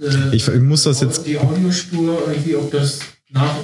Äh, 0.00 0.34
Ich, 0.34 0.48
ich 0.48 0.60
muss 0.60 0.84
das 0.84 1.00
jetzt, 1.00 1.26
Die 1.26 1.38
Audiospur 1.38 2.28
irgendwie, 2.28 2.56
ob 2.56 2.70
das 2.70 3.00
nach, 3.30 3.56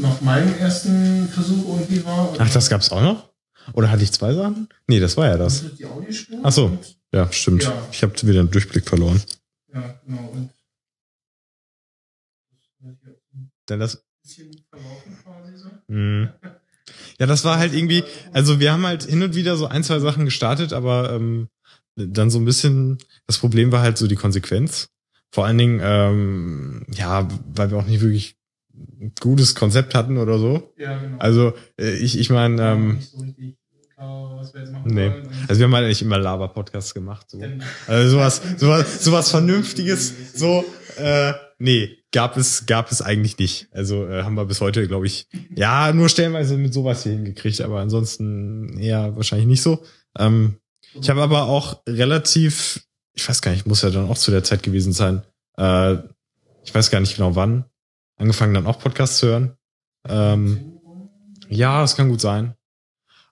nach 0.00 0.20
meinem 0.20 0.54
ersten 0.58 1.28
Versuch 1.28 1.68
irgendwie 1.80 2.04
war. 2.04 2.34
ach, 2.38 2.52
das 2.52 2.68
gab's 2.68 2.90
auch 2.90 3.02
noch? 3.02 3.30
Oder 3.74 3.90
hatte 3.90 4.02
ich 4.02 4.12
zwei 4.12 4.32
Sachen? 4.34 4.68
Nee, 4.86 5.00
das 5.00 5.16
war 5.16 5.26
ja 5.26 5.36
das. 5.36 5.64
Die 5.76 5.84
Audiospur. 5.86 6.38
Ach 6.42 6.52
so. 6.52 6.78
Ja, 7.12 7.30
stimmt. 7.32 7.64
Ja. 7.64 7.72
Ich 7.92 8.02
habe 8.02 8.14
wieder 8.22 8.40
einen 8.40 8.50
Durchblick 8.50 8.88
verloren. 8.88 9.20
ja, 9.72 10.00
genau. 10.06 10.28
Und 10.32 10.50
Denn 13.68 13.80
das, 13.80 14.02
bisschen 14.22 14.50
verlaufen 14.70 15.16
quasi 15.22 15.56
so. 15.56 15.68
Mhm. 15.88 16.28
Ja, 17.18 17.26
das 17.26 17.44
war 17.44 17.58
halt 17.58 17.72
irgendwie, 17.74 18.02
also 18.32 18.58
wir 18.60 18.72
haben 18.72 18.84
halt 18.86 19.04
hin 19.04 19.22
und 19.22 19.34
wieder 19.34 19.56
so 19.56 19.66
ein, 19.66 19.84
zwei 19.84 19.98
Sachen 20.00 20.24
gestartet, 20.24 20.72
aber 20.72 21.12
ähm, 21.12 21.48
dann 21.96 22.30
so 22.30 22.38
ein 22.38 22.44
bisschen, 22.44 22.98
das 23.26 23.38
Problem 23.38 23.70
war 23.72 23.82
halt 23.82 23.98
so 23.98 24.06
die 24.06 24.16
Konsequenz. 24.16 24.88
Vor 25.30 25.46
allen 25.46 25.58
Dingen, 25.58 25.80
ähm, 25.82 26.86
ja, 26.92 27.28
weil 27.54 27.70
wir 27.70 27.78
auch 27.78 27.86
nicht 27.86 28.00
wirklich 28.00 28.36
ein 29.00 29.12
gutes 29.20 29.54
Konzept 29.54 29.94
hatten 29.94 30.18
oder 30.18 30.38
so. 30.38 30.72
Ja, 30.76 30.98
genau. 30.98 31.18
Also 31.18 31.52
äh, 31.78 31.92
ich, 31.94 32.18
ich 32.18 32.30
meine, 32.30 32.62
ähm, 32.62 32.98
was 33.96 34.54
wir 34.54 34.60
jetzt 34.62 34.72
machen 34.72 34.94
nee. 34.94 35.10
wollen. 35.10 35.28
Also 35.48 35.60
wir 35.60 35.66
haben 35.66 35.74
halt 35.74 35.88
nicht 35.88 36.02
immer 36.02 36.18
Laber-Podcasts 36.18 36.94
gemacht. 36.94 37.30
So. 37.30 37.40
Also 37.86 38.10
sowas, 38.10 38.40
sowas, 38.56 39.04
sowas 39.04 39.30
Vernünftiges, 39.30 40.34
so, 40.34 40.64
äh, 40.96 41.34
nee, 41.58 41.98
gab 42.12 42.36
es, 42.36 42.66
gab 42.66 42.90
es 42.90 43.02
eigentlich 43.02 43.38
nicht. 43.38 43.68
Also 43.72 44.06
äh, 44.06 44.22
haben 44.22 44.34
wir 44.34 44.46
bis 44.46 44.60
heute, 44.60 44.86
glaube 44.88 45.06
ich, 45.06 45.28
ja, 45.54 45.92
nur 45.92 46.08
stellenweise 46.08 46.56
mit 46.56 46.72
sowas 46.72 47.02
hier 47.02 47.12
hingekriegt, 47.12 47.60
aber 47.60 47.80
ansonsten 47.80 48.78
eher 48.78 49.16
wahrscheinlich 49.16 49.48
nicht 49.48 49.62
so. 49.62 49.84
Ähm, 50.18 50.56
ich 51.00 51.08
habe 51.10 51.22
aber 51.22 51.44
auch 51.44 51.82
relativ, 51.86 52.80
ich 53.20 53.28
weiß 53.28 53.42
gar 53.42 53.52
nicht, 53.52 53.66
muss 53.66 53.82
ja 53.82 53.90
dann 53.90 54.08
auch 54.08 54.18
zu 54.18 54.30
der 54.30 54.44
Zeit 54.44 54.62
gewesen 54.62 54.92
sein, 54.92 55.22
äh, 55.58 55.94
ich 56.64 56.74
weiß 56.74 56.90
gar 56.90 57.00
nicht 57.00 57.16
genau 57.16 57.36
wann, 57.36 57.64
angefangen 58.16 58.54
dann 58.54 58.66
auch 58.66 58.78
Podcasts 58.78 59.18
zu 59.18 59.28
hören. 59.28 59.56
Ähm, 60.08 60.78
ja, 61.48 61.80
das 61.80 61.96
kann 61.96 62.08
gut 62.08 62.20
sein. 62.20 62.54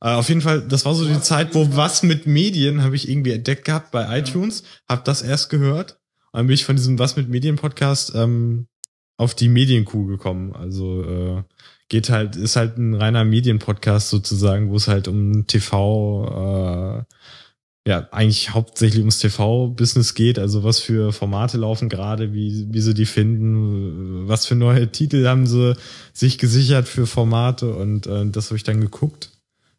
Äh, 0.00 0.10
auf 0.10 0.28
jeden 0.28 0.42
Fall, 0.42 0.62
das 0.62 0.84
war 0.84 0.94
so 0.94 1.06
die 1.06 1.20
Zeit, 1.20 1.54
wo 1.54 1.76
was 1.76 2.02
mit 2.02 2.26
Medien 2.26 2.82
habe 2.82 2.96
ich 2.96 3.08
irgendwie 3.08 3.32
entdeckt 3.32 3.64
gehabt 3.64 3.90
bei 3.90 4.18
iTunes, 4.18 4.62
habe 4.88 5.02
das 5.04 5.22
erst 5.22 5.50
gehört 5.50 5.98
und 6.32 6.38
dann 6.38 6.46
bin 6.46 6.54
ich 6.54 6.64
von 6.64 6.76
diesem 6.76 6.98
was 6.98 7.16
mit 7.16 7.28
Medien 7.28 7.56
Podcast 7.56 8.12
ähm, 8.14 8.68
auf 9.16 9.34
die 9.34 9.48
Medienkuh 9.48 10.06
gekommen. 10.06 10.52
Also 10.54 11.02
äh, 11.02 11.42
geht 11.88 12.10
halt 12.10 12.36
ist 12.36 12.56
halt 12.56 12.76
ein 12.76 12.94
reiner 12.94 13.24
Medienpodcast 13.24 14.10
sozusagen, 14.10 14.70
wo 14.70 14.76
es 14.76 14.88
halt 14.88 15.08
um 15.08 15.46
TV 15.46 16.98
äh, 16.98 17.14
ja, 17.88 18.06
eigentlich 18.10 18.52
hauptsächlich 18.52 19.00
ums 19.00 19.18
TV-Business 19.18 20.12
geht, 20.12 20.38
also 20.38 20.62
was 20.62 20.78
für 20.78 21.10
Formate 21.10 21.56
laufen 21.56 21.88
gerade, 21.88 22.34
wie, 22.34 22.66
wie 22.70 22.82
sie 22.82 22.92
die 22.92 23.06
finden, 23.06 24.28
was 24.28 24.44
für 24.44 24.54
neue 24.54 24.92
Titel 24.92 25.26
haben 25.26 25.46
sie 25.46 25.74
sich 26.12 26.36
gesichert 26.36 26.86
für 26.86 27.06
Formate 27.06 27.72
und 27.74 28.06
äh, 28.06 28.26
das 28.26 28.48
habe 28.50 28.56
ich 28.56 28.62
dann 28.62 28.82
geguckt, 28.82 29.30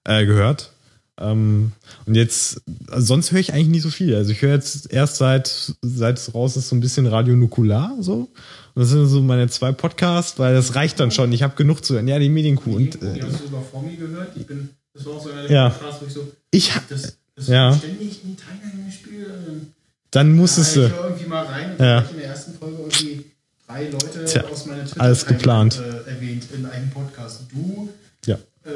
äh, 0.06 0.26
gehört. 0.26 0.72
Ähm, 1.20 1.74
und 2.08 2.16
jetzt, 2.16 2.64
also 2.90 3.06
sonst 3.06 3.32
höre 3.32 3.42
ich 3.42 3.54
eigentlich 3.54 3.68
nicht 3.68 3.84
so 3.84 3.92
viel. 3.92 4.16
Also 4.16 4.32
ich 4.32 4.42
höre 4.42 4.54
jetzt 4.56 4.92
erst 4.92 5.18
seit, 5.18 5.76
seit 5.84 6.18
es 6.18 6.34
raus 6.34 6.58
ist, 6.58 6.70
so 6.70 6.76
ein 6.76 6.80
bisschen 6.80 7.06
Radio 7.06 7.36
Nukular, 7.36 7.96
so. 8.00 8.28
Und 8.74 8.82
das 8.82 8.90
sind 8.90 9.06
so 9.06 9.22
meine 9.22 9.50
zwei 9.50 9.72
Podcasts, 9.72 10.40
weil 10.40 10.56
das 10.56 10.74
reicht 10.74 11.00
dann 11.00 11.12
schon. 11.12 11.32
Ich 11.32 11.44
habe 11.44 11.56
genug 11.56 11.86
zu 11.86 11.94
hören. 11.94 12.08
Ja, 12.08 12.18
die 12.18 12.30
Medienkuh. 12.30 12.76
Und 12.76 12.96
die 12.96 13.06
äh, 13.06 13.22
hast 13.22 13.42
du 13.42 13.46
über 13.46 13.62
Formi 13.62 13.98
gehört? 13.98 14.30
Ich 14.36 14.48
bin, 14.48 14.70
das 14.96 15.06
war 15.06 15.14
auch 15.14 15.24
so 15.24 15.30
einer 15.30 15.44
der 15.44 15.52
Ja. 15.52 15.70
Podcasts, 15.70 16.02
wo 16.02 16.06
ich 16.08 16.14
so, 16.14 16.32
ich 16.50 16.72
das 16.90 17.19
Ja. 17.48 17.76
ständig 17.78 18.24
in 18.24 18.36
Thailand 18.38 18.86
gespielt. 18.88 19.28
Und 19.48 19.74
dann 20.12 20.34
musstest 20.34 20.76
ja, 20.76 20.88
du. 20.88 20.96
höre 20.96 21.04
irgendwie 21.10 21.26
mal 21.28 21.46
rein 21.46 21.72
und 21.72 21.80
Ja. 21.80 22.00
in 22.02 22.18
der 22.18 22.26
ersten 22.28 22.54
Folge 22.58 22.78
irgendwie 22.78 23.26
drei 23.68 23.90
Leute 23.90 24.26
Tja, 24.26 24.44
aus 24.46 24.66
meiner 24.66 24.86
Twitter 24.86 25.02
alles 25.02 25.26
geplant. 25.26 25.80
Äh, 25.80 26.10
erwähnt 26.10 26.46
in 26.54 26.66
einem 26.66 26.90
Podcast. 26.90 27.42
Du, 27.52 27.90
Ja. 28.26 28.36
äh, 28.66 28.70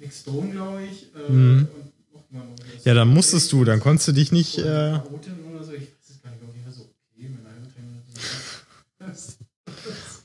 Nick 0.00 0.12
Stone, 0.12 0.50
glaube 0.50 0.82
ich. 0.84 1.06
Äh, 1.14 1.32
Mhm. 1.32 1.68
und 1.74 2.14
noch 2.14 2.24
jemand. 2.30 2.60
Ja, 2.84 2.94
dann 2.94 3.08
musstest 3.08 3.52
du, 3.52 3.64
dann 3.64 3.80
konntest 3.80 4.08
du 4.08 4.12
dich 4.12 4.32
nicht. 4.32 4.58
Äh. 4.58 5.00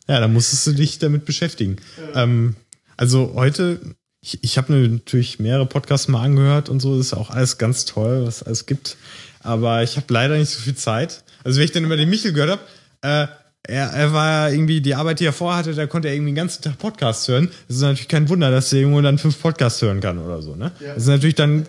Ja, 0.08 0.20
da 0.20 0.28
musstest 0.28 0.68
du 0.68 0.74
dich 0.74 1.00
damit 1.00 1.26
beschäftigen. 1.26 1.78
Ähm, 2.14 2.56
also 2.98 3.34
heute, 3.36 3.80
ich, 4.24 4.42
ich 4.42 4.58
habe 4.58 4.74
natürlich 4.74 5.40
mehrere 5.40 5.66
Podcasts 5.66 6.08
mal 6.08 6.24
angehört 6.24 6.70
und 6.70 6.80
so, 6.80 6.98
das 6.98 7.08
ist 7.08 7.14
auch 7.14 7.30
alles 7.30 7.58
ganz 7.58 7.84
toll, 7.84 8.26
was 8.26 8.38
es 8.38 8.44
alles 8.44 8.66
gibt. 8.66 8.96
Aber 9.42 9.84
ich 9.84 9.98
habe 9.98 10.12
leider 10.12 10.38
nicht 10.38 10.50
so 10.50 10.62
viel 10.62 10.76
Zeit. 10.76 11.24
Also 11.44 11.60
wenn 11.60 11.66
ich 11.66 11.74
dann 11.74 11.84
über 11.84 11.98
den 11.98 12.10
Michel 12.10 12.32
gehört 12.32 12.52
habe, 12.52 12.62
äh, 13.02 13.28
er, 13.66 13.90
er 13.90 14.14
war 14.14 14.50
ja 14.50 14.56
irgendwie, 14.56 14.80
die 14.82 14.96
Arbeit, 14.96 15.20
die 15.20 15.26
er 15.26 15.34
vorhatte, 15.34 15.74
da 15.74 15.88
konnte 15.88 16.08
er 16.08 16.14
irgendwie 16.14 16.32
den 16.32 16.36
ganzen 16.36 16.62
Tag 16.62 16.78
Podcasts 16.78 17.28
hören. 17.28 17.50
Das 17.68 17.78
ist 17.78 17.82
natürlich 17.82 18.08
kein 18.08 18.30
Wunder, 18.30 18.50
dass 18.50 18.72
er 18.72 18.80
irgendwo 18.80 19.02
dann 19.02 19.18
fünf 19.18 19.42
Podcasts 19.42 19.82
hören 19.82 20.00
kann 20.00 20.18
oder 20.20 20.42
so, 20.42 20.56
ne? 20.56 20.72
Das 20.80 20.98
ist 20.98 21.08
natürlich 21.08 21.36
dann, 21.36 21.66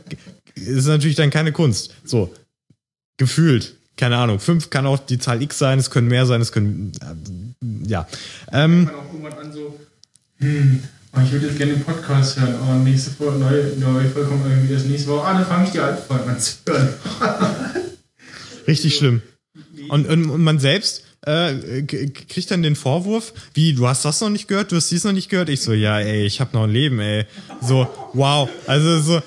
ist 0.54 0.86
natürlich 0.86 1.16
dann 1.16 1.30
keine 1.30 1.52
Kunst. 1.52 1.92
So, 2.04 2.32
gefühlt. 3.16 3.74
Keine 3.96 4.16
Ahnung. 4.16 4.40
Fünf 4.40 4.70
kann 4.70 4.86
auch 4.86 4.98
die 4.98 5.18
Zahl 5.18 5.40
X 5.42 5.58
sein, 5.58 5.78
es 5.78 5.90
können 5.90 6.08
mehr 6.08 6.26
sein, 6.26 6.40
es 6.40 6.50
können, 6.50 6.92
äh, 7.00 7.88
ja. 7.88 8.08
Ähm, 8.52 8.84
man 8.84 8.94
auch 8.94 9.12
irgendwann 9.12 9.38
an 9.38 9.52
so, 9.52 9.78
hm, 10.38 10.82
ich 11.22 11.32
würde 11.32 11.46
jetzt 11.46 11.58
gerne 11.58 11.74
den 11.74 11.84
Podcast 11.84 12.40
hören, 12.40 12.54
aber 12.56 12.74
nächste 12.76 13.10
Folge, 13.10 13.38
neue, 13.38 13.76
neue 13.78 14.08
Folge 14.08 14.28
kommt 14.28 14.46
irgendwie 14.46 14.74
das 14.74 14.84
nächste 14.84 15.08
Woche, 15.08 15.26
ah, 15.26 15.34
dann 15.34 15.46
fange 15.46 15.66
ich 15.66 15.70
die 15.70 15.78
alte 15.78 16.02
Folge 16.02 16.24
an 16.24 16.40
zu 16.40 16.56
hören. 16.66 16.88
Richtig 18.66 18.96
schlimm. 18.96 19.22
Und, 19.88 20.08
und, 20.08 20.30
und 20.30 20.42
man 20.42 20.58
selbst 20.58 21.04
äh, 21.26 21.82
kriegt 21.82 22.50
dann 22.50 22.62
den 22.62 22.76
Vorwurf, 22.76 23.32
wie, 23.54 23.74
du 23.74 23.86
hast 23.86 24.04
das 24.04 24.20
noch 24.20 24.30
nicht 24.30 24.48
gehört, 24.48 24.72
du 24.72 24.76
hast 24.76 24.90
dies 24.90 25.04
noch 25.04 25.12
nicht 25.12 25.28
gehört. 25.28 25.48
Ich 25.48 25.60
so, 25.60 25.72
ja, 25.72 25.98
ey, 25.98 26.24
ich 26.24 26.40
habe 26.40 26.50
noch 26.54 26.64
ein 26.64 26.70
Leben, 26.70 26.98
ey. 27.00 27.26
So, 27.60 27.88
wow. 28.12 28.48
Also 28.66 29.00
so, 29.00 29.22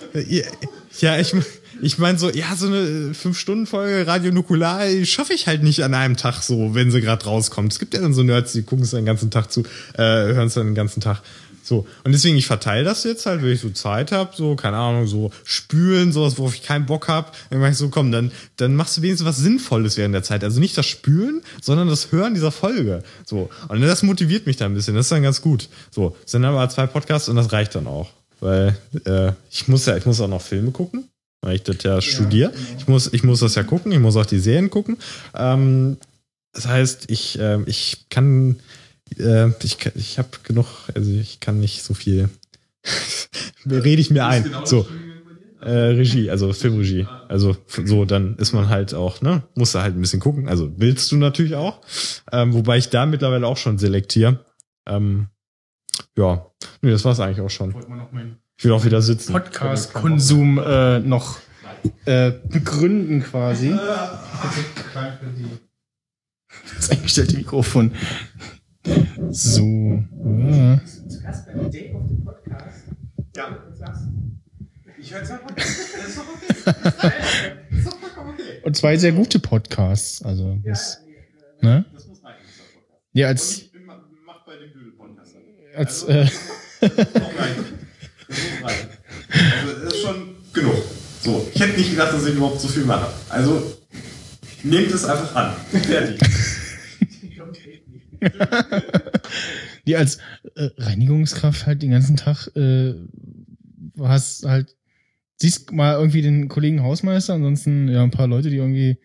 ja, 0.99 1.19
ich, 1.19 1.33
ich 1.81 1.97
meine 1.97 2.17
so, 2.17 2.29
ja, 2.29 2.55
so 2.55 2.67
eine 2.67 3.13
Fünf-Stunden-Folge 3.13 4.07
Radio 4.07 4.31
Nukular 4.31 4.87
schaffe 5.05 5.33
ich 5.33 5.47
halt 5.47 5.63
nicht 5.63 5.83
an 5.83 5.93
einem 5.93 6.17
Tag 6.17 6.41
so, 6.41 6.75
wenn 6.75 6.91
sie 6.91 7.01
gerade 7.01 7.25
rauskommt. 7.25 7.71
Es 7.71 7.79
gibt 7.79 7.93
ja 7.93 8.01
dann 8.01 8.13
so 8.13 8.23
Nerds, 8.23 8.53
die 8.53 8.63
gucken 8.63 8.83
es 8.83 8.91
den 8.91 9.05
ganzen 9.05 9.31
Tag 9.31 9.51
zu, 9.51 9.61
äh, 9.93 9.97
hören 9.97 10.47
es 10.47 10.53
dann 10.53 10.67
den 10.67 10.75
ganzen 10.75 11.01
Tag. 11.01 11.21
So. 11.67 11.85
Und 12.05 12.13
deswegen, 12.13 12.37
ich 12.37 12.47
verteile 12.47 12.85
das 12.85 13.03
jetzt 13.03 13.25
halt, 13.25 13.41
wenn 13.41 13.51
ich 13.51 13.59
so 13.59 13.69
Zeit 13.69 14.13
habe, 14.13 14.31
so, 14.33 14.55
keine 14.55 14.77
Ahnung, 14.77 15.05
so 15.05 15.31
spülen, 15.43 16.13
sowas, 16.13 16.37
worauf 16.37 16.55
ich 16.55 16.63
keinen 16.63 16.85
Bock 16.85 17.09
hab. 17.09 17.35
Dann 17.49 17.59
mach 17.59 17.69
ich 17.69 17.75
so, 17.75 17.89
komm, 17.89 18.11
dann, 18.11 18.31
dann 18.55 18.73
machst 18.73 18.97
du 18.97 19.01
wenigstens 19.01 19.27
was 19.27 19.37
Sinnvolles 19.37 19.97
während 19.97 20.15
der 20.15 20.23
Zeit. 20.23 20.45
Also 20.45 20.61
nicht 20.61 20.77
das 20.77 20.85
Spülen, 20.85 21.41
sondern 21.61 21.89
das 21.89 22.11
Hören 22.13 22.35
dieser 22.35 22.51
Folge. 22.51 23.03
So. 23.25 23.49
Und 23.67 23.81
das 23.81 24.01
motiviert 24.01 24.47
mich 24.47 24.55
dann 24.55 24.71
ein 24.71 24.75
bisschen. 24.75 24.95
Das 24.95 25.07
ist 25.07 25.11
dann 25.11 25.23
ganz 25.23 25.41
gut. 25.41 25.67
So. 25.91 26.15
Sind 26.25 26.45
aber 26.45 26.69
zwei 26.69 26.87
Podcasts 26.87 27.27
und 27.27 27.35
das 27.35 27.51
reicht 27.51 27.75
dann 27.75 27.87
auch. 27.87 28.11
Weil, 28.39 28.77
äh, 29.05 29.33
ich 29.51 29.67
muss 29.67 29.85
ja, 29.87 29.97
ich 29.97 30.05
muss 30.05 30.21
auch 30.21 30.29
noch 30.29 30.41
Filme 30.41 30.71
gucken. 30.71 31.09
Weil 31.41 31.55
ich 31.57 31.63
das 31.63 31.83
ja 31.83 32.01
studiere. 32.01 32.53
Ich 32.77 32.87
muss, 32.87 33.11
ich 33.11 33.23
muss 33.23 33.41
das 33.41 33.55
ja 33.55 33.63
gucken. 33.63 33.91
Ich 33.91 33.99
muss 33.99 34.15
auch 34.15 34.25
die 34.25 34.39
Serien 34.39 34.69
gucken. 34.69 34.97
Ähm, 35.35 35.97
das 36.53 36.65
heißt, 36.65 37.11
ich, 37.11 37.37
äh, 37.39 37.61
ich 37.65 38.05
kann, 38.09 38.59
äh, 39.17 39.49
ich, 39.63 39.77
ich 39.95 40.17
habe 40.19 40.29
genug, 40.43 40.65
also 40.95 41.11
ich 41.11 41.39
kann 41.39 41.59
nicht 41.59 41.83
so 41.83 41.93
viel. 41.93 42.29
Rede 43.65 44.01
ich 44.01 44.11
mir 44.11 44.25
ein. 44.25 44.43
Genau 44.43 44.65
So, 44.65 44.87
äh, 45.61 45.69
Regie, 45.69 46.29
also 46.29 46.53
Filmregie. 46.53 47.07
Also 47.27 47.57
so, 47.67 48.05
dann 48.05 48.35
ist 48.37 48.53
man 48.53 48.69
halt 48.69 48.93
auch, 48.93 49.21
ne, 49.21 49.43
musst 49.55 49.75
du 49.75 49.79
halt 49.79 49.95
ein 49.95 50.01
bisschen 50.01 50.19
gucken. 50.19 50.47
Also 50.47 50.71
willst 50.77 51.11
du 51.11 51.17
natürlich 51.17 51.55
auch. 51.55 51.81
Ähm, 52.31 52.53
wobei 52.53 52.77
ich 52.77 52.89
da 52.89 53.05
mittlerweile 53.05 53.47
auch 53.47 53.57
schon 53.57 53.77
selektiere. 53.77 54.45
Ähm, 54.87 55.27
ja, 56.17 56.45
nee, 56.81 56.91
das 56.91 57.03
war's 57.05 57.19
eigentlich 57.19 57.41
auch 57.41 57.49
schon. 57.49 57.75
Ich 58.57 58.63
will 58.65 58.71
auch 58.71 58.85
wieder 58.85 59.01
sitzen. 59.01 59.33
Podcast-Konsum 59.33 60.59
äh, 60.59 60.99
noch 60.99 61.39
äh, 62.05 62.31
begründen 62.31 63.23
quasi. 63.23 63.75
Das 66.75 66.89
eingestellte 66.91 67.37
Mikrofon. 67.37 67.93
So. 69.31 70.03
Ja. 70.39 70.79
Zu 71.07 71.21
Gast 71.21 71.45
beim 71.47 71.71
Date 71.71 71.93
auf 71.95 72.07
dem 72.07 72.23
Podcast. 72.23 72.83
Ja. 73.35 73.57
Ich 74.99 75.13
höre 75.13 75.23
zwar 75.23 75.39
Das 75.55 75.65
ist 75.67 76.17
doch 76.17 76.23
okay. 76.27 76.47
Das 77.69 77.79
ist 77.79 77.87
doch 77.87 77.99
vollkommen 77.99 78.29
okay. 78.31 78.61
Und 78.63 78.75
zwei 78.75 78.97
sehr 78.97 79.11
gute 79.11 79.39
Podcasts. 79.39 80.21
Also 80.23 80.57
das, 80.65 81.01
ne? 81.61 81.85
Das 81.93 82.07
muss 82.07 82.19
dieser 82.19 82.63
Podcast. 82.63 83.13
Ja, 83.13 83.27
Und 83.27 83.31
als 83.31 83.57
ich 83.61 83.71
mach 84.25 84.45
bei 84.45 84.55
dem 84.57 84.73
Dödel-Podcast. 84.73 85.35
als 85.75 86.03
Also, 86.05 86.07
äh, 86.07 86.25
Das 86.25 86.97
muss 86.97 87.39
reichen. 87.39 87.65
Das 88.27 88.37
muss 88.37 88.63
reichen. 88.63 88.89
Also, 89.29 89.83
das 89.83 89.93
ist 89.93 90.01
schon 90.01 90.35
genug. 90.53 90.75
So, 91.21 91.47
ich 91.53 91.59
hätte 91.61 91.77
nicht 91.77 91.89
gedacht, 91.91 92.13
dass 92.13 92.25
ich 92.25 92.35
überhaupt 92.35 92.59
so 92.61 92.67
viel 92.67 92.85
mache. 92.85 93.11
Also, 93.29 93.61
nehmt 94.63 94.91
es 94.91 95.05
einfach 95.05 95.35
an. 95.35 95.53
Fertig. 95.81 96.19
die 99.87 99.95
als 99.95 100.17
äh, 100.55 100.69
Reinigungskraft 100.77 101.65
halt 101.65 101.81
den 101.81 101.91
ganzen 101.91 102.15
Tag 102.15 102.47
äh, 102.55 102.93
hast 103.99 104.45
halt 104.45 104.75
siehst 105.37 105.71
mal 105.71 105.93
irgendwie 105.95 106.21
den 106.21 106.47
Kollegen 106.47 106.83
Hausmeister, 106.83 107.33
ansonsten 107.33 107.87
ja 107.87 108.03
ein 108.03 108.11
paar 108.11 108.27
Leute, 108.27 108.49
die 108.49 108.57
irgendwie 108.57 108.97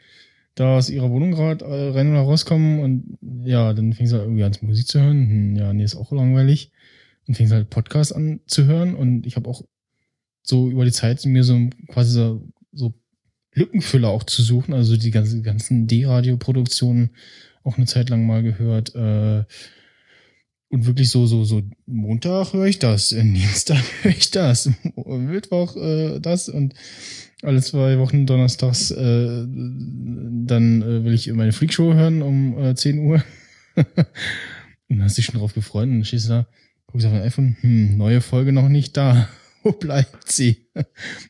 da 0.54 0.76
aus 0.76 0.90
ihrer 0.90 1.10
Wohnung 1.10 1.32
gerade 1.32 1.64
äh, 1.64 1.90
rein 1.90 2.10
oder 2.10 2.20
rauskommen 2.20 2.80
und 2.80 3.18
ja, 3.44 3.72
dann 3.72 3.92
fängst 3.92 4.12
du 4.12 4.16
halt 4.16 4.26
irgendwie 4.26 4.44
an 4.44 4.56
Musik 4.62 4.86
zu 4.86 5.00
hören. 5.00 5.28
Hm, 5.28 5.56
ja, 5.56 5.72
nee, 5.72 5.84
ist 5.84 5.96
auch 5.96 6.12
langweilig. 6.12 6.72
Und 7.26 7.36
fängst 7.36 7.52
halt 7.52 7.70
Podcast 7.70 8.14
an 8.14 8.40
zu 8.46 8.64
hören 8.64 8.94
und 8.94 9.26
ich 9.26 9.36
habe 9.36 9.48
auch 9.48 9.62
so 10.42 10.68
über 10.68 10.84
die 10.84 10.92
Zeit 10.92 11.24
mir 11.24 11.44
so 11.44 11.70
quasi 11.88 12.12
so, 12.12 12.42
so 12.72 12.94
Lückenfüller 13.54 14.08
auch 14.08 14.24
zu 14.24 14.42
suchen, 14.42 14.74
also 14.74 14.96
die 14.96 15.10
ganzen, 15.10 15.42
ganzen 15.42 15.86
D-Radio-Produktionen 15.86 17.10
auch 17.64 17.76
eine 17.76 17.86
Zeit 17.86 18.10
lang 18.10 18.26
mal 18.26 18.42
gehört. 18.42 18.94
Äh, 18.94 19.44
und 20.72 20.86
wirklich 20.86 21.10
so, 21.10 21.26
so, 21.26 21.44
so, 21.44 21.62
Montag 21.84 22.54
höre 22.54 22.64
ich 22.66 22.78
das, 22.78 23.12
äh, 23.12 23.22
Dienstag 23.22 23.82
höre 24.02 24.12
ich 24.12 24.30
das, 24.30 24.70
Mittwoch 24.96 25.76
äh, 25.76 26.18
das 26.18 26.48
und 26.48 26.74
alle 27.42 27.60
zwei 27.60 27.98
Wochen 27.98 28.24
donnerstags 28.24 28.90
äh, 28.90 29.46
dann 29.46 30.82
äh, 30.82 31.04
will 31.04 31.12
ich 31.12 31.30
meine 31.32 31.52
Freakshow 31.52 31.92
hören 31.92 32.22
um 32.22 32.56
äh, 32.58 32.74
10 32.74 33.00
Uhr. 33.00 33.22
und 33.76 33.86
dann 34.88 35.02
hast 35.02 35.18
du 35.18 35.20
dich 35.20 35.26
schon 35.26 35.40
drauf 35.40 35.52
gefreut 35.52 35.88
und 35.88 35.96
dann 35.96 36.04
stehst 36.04 36.26
du 36.26 36.30
da, 36.30 36.46
guckst 36.86 37.06
auf 37.06 37.12
dein 37.12 37.22
iPhone, 37.22 37.56
hm, 37.60 37.98
neue 37.98 38.22
Folge 38.22 38.52
noch 38.52 38.68
nicht 38.68 38.96
da. 38.96 39.28
Wo 39.62 39.72
bleibt 39.72 40.32
sie? 40.32 40.66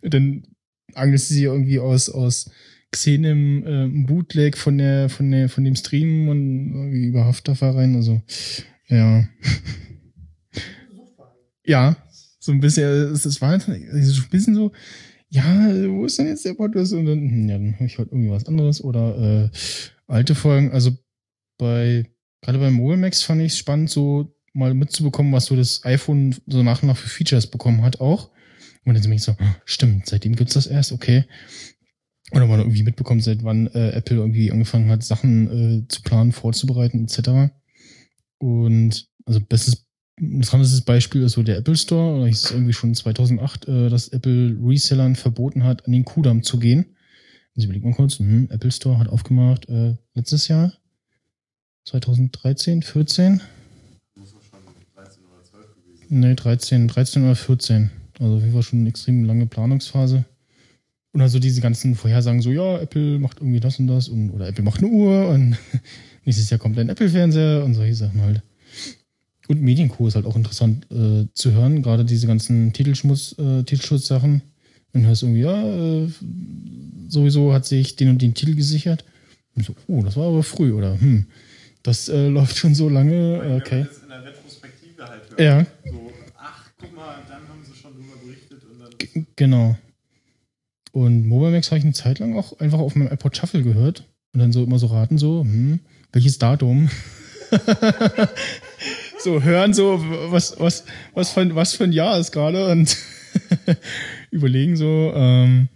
und 0.03 0.15
dann 0.15 0.45
angelst 0.95 1.31
du 1.31 1.35
sie 1.35 1.45
irgendwie 1.45 1.81
aus, 1.81 2.09
aus 2.09 2.51
Xenem 2.93 3.67
äh, 3.67 4.07
Bootleg 4.07 4.57
von 4.57 4.79
der, 4.79 5.09
von 5.09 5.31
der, 5.31 5.49
von 5.49 5.65
dem 5.65 5.75
Stream 5.75 6.29
und 6.29 6.73
irgendwie 6.73 7.07
über 7.07 7.25
Hafthafer 7.25 7.75
rein, 7.75 7.97
also 7.97 8.23
ja. 8.89 9.29
Ja, 11.65 11.97
so 12.41 12.51
ein 12.51 12.59
bisschen, 12.59 12.85
es 13.13 13.25
es 13.25 13.41
war 13.41 13.53
ein 13.53 14.29
bisschen 14.31 14.55
so, 14.55 14.73
ja, 15.29 15.45
wo 15.89 16.05
ist 16.05 16.19
denn 16.19 16.27
jetzt 16.27 16.45
der 16.45 16.55
Podcast? 16.55 16.93
Und 16.93 17.07
dann, 17.07 17.21
hm, 17.21 17.49
ja, 17.49 17.57
dann 17.57 17.79
höre 17.79 17.87
ich 17.87 17.99
halt 17.99 18.09
irgendwie 18.11 18.31
was 18.31 18.47
anderes 18.47 18.83
oder 18.83 19.45
äh, 19.45 19.51
alte 20.07 20.35
Folgen. 20.35 20.73
Also 20.73 20.91
bei, 21.57 22.05
gerade 22.43 22.59
beim 22.59 22.75
Mobimax 22.75 23.23
fand 23.23 23.41
ich 23.41 23.53
es 23.53 23.59
spannend, 23.59 23.91
so 23.91 24.35
mal 24.53 24.75
mitzubekommen, 24.75 25.33
was 25.33 25.47
so 25.47 25.57
das 25.57 25.85
iPhone 25.85 26.35
so 26.47 26.63
nach 26.63 26.83
und 26.83 26.89
nach 26.89 26.97
für 26.97 27.09
Features 27.09 27.47
bekommen 27.47 27.83
hat 27.83 28.01
auch. 28.01 28.31
Und 28.85 28.95
dann 28.95 29.03
bin 29.05 29.13
ich 29.13 29.23
so, 29.23 29.33
ah, 29.39 29.57
stimmt, 29.65 30.07
seitdem 30.07 30.35
gibt's 30.35 30.55
das 30.55 30.67
erst, 30.67 30.93
okay. 30.93 31.25
Oder 32.33 32.47
man 32.47 32.61
irgendwie 32.61 32.83
mitbekommt, 32.83 33.23
seit 33.23 33.45
wann 33.45 33.67
äh, 33.69 33.91
Apple 33.91 34.17
irgendwie 34.17 34.51
angefangen 34.51 34.91
hat, 34.91 35.03
Sachen 35.03 35.83
äh, 35.83 35.89
zu 35.89 36.03
planen, 36.03 36.33
vorzubereiten, 36.33 37.05
etc. 37.05 37.53
Und 38.39 39.07
also 39.27 39.41
bestes, 39.41 39.87
interessantes 40.19 40.81
Beispiel 40.81 41.23
ist 41.23 41.33
so 41.33 41.43
der 41.43 41.59
Apple 41.59 41.77
Store. 41.77 42.21
Da 42.21 42.27
hieß 42.27 42.45
es 42.45 42.51
irgendwie 42.51 42.73
schon 42.73 42.95
2008, 42.95 43.69
äh, 43.69 43.89
dass 43.91 44.09
Apple 44.09 44.57
Resellern 44.63 45.15
verboten 45.15 45.65
hat, 45.65 45.85
an 45.87 45.93
den 45.93 46.05
Kudamm 46.05 46.43
zu 46.43 46.59
gehen. 46.59 46.97
Also 47.55 47.67
überlegt 47.67 47.85
mal 47.85 47.95
kurz, 47.95 48.19
hm, 48.19 48.49
Apple 48.51 48.73
Store 48.73 48.99
hat 48.99 49.09
aufgemacht 49.09 49.69
äh, 49.69 49.97
letztes 50.15 50.49
Jahr, 50.49 50.73
2013, 51.85 52.81
14? 52.83 53.43
Nee, 56.09 56.35
13, 56.35 56.89
13 56.89 57.25
oder 57.25 57.35
14. 57.35 57.91
Also 58.19 58.37
auf 58.37 58.41
jeden 58.41 58.53
Fall 58.53 58.63
schon 58.63 58.81
eine 58.81 58.89
extrem 58.89 59.25
lange 59.25 59.47
Planungsphase. 59.47 60.25
Und 61.13 61.21
also 61.21 61.39
diese 61.39 61.61
ganzen 61.61 61.95
Vorhersagen 61.95 62.41
so, 62.41 62.51
ja, 62.51 62.79
Apple 62.79 63.19
macht 63.19 63.39
irgendwie 63.41 63.61
das 63.61 63.79
und 63.79 63.87
das 63.87 64.09
und 64.09 64.31
oder 64.31 64.49
Apple 64.49 64.65
macht 64.65 64.79
eine 64.79 64.89
Uhr 64.89 65.29
und 65.29 65.57
nächstes 66.25 66.49
Jahr 66.49 66.59
kommt 66.59 66.79
ein 66.79 66.89
Apple-Fernseher 66.89 67.65
und 67.65 67.75
solche 67.75 67.95
Sachen 67.95 68.23
halt. 68.23 68.43
Und 69.49 69.61
Medienco 69.61 70.07
ist 70.09 70.15
halt 70.15 70.25
auch 70.25 70.37
interessant 70.37 70.87
äh, 70.91 71.27
zu 71.35 71.53
hören, 71.53 71.83
gerade 71.83 72.05
diese 72.05 72.27
ganzen 72.27 72.73
Titelschmutz, 72.73 73.35
äh, 73.39 73.63
Titelschutzsachen. 73.65 74.41
Dann 74.93 75.07
hörst 75.07 75.23
du 75.23 75.27
irgendwie, 75.27 75.43
ja, 75.43 76.05
äh, 76.05 76.09
sowieso 77.09 77.53
hat 77.53 77.67
sich 77.67 77.97
den 77.97 78.09
und 78.11 78.23
den 78.23 78.35
Titel 78.35 78.55
gesichert. 78.55 79.05
Und 79.55 79.67
so, 79.67 79.75
oh, 79.89 80.03
das 80.03 80.17
war 80.17 80.29
aber 80.29 80.43
früh, 80.43 80.73
oder 80.73 80.99
hm, 80.99 81.27
das 81.83 82.09
äh, 82.09 82.29
läuft 82.29 82.57
schon 82.57 82.75
so 82.75 82.89
lange, 82.89 83.59
okay. 83.61 83.87
in 84.03 84.09
der 84.09 84.25
Retrospektive 84.25 85.07
halt 85.07 85.23
Ja, 85.39 85.67
So, 85.85 86.11
ach, 86.39 86.71
guck 86.79 86.97
mal, 86.97 87.17
dann 87.29 87.43
haben 87.49 87.63
sie 87.65 87.79
schon 87.79 87.93
drüber 87.93 88.17
berichtet 88.25 88.63
und 88.65 88.81
dann. 88.81 89.27
genau. 89.37 89.77
Und 90.93 91.27
Mobimax 91.27 91.71
habe 91.71 91.79
ich 91.79 91.85
eine 91.85 91.95
Zeit 91.95 92.19
lang 92.19 92.37
auch 92.37 92.59
einfach 92.61 92.79
auf 92.79 92.95
meinem 92.95 93.13
iPod 93.13 93.37
Shuffle 93.37 93.63
gehört 93.63 94.05
und 94.35 94.41
dann 94.41 94.53
so 94.53 94.63
immer 94.63 94.79
so 94.79 94.87
raten, 94.87 95.19
so, 95.19 95.41
hm, 95.43 95.81
welches 96.13 96.39
Datum? 96.39 96.91
so 99.19 99.43
hören 99.43 99.73
so, 99.75 100.03
was, 100.31 100.59
was, 100.59 100.85
was 101.15 101.31
für, 101.31 101.41
ein- 101.41 101.55
was 101.55 101.75
für 101.75 101.85
ein 101.85 101.93
Jahr 101.93 102.19
ist 102.19 102.33
gerade 102.33 102.71
und 102.71 102.97
überlegen 104.31 104.77
so, 104.77 105.13
ähm, 105.15 105.69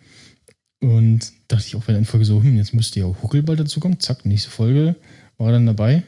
und 0.81 1.33
dachte 1.49 1.65
ich 1.67 1.77
auch 1.77 1.85
bei 1.85 1.93
der 1.95 2.05
Folge 2.05 2.27
so, 2.27 2.43
hm, 2.43 2.57
jetzt 2.57 2.75
müsste 2.75 3.01
ja 3.01 3.07
auch 3.07 3.23
Huckel 3.23 3.43
bald 3.43 3.59
dazu 3.61 3.81
kommen. 3.81 3.99
Zack, 4.01 4.27
nächste 4.27 4.51
Folge 4.51 4.97
war 5.39 5.51
dann 5.53 5.65
dabei. 5.67 6.03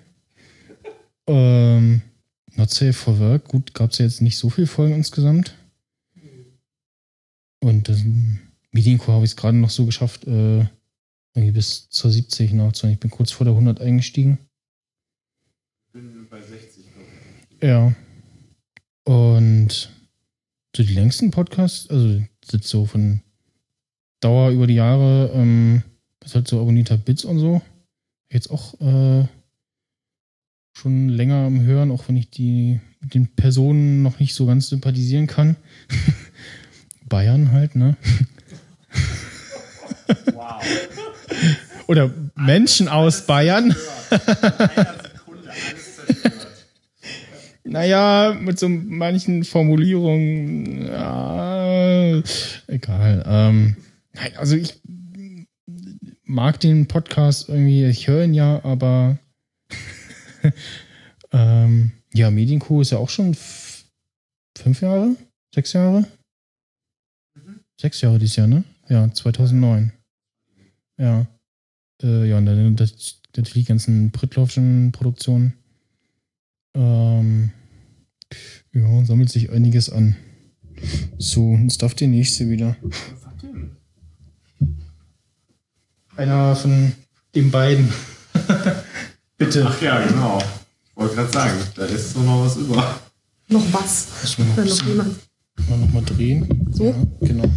Ähm, 1.27 2.03
Not 2.55 2.71
Safe 2.71 2.93
for 2.93 3.19
Work, 3.19 3.49
gut, 3.49 3.73
gab 3.73 3.93
es 3.93 3.99
ja 3.99 4.05
jetzt 4.05 4.21
nicht 4.21 4.37
so 4.37 4.51
viele 4.51 4.67
Folgen 4.67 4.95
insgesamt. 4.95 5.55
Und 7.61 7.89
das 7.89 8.03
Mediencore 8.73 9.14
habe 9.16 9.25
ich 9.25 9.33
es 9.33 9.37
gerade 9.37 9.57
noch 9.57 9.71
so 9.71 9.87
geschafft, 9.87 10.27
äh, 10.27 10.66
irgendwie 11.35 11.53
bis 11.53 11.89
zur 11.91 12.11
70 12.11 12.53
nachzuhören. 12.53 12.95
Ich 12.95 13.01
bin 13.01 13.11
kurz 13.11 13.31
vor 13.31 13.45
der 13.45 13.55
100 13.55 13.81
eingestiegen. 13.81 14.39
bin 15.93 16.27
bei 16.29 16.41
60, 16.41 16.87
glaube 16.93 17.66
Ja. 17.66 17.95
Und 19.05 19.91
so 20.77 20.83
die 20.83 20.95
längsten 20.95 21.31
Podcasts, 21.31 21.89
also 21.89 22.23
sind 22.45 22.64
so 22.64 22.87
von 22.87 23.21
Dauer 24.21 24.51
über 24.51 24.66
die 24.66 24.75
Jahre, 24.75 25.31
ähm, 25.35 25.83
ist 26.25 26.35
halt 26.35 26.49
so 26.49 26.61
Abonita 26.61 26.97
Bits 26.97 27.25
und 27.25 27.39
so. 27.39 27.62
Jetzt 28.31 28.51
auch 28.51 28.79
äh, 28.81 29.27
schon 30.75 31.09
länger 31.09 31.47
am 31.47 31.61
Hören, 31.62 31.91
auch 31.91 32.09
wenn 32.09 32.16
ich 32.16 32.31
die 32.31 32.81
mit 33.01 33.14
den 33.14 33.29
Personen 33.29 34.03
noch 34.03 34.21
nicht 34.21 34.35
so 34.35 34.47
ganz 34.47 34.69
sympathisieren 34.69 35.27
kann. 35.27 35.57
Bayern 37.09 37.53
halt, 37.53 37.75
ne? 37.75 37.97
Wow. 40.09 40.63
Oder 41.87 42.11
Menschen 42.35 42.89
aus 42.89 43.27
Bayern. 43.27 43.75
Einer 44.11 44.95
Sekunde 45.03 45.51
alles 45.51 45.97
zerstört. 45.97 46.47
naja, 47.65 48.37
mit 48.39 48.59
so 48.59 48.69
manchen 48.69 49.45
Formulierungen, 49.45 50.87
ja, 50.87 52.23
egal. 52.67 53.25
Ähm, 53.27 53.77
nein, 54.13 54.33
also 54.37 54.57
ich 54.57 54.81
mag 56.25 56.61
den 56.61 56.87
Podcast 56.89 57.49
irgendwie, 57.49 57.87
ich 57.87 58.07
höre 58.07 58.25
ihn 58.25 58.35
ja, 58.35 58.63
aber 58.65 59.19
ähm, 61.33 61.93
ja, 62.13 62.31
Medienco 62.31 62.81
ist 62.81 62.91
ja 62.91 62.99
auch 62.99 63.11
schon 63.11 63.37
fünf 64.57 64.81
Jahre, 64.83 65.17
sechs 65.55 65.73
Jahre? 65.73 66.05
Sechs 67.81 68.01
Jahre 68.01 68.19
dieses 68.19 68.37
Jahr, 68.37 68.47
ne? 68.47 68.65
Ja, 68.89 69.13
2009. 69.13 69.93
Ja. 70.99 71.27
Äh, 72.03 72.29
ja, 72.29 72.39
und 72.39 72.47
dann 72.47 72.77
das, 72.77 73.21
natürlich 73.37 73.67
die 73.67 73.69
ganzen 73.69 74.11
Britloffschen 74.11 74.93
Produktionen. 74.93 75.55
Ähm, 76.75 77.51
ja, 78.73 79.05
sammelt 79.05 79.31
sich 79.31 79.51
einiges 79.51 79.91
an. 79.91 80.17
So, 81.19 81.57
jetzt 81.57 81.83
darf 81.83 81.95
die 81.95 82.07
nächste 82.07 82.49
wieder. 82.51 82.77
Einer 86.17 86.55
von 86.57 86.93
den 87.35 87.51
beiden. 87.51 87.89
Bitte. 89.39 89.67
Ach 89.69 89.81
ja, 89.81 90.05
genau. 90.05 90.39
Ich 90.91 90.97
wollte 90.97 91.15
gerade 91.15 91.33
sagen, 91.33 91.59
da 91.77 91.85
ist 91.85 92.15
so 92.15 92.21
noch 92.21 92.45
was 92.45 92.57
über. 92.57 93.01
Noch 93.49 93.73
was? 93.73 94.39
Noch, 94.39 94.57
noch 94.57 94.87
jemand? 94.87 95.17
mal 95.69 95.79
noch 95.79 95.93
mal 95.93 96.03
drehen. 96.05 96.69
So? 96.73 96.87
Ja, 96.87 96.95
genau. 97.21 97.51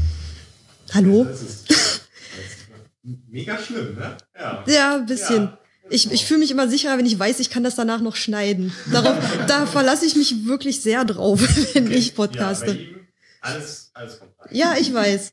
Hallo? 0.94 1.24
Das 1.24 1.42
ist, 1.42 1.70
das 1.70 1.78
ist 1.78 1.91
mega 3.04 3.58
schlimm, 3.58 3.96
ne? 3.96 4.18
Ja. 4.38 4.64
Ja, 4.68 4.96
ein 4.96 5.06
bisschen. 5.06 5.44
Ja. 5.44 5.58
Ich, 5.90 6.10
ich 6.12 6.26
fühle 6.26 6.40
mich 6.40 6.52
immer 6.52 6.70
sicherer, 6.70 6.98
wenn 6.98 7.06
ich 7.06 7.20
weiß, 7.20 7.40
ich 7.40 7.50
kann 7.50 7.64
das 7.64 7.76
danach 7.76 8.00
noch 8.00 8.16
schneiden. 8.16 8.74
Darauf, 8.92 9.18
da 9.48 9.66
verlasse 9.66 10.06
ich 10.06 10.16
mich 10.16 10.46
wirklich 10.46 10.82
sehr 10.82 11.04
drauf, 11.06 11.42
wenn 11.74 11.92
ich 11.92 12.16
podcaste. 12.16 12.74
Ja, 12.74 12.88
alles, 13.42 13.92
alles 13.94 14.20
kommt 14.20 14.32
rein. 14.40 14.50
Ja, 14.52 14.76
ich 14.80 14.94
weiß. 14.94 15.32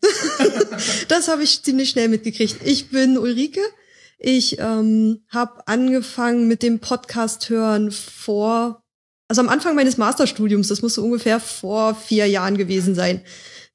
das 1.09 1.29
habe 1.29 1.43
ich 1.43 1.62
ziemlich 1.62 1.91
schnell 1.91 2.09
mitgekriegt. 2.09 2.57
Ich 2.64 2.91
bin 2.91 3.19
Ulrike. 3.19 3.61
Ich 4.19 4.59
ähm, 4.59 5.23
habe 5.29 5.66
angefangen 5.69 6.49
mit 6.49 6.64
dem 6.64 6.81
Podcast 6.81 7.51
hören 7.51 7.93
vor, 7.93 8.83
also 9.29 9.41
am 9.41 9.49
Anfang 9.49 9.77
meines 9.77 9.97
Masterstudiums. 9.97 10.69
Das 10.69 10.83
muss 10.83 10.95
so 10.95 11.05
ungefähr 11.05 11.39
vor 11.39 11.95
vier 11.95 12.27
Jahren 12.27 12.57
gewesen 12.57 12.97
sein. 12.97 13.23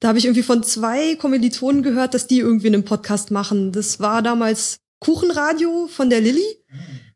Da 0.04 0.08
habe 0.08 0.18
ich 0.18 0.26
irgendwie 0.26 0.42
von 0.42 0.62
zwei 0.62 1.14
Kommilitonen 1.14 1.82
gehört, 1.82 2.12
dass 2.12 2.26
die 2.26 2.40
irgendwie 2.40 2.66
einen 2.66 2.84
Podcast 2.84 3.30
machen. 3.30 3.72
Das 3.72 4.00
war 4.00 4.20
damals 4.20 4.80
Kuchenradio 5.00 5.86
von 5.86 6.10
der 6.10 6.20
Lilly 6.20 6.44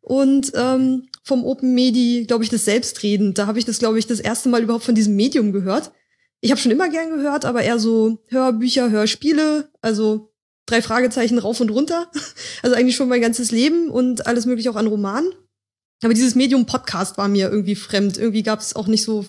und 0.00 0.52
ähm, 0.54 1.06
vom 1.22 1.44
Open 1.44 1.74
Medi, 1.74 2.24
glaube 2.26 2.44
ich, 2.44 2.48
das 2.48 2.64
Selbstreden. 2.64 3.34
Da 3.34 3.46
habe 3.46 3.58
ich 3.58 3.66
das, 3.66 3.78
glaube 3.78 3.98
ich, 3.98 4.06
das 4.06 4.20
erste 4.20 4.48
Mal 4.48 4.62
überhaupt 4.62 4.84
von 4.84 4.94
diesem 4.94 5.16
Medium 5.16 5.52
gehört. 5.52 5.92
Ich 6.40 6.50
habe 6.50 6.58
schon 6.58 6.72
immer 6.72 6.88
gern 6.88 7.10
gehört, 7.10 7.44
aber 7.44 7.62
eher 7.62 7.78
so 7.78 8.24
Hörbücher, 8.28 8.88
Hörspiele, 8.88 9.70
also 9.82 10.32
drei 10.64 10.80
Fragezeichen 10.80 11.36
rauf 11.36 11.60
und 11.60 11.70
runter. 11.70 12.10
Also 12.62 12.74
eigentlich 12.74 12.96
schon 12.96 13.10
mein 13.10 13.20
ganzes 13.20 13.50
Leben 13.50 13.90
und 13.90 14.26
alles 14.26 14.46
mögliche 14.46 14.70
auch 14.70 14.76
an 14.76 14.86
Romanen. 14.86 15.30
Aber 16.02 16.14
dieses 16.14 16.34
Medium 16.34 16.64
Podcast 16.64 17.18
war 17.18 17.28
mir 17.28 17.50
irgendwie 17.50 17.76
fremd. 17.76 18.16
Irgendwie 18.16 18.42
gab 18.42 18.60
es 18.60 18.74
auch 18.74 18.86
nicht 18.86 19.04
so 19.04 19.26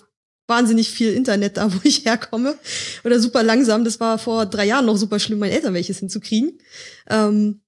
wahnsinnig 0.50 0.90
viel 0.90 1.14
Internet 1.14 1.56
da, 1.56 1.72
wo 1.72 1.78
ich 1.82 2.04
herkomme. 2.04 2.58
Oder 3.04 3.18
super 3.18 3.42
langsam. 3.42 3.84
Das 3.84 4.00
war 4.00 4.18
vor 4.18 4.44
drei 4.44 4.66
Jahren 4.66 4.84
noch 4.84 4.98
super 4.98 5.18
schlimm, 5.18 5.38
meinen 5.38 5.52
Eltern 5.52 5.72
welches 5.72 6.00
hinzukriegen. 6.00 6.58
Ähm, 7.08 7.62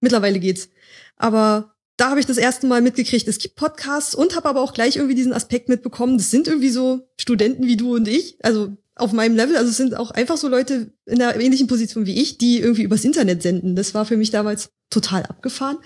mittlerweile 0.00 0.38
geht's. 0.38 0.68
Aber 1.16 1.74
da 1.96 2.10
habe 2.10 2.20
ich 2.20 2.26
das 2.26 2.36
erste 2.36 2.68
Mal 2.68 2.80
mitgekriegt, 2.80 3.26
es 3.26 3.38
gibt 3.38 3.56
Podcasts 3.56 4.14
und 4.14 4.36
habe 4.36 4.48
aber 4.48 4.60
auch 4.60 4.72
gleich 4.72 4.96
irgendwie 4.96 5.16
diesen 5.16 5.32
Aspekt 5.32 5.68
mitbekommen. 5.68 6.16
Das 6.16 6.30
sind 6.30 6.46
irgendwie 6.46 6.70
so 6.70 7.08
Studenten 7.16 7.66
wie 7.66 7.76
du 7.76 7.96
und 7.96 8.06
ich, 8.06 8.38
also 8.44 8.76
auf 8.94 9.12
meinem 9.12 9.34
Level. 9.34 9.56
Also 9.56 9.70
es 9.70 9.76
sind 9.76 9.96
auch 9.96 10.12
einfach 10.12 10.36
so 10.36 10.48
Leute 10.48 10.92
in 11.06 11.20
einer 11.20 11.34
ähnlichen 11.40 11.66
Position 11.66 12.06
wie 12.06 12.20
ich, 12.20 12.38
die 12.38 12.60
irgendwie 12.60 12.82
übers 12.82 13.04
Internet 13.04 13.42
senden. 13.42 13.74
Das 13.74 13.94
war 13.94 14.04
für 14.04 14.16
mich 14.16 14.30
damals 14.30 14.70
total 14.90 15.24
abgefahren. 15.24 15.78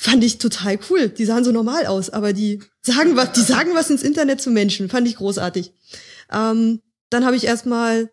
Fand 0.00 0.22
ich 0.22 0.38
total 0.38 0.78
cool. 0.90 1.08
Die 1.08 1.24
sahen 1.24 1.42
so 1.42 1.50
normal 1.50 1.86
aus, 1.86 2.08
aber 2.08 2.32
die 2.32 2.62
sagen 2.82 3.16
was, 3.16 3.32
die 3.32 3.40
sagen 3.40 3.72
was 3.74 3.90
ins 3.90 4.04
Internet 4.04 4.40
zu 4.40 4.50
Menschen. 4.50 4.88
Fand 4.88 5.08
ich 5.08 5.16
großartig. 5.16 5.72
Ähm, 6.32 6.80
dann 7.10 7.24
habe 7.24 7.34
ich 7.34 7.44
erstmal 7.44 8.08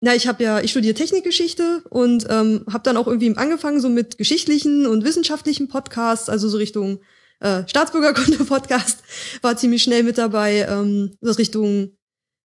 na, 0.00 0.14
ich 0.14 0.28
habe 0.28 0.42
ja, 0.42 0.60
ich 0.60 0.70
studiere 0.70 0.94
Technikgeschichte 0.94 1.82
und 1.90 2.26
ähm, 2.30 2.64
habe 2.72 2.84
dann 2.84 2.96
auch 2.96 3.08
irgendwie 3.08 3.36
angefangen 3.36 3.80
so 3.80 3.88
mit 3.88 4.16
geschichtlichen 4.18 4.86
und 4.86 5.04
wissenschaftlichen 5.04 5.68
Podcasts, 5.68 6.30
also 6.30 6.48
so 6.48 6.56
Richtung 6.56 7.00
äh, 7.40 7.64
Staatsbürgerkunde-Podcast, 7.66 9.00
war 9.42 9.56
ziemlich 9.56 9.82
schnell 9.82 10.04
mit 10.04 10.16
dabei. 10.16 10.66
Ähm, 10.70 11.16
das 11.20 11.38
Richtung 11.38 11.96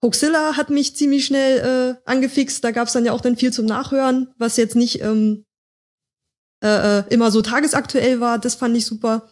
Hoaxilla 0.03 0.57
hat 0.57 0.71
mich 0.71 0.97
ziemlich 0.97 1.27
schnell 1.27 1.99
äh, 2.07 2.11
angefixt. 2.11 2.65
Da 2.65 2.71
gab's 2.71 2.95
dann 2.95 3.05
ja 3.05 3.13
auch 3.13 3.21
dann 3.21 3.37
viel 3.37 3.53
zum 3.53 3.67
Nachhören, 3.67 4.33
was 4.39 4.57
jetzt 4.57 4.77
nicht 4.77 5.03
ähm, 5.03 5.45
äh, 6.63 6.99
äh, 6.99 7.05
immer 7.11 7.31
so 7.31 7.43
tagesaktuell 7.43 8.21
war. 8.21 8.39
Das 8.39 8.55
fand 8.55 8.77
ich 8.77 8.87
super. 8.87 9.31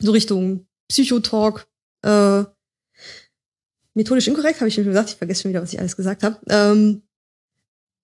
So 0.00 0.12
Richtung 0.12 0.66
Psychotalk. 0.88 1.66
Äh, 2.04 2.44
methodisch 3.94 4.26
inkorrekt, 4.28 4.60
habe 4.60 4.68
ich 4.68 4.74
schon 4.74 4.84
gesagt. 4.84 5.10
Ich 5.10 5.16
vergesse 5.16 5.42
schon 5.42 5.50
wieder, 5.50 5.62
was 5.62 5.72
ich 5.72 5.78
alles 5.78 5.96
gesagt 5.96 6.22
habe. 6.22 6.38
Ähm, 6.48 7.02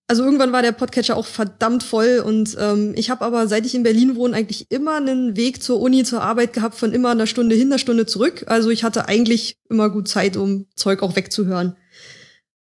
also 0.09 0.23
irgendwann 0.23 0.51
war 0.51 0.63
der 0.63 0.71
Podcatcher 0.71 1.15
auch 1.15 1.27
verdammt 1.27 1.83
voll 1.83 2.23
und 2.25 2.57
ähm, 2.59 2.93
ich 2.95 3.11
habe 3.11 3.23
aber, 3.23 3.47
seit 3.47 3.67
ich 3.67 3.75
in 3.75 3.83
Berlin 3.83 4.15
wohne, 4.15 4.35
eigentlich 4.35 4.65
immer 4.71 4.95
einen 4.95 5.37
Weg 5.37 5.61
zur 5.61 5.79
Uni, 5.79 6.03
zur 6.03 6.23
Arbeit 6.23 6.53
gehabt, 6.53 6.73
von 6.73 6.93
immer 6.93 7.11
einer 7.11 7.27
Stunde 7.27 7.55
hin, 7.55 7.67
einer 7.67 7.77
Stunde 7.77 8.07
zurück. 8.07 8.43
Also 8.47 8.71
ich 8.71 8.83
hatte 8.83 9.07
eigentlich 9.07 9.59
immer 9.69 9.91
gut 9.91 10.07
Zeit, 10.07 10.35
um 10.35 10.65
Zeug 10.75 11.03
auch 11.03 11.15
wegzuhören. 11.15 11.75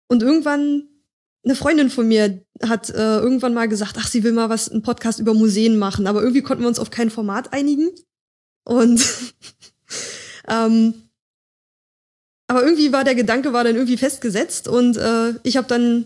Und 0.08 0.24
irgendwann, 0.24 0.88
eine 1.46 1.56
Freundin 1.56 1.90
von 1.90 2.08
mir 2.08 2.42
hat 2.62 2.90
äh, 2.90 3.18
irgendwann 3.18 3.54
mal 3.54 3.68
gesagt, 3.68 3.96
ach, 3.98 4.08
sie 4.08 4.24
will 4.24 4.32
mal 4.32 4.50
was, 4.50 4.70
einen 4.70 4.82
Podcast 4.82 5.20
über 5.20 5.34
Museen 5.34 5.78
machen, 5.78 6.08
aber 6.08 6.22
irgendwie 6.22 6.42
konnten 6.42 6.64
wir 6.64 6.70
uns 6.70 6.80
auf 6.80 6.90
kein 6.90 7.10
Format 7.10 7.52
einigen. 7.52 7.92
Und 8.64 9.06
ähm, 10.48 10.94
aber 12.48 12.64
irgendwie 12.64 12.94
war 12.94 13.04
der 13.04 13.16
Gedanke 13.16 13.52
war 13.54 13.64
dann 13.64 13.76
irgendwie 13.76 13.98
festgesetzt 13.98 14.68
und 14.68 14.98
äh, 14.98 15.34
ich 15.44 15.58
habe 15.58 15.68
dann 15.68 16.06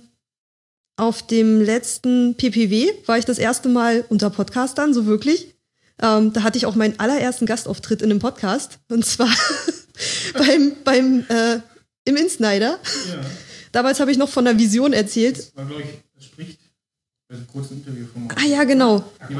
auf 0.95 1.25
dem 1.27 1.61
letzten 1.61 2.35
PPW 2.35 2.91
war 3.05 3.17
ich 3.17 3.25
das 3.25 3.37
erste 3.37 3.69
Mal 3.69 4.05
unter 4.09 4.29
Podcastern, 4.29 4.93
so 4.93 5.05
wirklich. 5.05 5.55
Ähm, 6.01 6.33
da 6.33 6.43
hatte 6.43 6.57
ich 6.57 6.65
auch 6.65 6.75
meinen 6.75 6.99
allerersten 6.99 7.45
Gastauftritt 7.45 8.01
in 8.01 8.09
einem 8.09 8.19
Podcast. 8.19 8.79
Und 8.89 9.05
zwar 9.05 9.29
beim, 10.33 10.73
beim 10.83 11.25
äh, 11.29 11.59
im 12.05 12.15
Insnider. 12.15 12.79
Ja, 13.09 13.21
Damals 13.77 13.99
habe 13.99 14.09
ich 14.09 14.17
noch 14.17 14.29
von 14.29 14.43
der 14.43 14.57
Vision 14.57 14.91
erzählt. 14.91 15.37
das 15.37 15.55
war, 15.55 15.63
glaube 15.63 15.83
ich, 15.83 15.89
das 16.15 16.25
spricht 16.25 16.59
bei 17.29 17.35
einem 17.35 17.47
kurzen 17.47 17.77
Interview 17.77 18.07
von 18.11 18.27
Ah 18.35 18.47
ja, 18.47 18.63
genau. 18.63 19.03
Das 19.19 19.29
einfach 19.29 19.37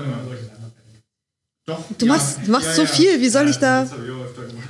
Doch. 1.65 1.83
Du 1.97 2.05
ja, 2.05 2.13
machst, 2.13 2.37
du 2.45 2.51
machst 2.51 2.67
ja, 2.67 2.73
so 2.75 2.81
ja. 2.83 2.87
viel. 2.87 3.19
Wie 3.19 3.29
soll 3.29 3.49
ich 3.49 3.57
da? 3.57 3.81
Das. 3.81 3.93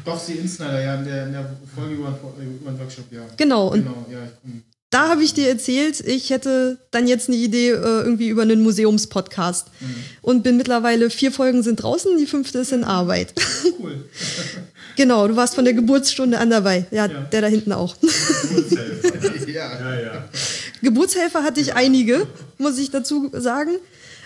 Doch, 0.06 0.26
die 0.26 0.36
Insnider, 0.36 0.82
ja, 0.82 0.96
in 0.96 1.04
der, 1.04 1.26
in 1.26 1.34
der 1.34 1.58
Folge 1.76 1.96
über, 1.96 2.18
über 2.40 2.72
den 2.72 2.80
Workshop, 2.80 3.12
ja. 3.12 3.26
Genau. 3.36 3.68
Und 3.68 3.84
Genau, 3.84 4.06
ja, 4.10 4.24
ich 4.24 4.32
komm. 4.42 4.64
da 4.90 5.10
habe 5.10 5.22
ich 5.22 5.34
dir 5.34 5.50
erzählt, 5.50 6.00
ich 6.00 6.30
hätte 6.30 6.78
dann 6.92 7.06
jetzt 7.06 7.28
eine 7.28 7.36
Idee 7.36 7.72
äh, 7.72 7.76
irgendwie 7.76 8.30
über 8.30 8.44
einen 8.44 8.62
Museumspodcast. 8.62 9.68
Mhm. 9.82 9.96
Und 10.22 10.44
bin 10.44 10.56
mittlerweile, 10.56 11.10
vier 11.10 11.34
Folgen 11.34 11.62
sind 11.62 11.84
draußen, 11.84 12.18
die 12.18 12.26
fünfte 12.26 12.60
ist 12.60 12.72
in 12.72 12.86
Arbeit. 12.86 13.34
Cool. 13.82 14.06
genau, 14.98 15.28
du 15.30 15.36
warst 15.38 15.56
von 15.56 15.64
der 15.64 15.74
Geburtsstunde 15.74 16.38
an 16.40 16.50
dabei. 16.50 16.86
Ja, 16.92 17.06
Ja. 17.06 17.22
der 17.32 17.42
da 17.42 17.48
hinten 17.48 17.72
auch. 17.72 17.96
ja. 19.48 19.80
Ja, 19.80 20.00
ja. 20.00 20.26
Geburtshelfer 20.82 21.44
hatte 21.44 21.62
ich 21.62 21.76
einige, 21.76 22.28
muss 22.58 22.78
ich 22.78 22.92
dazu 22.92 23.30
sagen. 23.34 23.72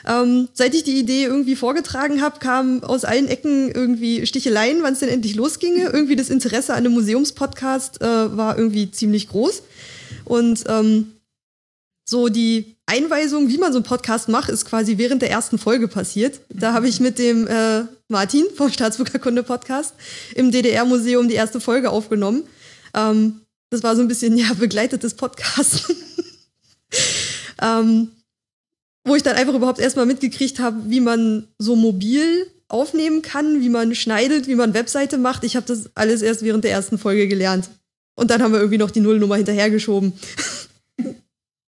Ähm, 0.07 0.47
seit 0.53 0.73
ich 0.73 0.83
die 0.83 0.97
Idee 0.97 1.25
irgendwie 1.25 1.55
vorgetragen 1.55 2.21
habe, 2.23 2.39
kamen 2.39 2.83
aus 2.83 3.05
allen 3.05 3.27
Ecken 3.27 3.69
irgendwie 3.69 4.25
Sticheleien, 4.25 4.81
wann 4.81 4.93
es 4.93 4.99
denn 4.99 5.09
endlich 5.09 5.35
losginge. 5.35 5.91
Irgendwie 5.93 6.15
das 6.15 6.31
Interesse 6.31 6.73
an 6.73 6.79
einem 6.79 6.93
Museumspodcast 6.93 8.01
äh, 8.01 8.35
war 8.35 8.57
irgendwie 8.57 8.89
ziemlich 8.89 9.27
groß. 9.29 9.61
Und 10.25 10.63
ähm, 10.67 11.11
so 12.05 12.29
die 12.29 12.75
Einweisung, 12.85 13.47
wie 13.49 13.57
man 13.57 13.71
so 13.71 13.77
einen 13.77 13.85
Podcast 13.85 14.27
macht, 14.27 14.49
ist 14.49 14.65
quasi 14.65 14.97
während 14.97 15.21
der 15.21 15.31
ersten 15.31 15.57
Folge 15.57 15.87
passiert. 15.87 16.41
Da 16.49 16.73
habe 16.73 16.87
ich 16.87 16.99
mit 16.99 17.19
dem 17.19 17.47
äh, 17.47 17.83
Martin 18.07 18.45
vom 18.55 18.71
Staatsbürgerkunde 18.71 19.43
Podcast 19.43 19.93
im 20.35 20.51
DDR-Museum 20.51 21.27
die 21.27 21.35
erste 21.35 21.61
Folge 21.61 21.89
aufgenommen. 21.89 22.43
Ähm, 22.93 23.41
das 23.69 23.83
war 23.83 23.95
so 23.95 24.01
ein 24.01 24.07
bisschen 24.07 24.37
ja 24.37 24.53
begleitetes 24.53 25.13
Podcast. 25.13 25.93
ähm, 27.61 28.09
wo 29.03 29.15
ich 29.15 29.23
dann 29.23 29.35
einfach 29.35 29.55
überhaupt 29.55 29.79
erstmal 29.79 30.05
mitgekriegt 30.05 30.59
habe, 30.59 30.77
wie 30.87 30.99
man 30.99 31.47
so 31.57 31.75
mobil 31.75 32.47
aufnehmen 32.67 33.21
kann, 33.21 33.61
wie 33.61 33.69
man 33.69 33.95
schneidet, 33.95 34.47
wie 34.47 34.55
man 34.55 34.73
Webseite 34.73 35.17
macht. 35.17 35.43
Ich 35.43 35.55
habe 35.55 35.65
das 35.65 35.89
alles 35.95 36.21
erst 36.21 36.43
während 36.43 36.63
der 36.63 36.71
ersten 36.71 36.97
Folge 36.97 37.27
gelernt. 37.27 37.69
Und 38.15 38.29
dann 38.29 38.41
haben 38.41 38.51
wir 38.51 38.59
irgendwie 38.59 38.77
noch 38.77 38.91
die 38.91 38.99
Nullnummer 38.99 39.37
hinterhergeschoben. 39.37 40.13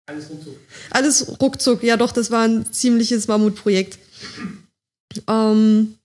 Alles 0.07 0.31
ruckzuck. 0.31 0.57
Alles 0.91 1.41
ruckzuck. 1.41 1.83
Ja, 1.83 1.97
doch, 1.97 2.13
das 2.13 2.31
war 2.31 2.45
ein 2.45 2.73
ziemliches 2.73 3.27
Mammutprojekt. 3.27 3.99
Ähm, 5.27 5.97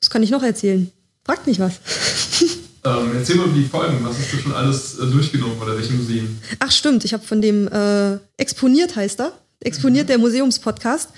was 0.00 0.10
kann 0.10 0.22
ich 0.22 0.30
noch 0.30 0.42
erzählen? 0.42 0.90
Fragt 1.24 1.46
mich 1.46 1.60
was. 1.60 1.80
Ähm, 2.86 3.12
erzähl 3.16 3.36
mal 3.36 3.46
über 3.46 3.56
die 3.56 3.64
Folgen. 3.64 4.04
Was 4.04 4.18
hast 4.18 4.32
du 4.34 4.36
schon 4.36 4.52
alles 4.52 4.98
äh, 4.98 5.06
durchgenommen 5.06 5.58
oder 5.58 5.74
welche 5.74 5.94
Museen? 5.94 6.38
Ach 6.58 6.70
stimmt, 6.70 7.06
ich 7.06 7.14
habe 7.14 7.24
von 7.24 7.40
dem 7.40 7.66
äh, 7.68 8.18
Exponiert 8.36 8.94
heißt 8.94 9.20
er. 9.20 9.32
Exponiert 9.60 10.10
der 10.10 10.18
Museumspodcast. 10.18 11.08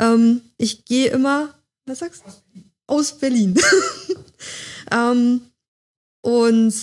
Ähm, 0.00 0.40
ich 0.58 0.84
gehe 0.84 1.10
immer, 1.10 1.54
was 1.86 2.00
sagst 2.00 2.24
du? 2.26 2.60
Aus 2.88 3.18
Berlin. 3.18 3.54
ähm, 4.90 5.42
und 6.22 6.74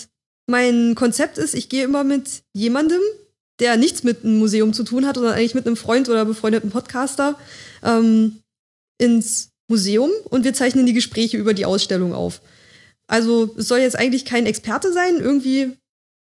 mein 0.47 0.95
Konzept 0.95 1.37
ist, 1.37 1.53
ich 1.53 1.67
gehe 1.67 1.83
immer 1.83 2.05
mit 2.05 2.43
jemandem, 2.53 3.01
der 3.59 3.77
nichts 3.77 4.03
mit 4.03 4.23
einem 4.23 4.39
Museum 4.39 4.73
zu 4.73 4.83
tun 4.83 5.05
hat, 5.05 5.15
sondern 5.15 5.33
eigentlich 5.33 5.55
mit 5.55 5.67
einem 5.67 5.75
Freund 5.75 6.09
oder 6.09 6.25
befreundeten 6.25 6.69
Podcaster 6.69 7.37
ähm, 7.83 8.39
ins 8.97 9.51
Museum 9.67 10.09
und 10.29 10.43
wir 10.43 10.53
zeichnen 10.53 10.85
die 10.85 10.93
Gespräche 10.93 11.37
über 11.37 11.53
die 11.53 11.65
Ausstellung 11.65 12.13
auf. 12.13 12.41
Also 13.07 13.55
es 13.57 13.67
soll 13.67 13.79
jetzt 13.79 13.97
eigentlich 13.97 14.25
kein 14.25 14.45
Experte 14.45 14.93
sein. 14.93 15.17
Irgendwie 15.17 15.73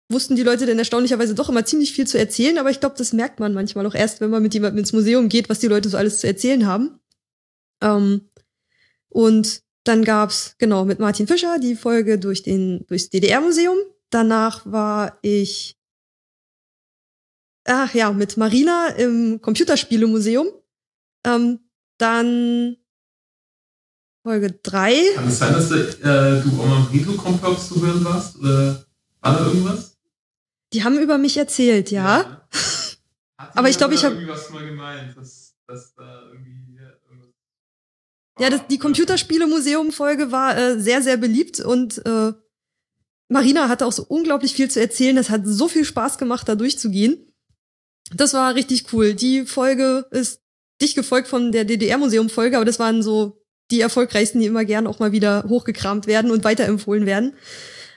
wussten 0.08 0.36
die 0.36 0.42
Leute 0.42 0.66
denn 0.66 0.78
erstaunlicherweise 0.78 1.34
doch 1.34 1.48
immer 1.48 1.64
ziemlich 1.64 1.92
viel 1.92 2.06
zu 2.06 2.18
erzählen, 2.18 2.58
aber 2.58 2.70
ich 2.70 2.80
glaube, 2.80 2.94
das 2.96 3.12
merkt 3.12 3.40
man 3.40 3.54
manchmal 3.54 3.86
auch 3.86 3.94
erst, 3.94 4.20
wenn 4.20 4.30
man 4.30 4.42
mit 4.42 4.54
jemandem 4.54 4.78
ins 4.78 4.92
Museum 4.92 5.28
geht, 5.28 5.48
was 5.48 5.58
die 5.58 5.66
Leute 5.66 5.88
so 5.88 5.96
alles 5.96 6.20
zu 6.20 6.26
erzählen 6.26 6.66
haben. 6.66 7.00
Ähm, 7.82 8.28
und 9.08 9.62
dann 9.84 10.04
gab's 10.04 10.54
genau 10.58 10.84
mit 10.84 10.98
Martin 10.98 11.26
Fischer 11.26 11.58
die 11.58 11.76
Folge 11.76 12.18
durch 12.18 12.42
den 12.42 12.86
durchs 12.86 13.10
DDR-Museum. 13.10 13.76
Danach 14.10 14.64
war 14.70 15.18
ich 15.22 15.76
ach 17.66 17.94
ja 17.94 18.12
mit 18.12 18.36
Marina 18.36 18.88
im 18.88 19.40
Computerspielemuseum. 19.42 20.48
Ähm, 21.24 21.60
dann 21.98 22.76
Folge 24.22 24.58
3. 24.62 25.14
Kann 25.14 25.28
es 25.28 25.38
sein, 25.38 25.52
dass 25.52 25.68
du, 25.68 25.76
äh, 25.76 26.42
du 26.42 26.60
auch 26.60 26.66
mal 26.66 26.86
im 26.90 26.98
Retro-Komplex 26.98 27.68
zu 27.68 27.80
hören 27.80 28.04
warst? 28.04 28.36
Oder 28.38 28.84
war 29.20 29.38
da 29.38 29.46
irgendwas? 29.46 29.96
Die 30.72 30.82
haben 30.82 30.98
über 30.98 31.16
mich 31.16 31.36
erzählt, 31.36 31.90
ja. 31.90 32.20
ja. 32.20 32.48
Aber 33.54 33.68
ich 33.68 33.78
glaube, 33.78 33.94
ich 33.94 34.04
habe 34.04 34.14
irgendwie 34.14 34.32
was 34.32 34.50
mal 34.50 34.66
gemeint, 34.66 35.16
dass, 35.16 35.54
dass 35.66 35.94
da 35.94 36.22
irgendwie 36.32 36.78
Ja, 38.38 38.50
das, 38.50 38.66
die 38.68 38.78
Computerspiele-Museum-Folge 38.78 40.32
war 40.32 40.56
äh, 40.56 40.80
sehr, 40.80 41.02
sehr 41.02 41.16
beliebt 41.16 41.60
und 41.60 42.04
äh, 42.04 42.32
Marina 43.28 43.68
hatte 43.68 43.86
auch 43.86 43.92
so 43.92 44.04
unglaublich 44.04 44.54
viel 44.54 44.70
zu 44.70 44.80
erzählen. 44.80 45.16
Das 45.16 45.30
hat 45.30 45.42
so 45.44 45.68
viel 45.68 45.84
Spaß 45.84 46.18
gemacht, 46.18 46.48
da 46.48 46.54
durchzugehen. 46.54 47.25
Das 48.14 48.34
war 48.34 48.54
richtig 48.54 48.92
cool. 48.92 49.14
Die 49.14 49.46
Folge 49.46 50.06
ist 50.10 50.40
dicht 50.80 50.94
gefolgt 50.94 51.28
von 51.28 51.52
der 51.52 51.64
DDR-Museum-Folge, 51.64 52.56
aber 52.56 52.64
das 52.64 52.78
waren 52.78 53.02
so 53.02 53.42
die 53.70 53.80
erfolgreichsten, 53.80 54.40
die 54.40 54.46
immer 54.46 54.64
gern 54.64 54.86
auch 54.86 54.98
mal 54.98 55.12
wieder 55.12 55.44
hochgekramt 55.48 56.06
werden 56.06 56.30
und 56.30 56.44
weiterempfohlen 56.44 57.06
werden. 57.06 57.34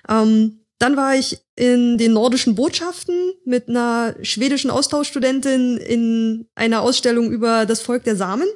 Ähm, 0.08 0.66
dann 0.80 0.96
war 0.96 1.16
ich 1.16 1.40
in 1.56 1.98
den 1.98 2.14
nordischen 2.14 2.56
Botschaften 2.56 3.34
mit 3.46 3.68
einer 3.68 4.16
schwedischen 4.22 4.72
Austauschstudentin 4.72 5.78
in 5.78 6.48
einer 6.56 6.82
Ausstellung 6.82 7.32
über 7.32 7.66
das 7.66 7.82
Volk 7.82 8.06
der 8.06 8.16
Samen. 8.16 8.48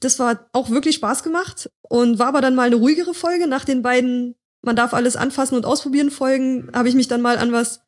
Das 0.00 0.20
war 0.20 0.48
auch 0.52 0.70
wirklich 0.70 0.94
Spaß 0.94 1.24
gemacht 1.24 1.68
und 1.82 2.20
war 2.20 2.28
aber 2.28 2.40
dann 2.40 2.54
mal 2.54 2.68
eine 2.68 2.76
ruhigere 2.76 3.12
Folge. 3.12 3.48
Nach 3.48 3.64
den 3.64 3.82
beiden 3.82 4.36
Man 4.62 4.76
darf 4.76 4.94
alles 4.94 5.16
anfassen 5.16 5.56
und 5.56 5.66
ausprobieren 5.66 6.10
Folgen 6.10 6.70
habe 6.72 6.88
ich 6.88 6.94
mich 6.94 7.08
dann 7.08 7.22
mal 7.22 7.38
an 7.38 7.52
was 7.52 7.80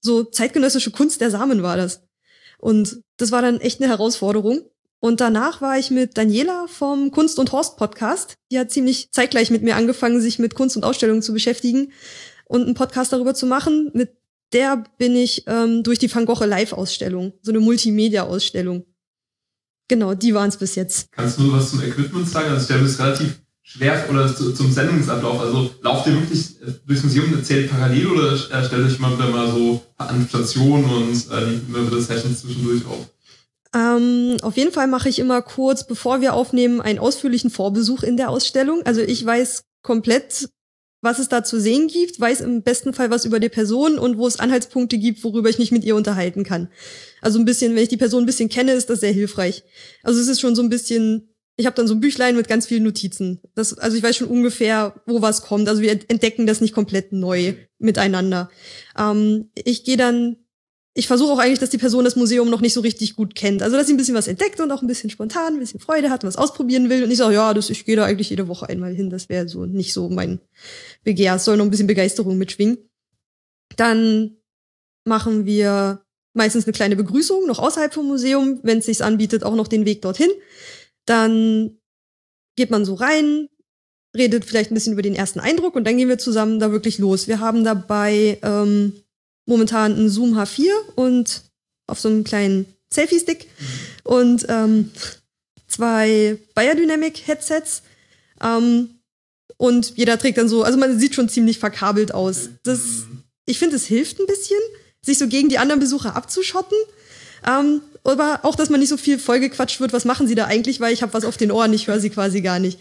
so 0.00 0.22
zeitgenössische 0.22 0.92
Kunst 0.92 1.20
der 1.20 1.30
Samen 1.30 1.62
war 1.62 1.76
das. 1.76 2.07
Und 2.58 3.00
das 3.16 3.32
war 3.32 3.42
dann 3.42 3.60
echt 3.60 3.80
eine 3.80 3.90
Herausforderung. 3.90 4.62
Und 5.00 5.20
danach 5.20 5.60
war 5.60 5.78
ich 5.78 5.90
mit 5.90 6.18
Daniela 6.18 6.66
vom 6.66 7.12
Kunst 7.12 7.38
und 7.38 7.52
Horst 7.52 7.76
Podcast. 7.76 8.34
Die 8.50 8.58
hat 8.58 8.72
ziemlich 8.72 9.12
zeitgleich 9.12 9.50
mit 9.50 9.62
mir 9.62 9.76
angefangen, 9.76 10.20
sich 10.20 10.38
mit 10.38 10.54
Kunst 10.54 10.76
und 10.76 10.84
Ausstellungen 10.84 11.22
zu 11.22 11.32
beschäftigen 11.32 11.92
und 12.46 12.62
einen 12.62 12.74
Podcast 12.74 13.12
darüber 13.12 13.34
zu 13.34 13.46
machen. 13.46 13.90
Mit 13.94 14.16
der 14.52 14.82
bin 14.98 15.14
ich 15.14 15.44
ähm, 15.46 15.82
durch 15.82 15.98
die 15.98 16.12
Van 16.12 16.26
Gogh 16.26 16.44
Live-Ausstellung, 16.44 17.32
so 17.42 17.52
eine 17.52 17.60
Multimedia-Ausstellung. 17.60 18.84
Genau, 19.88 20.14
die 20.14 20.34
waren 20.34 20.48
es 20.48 20.56
bis 20.56 20.74
jetzt. 20.74 21.12
Kannst 21.12 21.38
du 21.38 21.52
was 21.52 21.70
zum 21.70 21.82
Equipment 21.82 22.28
sagen? 22.28 22.50
Also 22.50 22.74
ich 22.74 22.80
mir 22.80 22.86
das 22.86 22.98
relativ 22.98 23.40
schwer 23.68 24.06
oder 24.10 24.34
zu, 24.34 24.52
zum 24.52 24.72
Sendungsablauf. 24.72 25.40
Also 25.40 25.70
lauft 25.82 26.06
ihr 26.06 26.14
wirklich 26.14 26.60
äh, 26.62 26.72
durchs 26.86 27.04
Museum 27.04 27.26
und 27.26 27.38
erzählt 27.38 27.70
parallel 27.70 28.06
oder 28.06 28.36
stellt 28.36 28.86
euch 28.86 28.98
mal 28.98 29.14
wieder 29.14 29.28
mal 29.28 29.50
so 29.50 29.82
an 29.98 30.26
Stationen 30.28 30.84
und 30.84 31.30
äh, 31.30 31.54
immer 31.68 31.86
wieder 31.86 32.00
Sessions 32.00 32.40
zwischendurch 32.40 32.84
auf? 32.86 33.06
Ähm, 33.74 34.38
auf 34.40 34.56
jeden 34.56 34.72
Fall 34.72 34.86
mache 34.86 35.10
ich 35.10 35.18
immer 35.18 35.42
kurz, 35.42 35.86
bevor 35.86 36.22
wir 36.22 36.32
aufnehmen, 36.32 36.80
einen 36.80 36.98
ausführlichen 36.98 37.50
Vorbesuch 37.50 38.02
in 38.02 38.16
der 38.16 38.30
Ausstellung. 38.30 38.80
Also 38.86 39.02
ich 39.02 39.24
weiß 39.24 39.64
komplett, 39.82 40.48
was 41.02 41.18
es 41.18 41.28
da 41.28 41.44
zu 41.44 41.60
sehen 41.60 41.86
gibt, 41.86 42.18
weiß 42.18 42.40
im 42.40 42.62
besten 42.62 42.94
Fall 42.94 43.10
was 43.10 43.26
über 43.26 43.38
die 43.38 43.50
Person 43.50 43.98
und 43.98 44.16
wo 44.16 44.26
es 44.26 44.40
Anhaltspunkte 44.40 44.96
gibt, 44.96 45.22
worüber 45.22 45.50
ich 45.50 45.58
mich 45.58 45.70
mit 45.70 45.84
ihr 45.84 45.94
unterhalten 45.94 46.42
kann. 46.42 46.68
Also 47.20 47.38
ein 47.38 47.44
bisschen, 47.44 47.74
wenn 47.74 47.82
ich 47.82 47.90
die 47.90 47.98
Person 47.98 48.22
ein 48.22 48.26
bisschen 48.26 48.48
kenne, 48.48 48.72
ist 48.72 48.88
das 48.88 49.00
sehr 49.00 49.12
hilfreich. 49.12 49.62
Also 50.02 50.18
es 50.18 50.28
ist 50.28 50.40
schon 50.40 50.56
so 50.56 50.62
ein 50.62 50.70
bisschen, 50.70 51.28
ich 51.58 51.66
habe 51.66 51.74
dann 51.74 51.88
so 51.88 51.94
ein 51.94 52.00
Büchlein 52.00 52.36
mit 52.36 52.48
ganz 52.48 52.66
vielen 52.66 52.84
Notizen. 52.84 53.40
Das, 53.54 53.76
also 53.76 53.96
ich 53.96 54.02
weiß 54.02 54.16
schon 54.16 54.28
ungefähr, 54.28 54.94
wo 55.06 55.20
was 55.20 55.42
kommt. 55.42 55.68
Also 55.68 55.82
wir 55.82 55.90
entdecken 55.90 56.46
das 56.46 56.60
nicht 56.60 56.72
komplett 56.72 57.12
neu 57.12 57.54
miteinander. 57.78 58.48
Ähm, 58.96 59.50
ich 59.54 59.84
gehe 59.84 59.96
dann 59.96 60.36
ich 60.94 61.06
versuche 61.06 61.32
auch 61.32 61.38
eigentlich, 61.38 61.60
dass 61.60 61.70
die 61.70 61.78
Person 61.78 62.04
das 62.04 62.16
Museum 62.16 62.50
noch 62.50 62.60
nicht 62.60 62.72
so 62.72 62.80
richtig 62.80 63.14
gut 63.14 63.36
kennt. 63.36 63.62
Also, 63.62 63.76
dass 63.76 63.86
sie 63.86 63.94
ein 63.94 63.96
bisschen 63.96 64.16
was 64.16 64.26
entdeckt 64.26 64.58
und 64.58 64.72
auch 64.72 64.82
ein 64.82 64.88
bisschen 64.88 65.10
spontan, 65.10 65.54
ein 65.54 65.60
bisschen 65.60 65.78
Freude 65.78 66.10
hat 66.10 66.24
und 66.24 66.28
was 66.28 66.36
ausprobieren 66.36 66.90
will. 66.90 67.04
Und 67.04 67.10
ich 67.12 67.18
sage, 67.18 67.34
ja, 67.34 67.54
das, 67.54 67.70
ich 67.70 67.84
gehe 67.84 67.94
da 67.94 68.04
eigentlich 68.04 68.30
jede 68.30 68.48
Woche 68.48 68.68
einmal 68.68 68.92
hin. 68.92 69.08
Das 69.08 69.28
wäre 69.28 69.48
so 69.48 69.64
nicht 69.64 69.92
so 69.92 70.08
mein 70.08 70.40
Begehr. 71.04 71.36
Es 71.36 71.44
soll 71.44 71.56
noch 71.56 71.64
ein 71.64 71.70
bisschen 71.70 71.86
Begeisterung 71.86 72.36
mitschwingen. 72.36 72.78
Dann 73.76 74.38
machen 75.04 75.46
wir 75.46 76.02
meistens 76.34 76.64
eine 76.64 76.72
kleine 76.72 76.96
Begrüßung, 76.96 77.46
noch 77.46 77.60
außerhalb 77.60 77.94
vom 77.94 78.08
Museum, 78.08 78.58
wenn 78.64 78.78
es 78.78 78.86
sich 78.86 79.04
anbietet, 79.04 79.44
auch 79.44 79.54
noch 79.54 79.68
den 79.68 79.84
Weg 79.84 80.02
dorthin. 80.02 80.30
Dann 81.08 81.78
geht 82.56 82.70
man 82.70 82.84
so 82.84 82.94
rein, 82.94 83.48
redet 84.14 84.44
vielleicht 84.44 84.70
ein 84.70 84.74
bisschen 84.74 84.92
über 84.92 85.02
den 85.02 85.14
ersten 85.14 85.40
Eindruck 85.40 85.74
und 85.74 85.84
dann 85.84 85.96
gehen 85.96 86.08
wir 86.08 86.18
zusammen 86.18 86.60
da 86.60 86.70
wirklich 86.70 86.98
los. 86.98 87.28
Wir 87.28 87.40
haben 87.40 87.64
dabei 87.64 88.38
ähm, 88.42 88.92
momentan 89.46 89.96
ein 89.96 90.10
Zoom 90.10 90.36
H4 90.36 90.68
und 90.96 91.42
auf 91.86 91.98
so 91.98 92.08
einem 92.08 92.24
kleinen 92.24 92.66
Selfie-Stick 92.92 93.46
und 94.04 94.44
ähm, 94.50 94.90
zwei 95.66 96.38
Biodynamic-Headsets. 96.54 97.82
Ähm, 98.42 98.90
und 99.56 99.96
jeder 99.96 100.18
trägt 100.18 100.36
dann 100.36 100.48
so, 100.48 100.62
also 100.62 100.78
man 100.78 100.98
sieht 100.98 101.14
schon 101.14 101.30
ziemlich 101.30 101.58
verkabelt 101.58 102.12
aus. 102.12 102.50
Das, 102.64 103.04
ich 103.46 103.58
finde, 103.58 103.76
es 103.76 103.86
hilft 103.86 104.20
ein 104.20 104.26
bisschen, 104.26 104.60
sich 105.00 105.16
so 105.16 105.26
gegen 105.26 105.48
die 105.48 105.58
anderen 105.58 105.80
Besucher 105.80 106.16
abzuschotten. 106.16 106.76
Ähm, 107.46 107.80
aber 108.04 108.40
auch, 108.42 108.54
dass 108.54 108.70
man 108.70 108.80
nicht 108.80 108.88
so 108.88 108.96
viel 108.96 109.18
vollgequatscht 109.18 109.80
wird, 109.80 109.92
was 109.92 110.04
machen 110.04 110.26
sie 110.26 110.34
da 110.34 110.46
eigentlich, 110.46 110.80
weil 110.80 110.92
ich 110.92 111.02
habe 111.02 111.14
was 111.14 111.24
auf 111.24 111.36
den 111.36 111.52
Ohren, 111.52 111.72
ich 111.72 111.86
höre 111.86 112.00
sie 112.00 112.10
quasi 112.10 112.40
gar 112.40 112.58
nicht. 112.58 112.78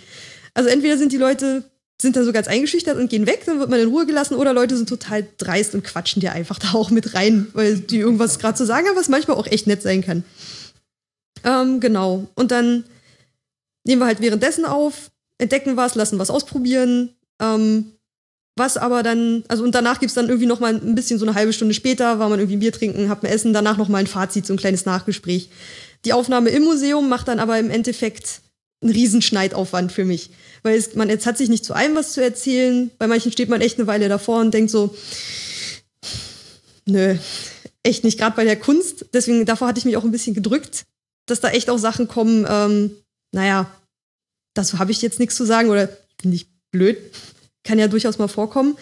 Also 0.54 0.70
entweder 0.70 0.98
sind 0.98 1.12
die 1.12 1.18
Leute 1.18 1.64
sind 2.00 2.16
dann 2.16 2.26
so 2.26 2.32
ganz 2.32 2.48
eingeschüchtert 2.48 2.98
und 2.98 3.10
gehen 3.10 3.26
weg, 3.26 3.44
dann 3.46 3.60
wird 3.60 3.70
man 3.70 3.80
in 3.80 3.90
Ruhe 3.90 4.06
gelassen 4.06 4.36
oder 4.36 4.54
Leute 4.54 4.78
sind 4.78 4.88
total 4.88 5.28
dreist 5.38 5.74
und 5.74 5.84
quatschen 5.84 6.20
dir 6.20 6.32
einfach 6.32 6.60
da 6.60 6.74
auch 6.74 6.92
mit 6.92 7.16
rein, 7.16 7.48
weil 7.54 7.80
die 7.80 7.98
irgendwas 7.98 8.38
gerade 8.38 8.58
zu 8.58 8.66
sagen 8.66 8.88
haben, 8.88 8.96
was 8.96 9.10
manchmal 9.10 9.38
auch 9.38 9.48
echt 9.48 9.66
nett 9.66 9.82
sein 9.82 10.04
kann. 10.04 10.24
Ähm, 11.44 11.80
genau. 11.80 12.28
Und 12.36 12.52
dann 12.52 12.84
nehmen 13.84 14.02
wir 14.02 14.06
halt 14.06 14.22
währenddessen 14.22 14.66
auf, 14.66 15.10
entdecken 15.40 15.76
was, 15.76 15.96
lassen 15.96 16.20
was 16.20 16.30
ausprobieren. 16.30 17.16
Ähm, 17.42 17.94
was 18.58 18.78
aber 18.78 19.04
dann, 19.04 19.44
also 19.48 19.64
und 19.64 19.74
danach 19.74 20.00
gibt's 20.00 20.16
dann 20.16 20.28
irgendwie 20.28 20.48
noch 20.48 20.60
mal 20.60 20.74
ein 20.74 20.96
bisschen 20.96 21.20
so 21.20 21.26
eine 21.26 21.36
halbe 21.36 21.54
Stunde 21.54 21.74
später, 21.74 22.20
war 22.20 22.30
man 22.30 22.40
irgendwie 22.40 22.58
ein 22.58 22.60
Bier 22.60 22.72
trinken, 22.72 23.10
hat 23.10 23.24
man 23.24 23.32
Essen, 23.32 23.54
danach 23.54 23.78
noch 23.78 23.90
mal 23.90 24.00
ein 24.00 24.08
Fazit, 24.08 24.46
so 24.46 24.54
ein 24.54 24.58
kleines 24.58 24.86
Nachgespräch. 24.86 25.50
Die 26.06 26.14
Aufnahme 26.14 26.50
im 26.50 26.64
Museum 26.64 27.10
macht 27.10 27.28
dann 27.28 27.40
aber 27.40 27.60
im 27.60 27.70
Endeffekt 27.70 28.42
einen 28.82 28.94
Riesenschneidaufwand 28.94 29.92
für 29.92 30.06
mich. 30.06 30.30
Weil 30.64 30.78
es, 30.78 30.96
man 30.96 31.10
jetzt 31.10 31.26
hat 31.26 31.38
sich 31.38 31.50
nicht 31.50 31.66
zu 31.66 31.74
allem 31.74 31.96
was 31.96 32.14
zu 32.14 32.22
erzählen. 32.22 32.92
Bei 32.98 33.08
manchen 33.08 33.32
steht 33.32 33.50
man 33.50 33.62
echt 33.62 33.78
eine 33.78 33.88
Weile 33.88 34.10
davor 34.10 34.40
und 34.40 34.54
denkt 34.54 34.72
so, 34.72 34.96
nö, 36.86 37.16
echt 37.84 38.04
nicht, 38.04 38.20
gerade 38.20 38.36
bei 38.36 38.44
der 38.44 38.58
Kunst. 38.58 39.06
Deswegen, 39.14 39.46
davor 39.46 39.68
hatte 39.68 39.80
ich 39.80 39.86
mich 39.86 39.98
auch 39.98 40.04
ein 40.04 40.12
bisschen 40.12 40.34
gedrückt, 40.34 40.86
dass 41.26 41.40
da 41.40 41.50
echt 41.50 41.70
auch 41.70 41.78
Sachen 41.78 42.08
kommen, 42.08 42.46
ähm, 42.50 42.96
naja, 43.32 43.70
dazu 44.54 44.80
habe 44.80 44.92
ich 44.92 45.02
jetzt 45.02 45.20
nichts 45.20 45.36
zu 45.36 45.46
sagen 45.46 45.70
oder 45.70 45.90
bin 46.22 46.34
ich 46.34 46.48
blöd. 46.72 46.98
Kann 47.68 47.80
ja 47.80 47.88
durchaus 47.88 48.18
mal 48.18 48.30
vorkommen. 48.30 48.78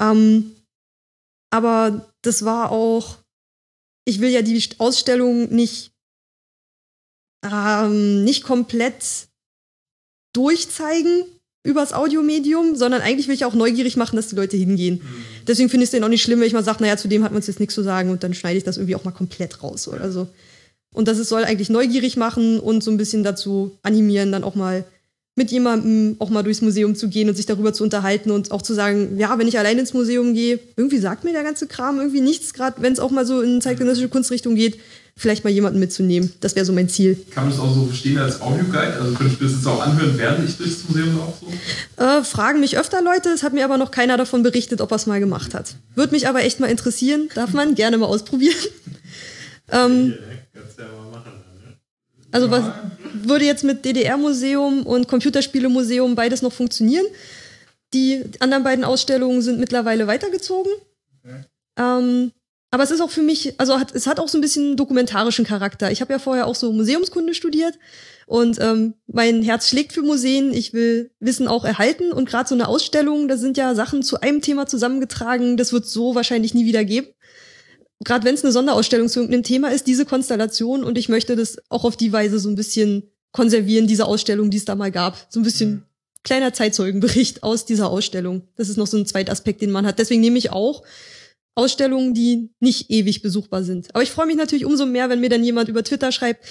Ähm, 0.00 0.56
aber 1.50 2.10
das 2.22 2.44
war 2.44 2.72
auch, 2.72 3.18
ich 4.06 4.20
will 4.20 4.30
ja 4.30 4.42
die 4.42 4.60
Ausstellung 4.78 5.54
nicht 5.54 5.92
ähm, 7.44 8.24
nicht 8.24 8.42
komplett 8.42 9.28
durchzeigen 10.32 11.24
übers 11.62 11.92
Audiomedium, 11.92 12.76
sondern 12.76 13.00
eigentlich 13.02 13.28
will 13.28 13.34
ich 13.34 13.44
auch 13.44 13.54
neugierig 13.54 13.96
machen, 13.96 14.16
dass 14.16 14.28
die 14.28 14.36
Leute 14.36 14.56
hingehen. 14.56 15.00
Mhm. 15.02 15.24
Deswegen 15.46 15.68
finde 15.70 15.84
ich 15.84 15.88
es 15.88 15.92
dann 15.92 16.04
auch 16.04 16.08
nicht 16.08 16.22
schlimm, 16.22 16.40
wenn 16.40 16.46
ich 16.46 16.52
mal 16.52 16.64
sage, 16.64 16.82
naja, 16.82 16.96
zu 16.96 17.08
dem 17.08 17.24
hat 17.24 17.32
man 17.32 17.42
jetzt 17.42 17.60
nichts 17.60 17.74
zu 17.74 17.82
sagen 17.82 18.10
und 18.10 18.22
dann 18.22 18.34
schneide 18.34 18.58
ich 18.58 18.64
das 18.64 18.76
irgendwie 18.76 18.96
auch 18.96 19.04
mal 19.04 19.12
komplett 19.12 19.62
raus 19.62 19.88
oder 19.88 20.10
so. 20.10 20.28
Und 20.94 21.08
das 21.08 21.18
soll 21.28 21.44
eigentlich 21.44 21.70
neugierig 21.70 22.16
machen 22.16 22.60
und 22.60 22.82
so 22.82 22.90
ein 22.90 22.98
bisschen 22.98 23.24
dazu 23.24 23.78
animieren, 23.82 24.30
dann 24.30 24.44
auch 24.44 24.54
mal 24.54 24.84
mit 25.36 25.50
jemandem 25.50 26.16
auch 26.20 26.30
mal 26.30 26.42
durchs 26.42 26.60
Museum 26.60 26.94
zu 26.94 27.08
gehen 27.08 27.28
und 27.28 27.34
sich 27.34 27.46
darüber 27.46 27.72
zu 27.72 27.82
unterhalten 27.82 28.30
und 28.30 28.52
auch 28.52 28.62
zu 28.62 28.72
sagen, 28.72 29.18
ja, 29.18 29.36
wenn 29.38 29.48
ich 29.48 29.58
allein 29.58 29.78
ins 29.78 29.92
Museum 29.92 30.32
gehe, 30.32 30.60
irgendwie 30.76 30.98
sagt 30.98 31.24
mir 31.24 31.32
der 31.32 31.42
ganze 31.42 31.66
Kram 31.66 31.98
irgendwie 31.98 32.20
nichts, 32.20 32.54
gerade 32.54 32.80
wenn 32.80 32.92
es 32.92 33.00
auch 33.00 33.10
mal 33.10 33.26
so 33.26 33.40
in 33.40 33.60
zeitgenössische 33.60 34.08
Kunstrichtung 34.08 34.54
geht, 34.54 34.78
vielleicht 35.16 35.44
mal 35.44 35.50
jemanden 35.50 35.80
mitzunehmen. 35.80 36.32
Das 36.40 36.54
wäre 36.54 36.64
so 36.64 36.72
mein 36.72 36.88
Ziel. 36.88 37.16
Kann 37.30 37.44
man 37.44 37.52
das 37.52 37.60
auch 37.60 37.72
so 37.72 37.86
verstehen 37.86 38.18
als 38.18 38.40
Audioguide? 38.40 38.94
Also 39.00 39.14
könnte 39.14 39.32
ich 39.32 39.38
das 39.38 39.52
jetzt 39.52 39.66
auch 39.66 39.80
anhören, 39.80 40.16
während 40.16 40.48
ich 40.48 40.56
durchs 40.56 40.88
Museum 40.88 41.20
auch 41.20 41.34
so? 41.40 42.02
Äh, 42.02 42.24
fragen 42.24 42.60
mich 42.60 42.78
öfter 42.78 43.02
Leute, 43.02 43.30
es 43.30 43.42
hat 43.42 43.52
mir 43.52 43.64
aber 43.64 43.78
noch 43.78 43.90
keiner 43.90 44.16
davon 44.16 44.42
berichtet, 44.42 44.80
ob 44.80 44.92
er 44.92 44.96
es 44.96 45.06
mal 45.06 45.20
gemacht 45.20 45.54
hat. 45.54 45.76
Würde 45.94 46.12
mich 46.12 46.28
aber 46.28 46.42
echt 46.42 46.60
mal 46.60 46.68
interessieren, 46.68 47.28
darf 47.34 47.52
man 47.52 47.74
gerne 47.74 47.98
mal 47.98 48.06
ausprobieren. 48.06 48.56
ähm, 49.72 50.14
also 52.34 52.50
was 52.50 52.64
würde 53.12 53.44
jetzt 53.44 53.62
mit 53.62 53.84
DDR-Museum 53.84 54.84
und 54.84 55.06
Computerspielemuseum 55.06 56.16
beides 56.16 56.42
noch 56.42 56.52
funktionieren? 56.52 57.06
Die 57.94 58.24
anderen 58.40 58.64
beiden 58.64 58.84
Ausstellungen 58.84 59.40
sind 59.40 59.60
mittlerweile 59.60 60.08
weitergezogen. 60.08 60.72
Okay. 61.22 61.44
Ähm, 61.78 62.32
aber 62.72 62.82
es 62.82 62.90
ist 62.90 63.00
auch 63.00 63.10
für 63.10 63.22
mich, 63.22 63.54
also 63.60 63.78
hat, 63.78 63.94
es 63.94 64.08
hat 64.08 64.18
auch 64.18 64.26
so 64.26 64.36
ein 64.36 64.40
bisschen 64.40 64.76
dokumentarischen 64.76 65.44
Charakter. 65.44 65.92
Ich 65.92 66.00
habe 66.00 66.12
ja 66.12 66.18
vorher 66.18 66.48
auch 66.48 66.56
so 66.56 66.72
Museumskunde 66.72 67.34
studiert 67.34 67.78
und 68.26 68.60
ähm, 68.60 68.94
mein 69.06 69.44
Herz 69.44 69.68
schlägt 69.68 69.92
für 69.92 70.02
Museen. 70.02 70.52
Ich 70.52 70.72
will 70.72 71.12
Wissen 71.20 71.46
auch 71.46 71.64
erhalten 71.64 72.10
und 72.10 72.28
gerade 72.28 72.48
so 72.48 72.56
eine 72.56 72.66
Ausstellung, 72.66 73.28
da 73.28 73.36
sind 73.36 73.56
ja 73.56 73.76
Sachen 73.76 74.02
zu 74.02 74.20
einem 74.22 74.40
Thema 74.40 74.66
zusammengetragen. 74.66 75.56
Das 75.56 75.72
wird 75.72 75.86
so 75.86 76.16
wahrscheinlich 76.16 76.52
nie 76.52 76.66
wieder 76.66 76.84
geben 76.84 77.14
gerade 78.04 78.24
wenn 78.24 78.34
es 78.34 78.44
eine 78.44 78.52
Sonderausstellung 78.52 79.08
zu 79.08 79.20
irgendeinem 79.20 79.42
Thema 79.42 79.72
ist, 79.72 79.86
diese 79.86 80.04
Konstellation 80.04 80.84
und 80.84 80.98
ich 80.98 81.08
möchte 81.08 81.36
das 81.36 81.58
auch 81.68 81.84
auf 81.84 81.96
die 81.96 82.12
Weise 82.12 82.38
so 82.38 82.48
ein 82.48 82.54
bisschen 82.54 83.10
konservieren, 83.32 83.86
diese 83.86 84.06
Ausstellung, 84.06 84.50
die 84.50 84.58
es 84.58 84.64
da 84.64 84.76
mal 84.76 84.92
gab. 84.92 85.26
So 85.28 85.40
ein 85.40 85.42
bisschen 85.42 85.70
mhm. 85.70 85.82
kleiner 86.22 86.52
Zeitzeugenbericht 86.52 87.42
aus 87.42 87.66
dieser 87.66 87.90
Ausstellung. 87.90 88.42
Das 88.56 88.68
ist 88.68 88.76
noch 88.76 88.86
so 88.86 88.96
ein 88.96 89.06
zweiter 89.06 89.32
Aspekt, 89.32 89.60
den 89.60 89.70
man 89.70 89.86
hat. 89.86 89.98
Deswegen 89.98 90.20
nehme 90.20 90.38
ich 90.38 90.52
auch 90.52 90.84
Ausstellungen, 91.56 92.14
die 92.14 92.50
nicht 92.60 92.90
ewig 92.90 93.22
besuchbar 93.22 93.62
sind. 93.62 93.94
Aber 93.94 94.02
ich 94.02 94.10
freue 94.10 94.26
mich 94.26 94.36
natürlich 94.36 94.64
umso 94.64 94.86
mehr, 94.86 95.08
wenn 95.08 95.20
mir 95.20 95.28
dann 95.28 95.44
jemand 95.44 95.68
über 95.68 95.82
Twitter 95.82 96.12
schreibt, 96.12 96.44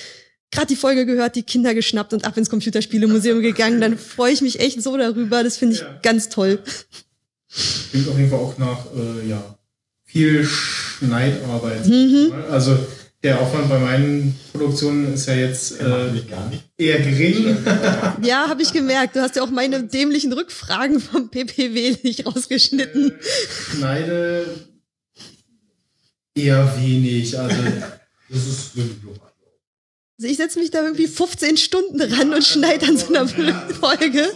gerade 0.51 0.67
die 0.67 0.75
Folge 0.75 1.05
gehört, 1.05 1.35
die 1.35 1.43
Kinder 1.43 1.73
geschnappt 1.73 2.13
und 2.13 2.25
ab 2.25 2.37
ins 2.37 2.49
Computerspielemuseum 2.49 3.41
gegangen. 3.41 3.81
Dann 3.81 3.97
freue 3.97 4.33
ich 4.33 4.41
mich 4.41 4.59
echt 4.59 4.81
so 4.81 4.97
darüber. 4.97 5.43
Das 5.43 5.57
finde 5.57 5.75
ich 5.75 5.81
ja. 5.81 5.99
ganz 6.01 6.29
toll. 6.29 6.59
Klingt 7.91 8.07
auf 8.07 8.17
jeden 8.17 8.29
Fall 8.29 8.39
auch 8.39 8.57
nach, 8.57 8.85
äh, 8.95 9.27
ja, 9.27 9.57
viel 10.13 10.45
Schneidarbeit. 10.45 11.87
Mhm. 11.87 12.31
Also 12.51 12.77
der 13.23 13.41
Aufwand 13.41 13.67
bei 13.67 13.79
meinen 13.79 14.37
Produktionen 14.51 15.13
ist 15.15 15.27
ja 15.27 15.33
jetzt 15.33 15.79
äh, 15.79 16.11
eher 16.77 16.99
gering. 16.99 17.57
Ja, 18.21 18.47
habe 18.47 18.61
ich 18.61 18.71
gemerkt. 18.71 19.15
Du 19.15 19.21
hast 19.21 19.35
ja 19.35 19.41
auch 19.41 19.49
meine 19.49 19.83
dämlichen 19.83 20.31
Rückfragen 20.31 20.99
vom 20.99 21.29
PPW 21.29 21.95
nicht 22.03 22.25
rausgeschnitten. 22.27 23.11
Äh, 23.11 23.75
schneide 23.75 24.45
eher 26.35 26.73
wenig. 26.79 27.37
Also 27.39 27.55
das 28.29 28.47
ist 28.47 28.71
also 30.19 30.31
ich 30.31 30.37
setze 30.37 30.59
mich 30.59 30.69
da 30.69 30.83
irgendwie 30.83 31.07
15 31.07 31.57
Stunden 31.57 31.99
ran 31.99 32.33
und 32.33 32.43
schneide 32.43 32.85
an 32.85 32.97
so 32.97 33.07
einer 33.07 33.27
Folge 33.27 34.31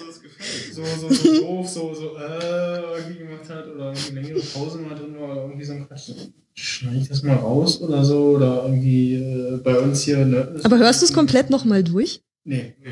so, 0.74 0.84
so, 0.84 1.10
so 1.10 1.42
doof, 1.42 1.68
so, 1.68 1.94
so, 1.94 2.18
äh, 2.18 2.98
irgendwie 2.98 3.20
gemacht 3.20 3.50
hat 3.50 3.68
oder 3.68 3.94
irgendwie 3.94 4.16
längere 4.16 4.40
Pause 4.40 4.78
mal 4.80 4.96
drin 4.96 5.16
war 5.20 5.32
oder 5.32 5.42
irgendwie 5.44 5.66
so 5.66 5.74
ein 5.74 5.88
Quatsch. 5.88 6.12
Schneide 6.54 6.98
ich 6.98 7.08
das 7.08 7.22
mal 7.24 7.36
raus 7.36 7.82
oder 7.82 8.04
so 8.04 8.32
oder 8.36 8.64
irgendwie 8.64 9.16
äh, 9.16 9.58
bei 9.64 9.78
uns 9.78 10.02
hier. 10.02 10.26
Ne, 10.26 10.60
Aber 10.64 10.80
hörst 10.80 11.02
du 11.02 11.06
es 11.06 11.14
komplett 11.14 11.50
nochmal 11.50 11.84
durch? 11.84 12.22
Nee. 12.44 12.74
nee. 12.84 12.92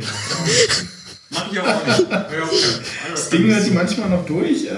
Mach 1.31 1.51
ich 1.51 1.59
auch 1.59 1.87
nicht. 1.87 2.11
Das 3.11 3.29
Ding 3.29 3.45
hört 3.47 3.65
die 3.65 3.71
manchmal 3.71 4.09
noch 4.09 4.25
durch, 4.25 4.65
äh, 4.65 4.71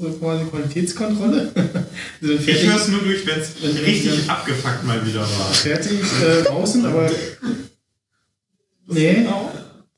so 0.00 0.10
quasi 0.18 0.44
Qualitätskontrolle. 0.46 1.52
ich 2.20 2.66
höre 2.66 2.76
es 2.76 2.88
nur 2.88 3.00
durch, 3.02 3.26
wenn 3.26 3.40
es 3.40 3.62
richtig 3.62 4.28
abgefuckt 4.28 4.84
mal 4.84 5.06
wieder 5.06 5.20
war. 5.20 5.52
Fertig 5.52 6.00
äh, 6.00 6.42
draußen, 6.44 6.84
aber. 6.86 7.10
Nee. 8.92 9.24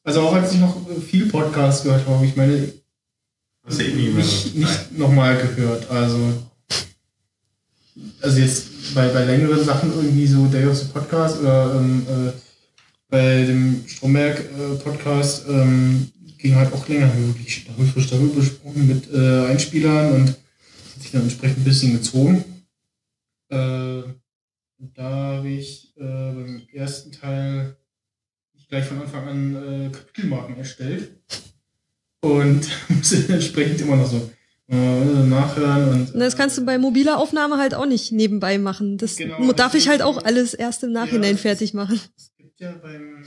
Also 0.04 0.22
auch 0.22 0.34
als 0.34 0.52
ich 0.52 0.60
noch 0.60 0.76
viele 1.00 1.26
Podcasts 1.26 1.84
gehört 1.84 2.06
habe, 2.06 2.26
ich 2.26 2.34
meine, 2.34 2.72
das 3.64 3.78
eh 3.78 3.94
nie 3.94 4.08
nicht, 4.08 4.54
nicht 4.56 4.98
nochmal 4.98 5.36
gehört. 5.36 5.88
Also, 5.90 6.42
also 8.20 8.38
jetzt 8.38 8.94
bei, 8.94 9.08
bei 9.08 9.24
längeren 9.24 9.64
Sachen 9.64 9.92
irgendwie 9.94 10.26
so 10.26 10.46
Day 10.46 10.66
of 10.66 10.76
the 10.76 10.86
Podcast 10.86 11.40
oder 11.40 11.76
ähm, 11.76 12.06
äh, 12.08 12.32
bei 13.08 13.44
dem 13.44 13.84
Stromberg-Podcast 13.86 15.46
äh, 15.46 15.52
ähm, 15.52 16.10
ging 16.38 16.56
halt 16.56 16.72
auch 16.72 16.88
länger, 16.88 17.08
haben 17.08 17.20
wir 17.20 17.28
wirklich 17.28 17.64
frisch 17.92 18.10
darüber 18.10 18.40
gesprochen 18.40 18.88
mit 18.88 19.12
äh, 19.12 19.46
Einspielern 19.46 20.12
und 20.14 20.28
hat 20.28 21.02
sich 21.02 21.12
dann 21.12 21.22
entsprechend 21.22 21.58
ein 21.58 21.64
bisschen 21.64 21.92
gezogen. 21.92 22.44
Äh, 23.50 24.02
da 24.94 25.02
habe 25.02 25.48
ich 25.48 25.94
äh, 25.96 26.00
beim 26.00 26.62
ersten 26.72 27.12
Teil 27.12 27.76
gleich 28.72 28.86
von 28.86 29.02
Anfang 29.02 29.28
an 29.28 29.54
äh, 29.54 29.90
Kapitelmarken 29.90 30.56
erstellt 30.56 31.20
und 32.22 32.66
muss 32.88 33.12
entsprechend 33.12 33.82
immer 33.82 33.96
noch 33.96 34.06
so 34.06 34.30
äh, 34.68 35.26
nachhören. 35.26 35.90
Und, 35.90 36.14
das 36.14 36.38
kannst 36.38 36.56
du 36.56 36.64
bei 36.64 36.78
mobiler 36.78 37.18
Aufnahme 37.18 37.58
halt 37.58 37.74
auch 37.74 37.84
nicht 37.84 38.12
nebenbei 38.12 38.56
machen. 38.56 38.96
Das 38.96 39.16
genau, 39.16 39.52
darf 39.52 39.74
ich 39.74 39.88
halt 39.88 40.00
auch 40.00 40.24
alles 40.24 40.54
erst 40.54 40.84
im 40.84 40.92
Nachhinein 40.92 41.34
ja, 41.34 41.42
fertig 41.42 41.74
machen. 41.74 42.00
Es 42.16 42.32
gibt 42.38 42.60
ja 42.60 42.72
beim 42.72 43.26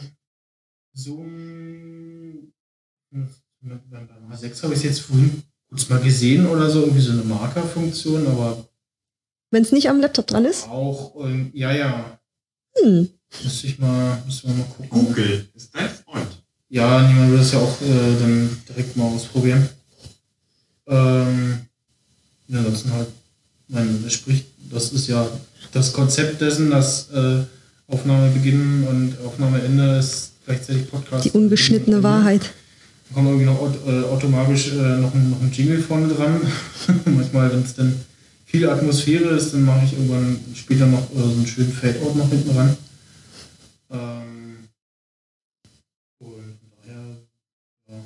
Zoom 0.94 2.52
beim 3.12 3.30
H6 4.32 4.64
habe 4.64 4.74
ich 4.74 4.80
es 4.80 4.84
jetzt 4.84 5.02
vorhin 5.02 5.44
kurz 5.70 5.90
mal 5.90 6.00
gesehen 6.00 6.48
oder 6.48 6.72
so, 6.72 6.82
irgendwie 6.82 7.02
so 7.02 7.12
eine 7.12 7.24
Markerfunktion, 7.24 8.26
aber 8.26 8.68
wenn 9.52 9.62
es 9.62 9.72
nicht 9.72 9.90
am 9.90 10.02
Laptop 10.02 10.26
dran 10.26 10.46
ist? 10.46 10.68
Auch, 10.68 11.24
ähm, 11.24 11.52
ja, 11.54 11.72
ja. 11.72 12.20
Hm. 12.78 13.10
Müsste 13.44 13.68
ich 13.68 13.80
mal, 13.80 14.22
müsste 14.26 14.48
mal 14.48 14.66
gucken. 14.78 14.90
Google 14.90 15.48
ist 15.56 15.70
dein 15.74 15.90
Freund. 15.90 16.28
Ja, 16.70 17.08
niemand 17.08 17.30
würde 17.30 17.44
es 17.44 17.52
ja 17.52 17.60
auch 17.60 17.82
äh, 17.82 18.20
dann 18.20 18.50
direkt 18.68 18.96
mal 18.98 19.06
ausprobieren. 19.06 19.68
Ähm, 20.88 21.60
ja, 22.48 22.62
das 22.62 22.86
halt, 22.92 23.08
nein, 23.68 24.00
das 24.04 24.14
spricht, 24.14 24.46
das 24.72 24.92
ist 24.92 25.08
ja 25.08 25.28
das 25.72 25.94
Konzept 25.94 26.42
dessen, 26.42 26.70
dass 26.70 27.10
äh, 27.12 27.44
Aufnahmebeginn 27.88 28.86
und 28.88 29.16
Aufnahmeende 29.26 29.98
ist 30.00 30.32
gleichzeitig 30.46 30.90
Podcast. 30.90 31.26
Die 31.26 31.32
ungeschnittene 31.32 32.02
Wahrheit. 32.02 32.52
Da 33.10 33.16
kommt 33.16 33.28
irgendwie 33.28 33.46
noch 33.46 33.62
äh, 33.88 34.04
automatisch 34.06 34.72
äh, 34.74 34.98
noch, 34.98 35.14
ein, 35.14 35.30
noch 35.30 35.42
ein 35.42 35.52
Jingle 35.52 35.82
vorne 35.82 36.08
dran. 36.08 36.42
Manchmal, 37.06 37.52
wenn 37.52 37.62
es 37.62 37.76
dann 37.76 37.94
viel 38.46 38.68
Atmosphäre 38.70 39.30
ist, 39.36 39.54
dann 39.54 39.66
mache 39.66 39.86
ich 39.86 39.94
irgendwann 39.94 40.40
später 40.56 40.88
noch 40.88 41.04
äh, 41.12 41.18
so 41.20 41.24
einen 41.24 41.48
schönen 41.48 41.72
Fade-Out 41.72 42.16
noch 42.16 42.30
hinten 42.30 42.52
ran. 42.52 42.76
Ähm, 43.92 44.68
und 46.20 46.60
daher, 46.84 47.18
ja. 47.88 48.04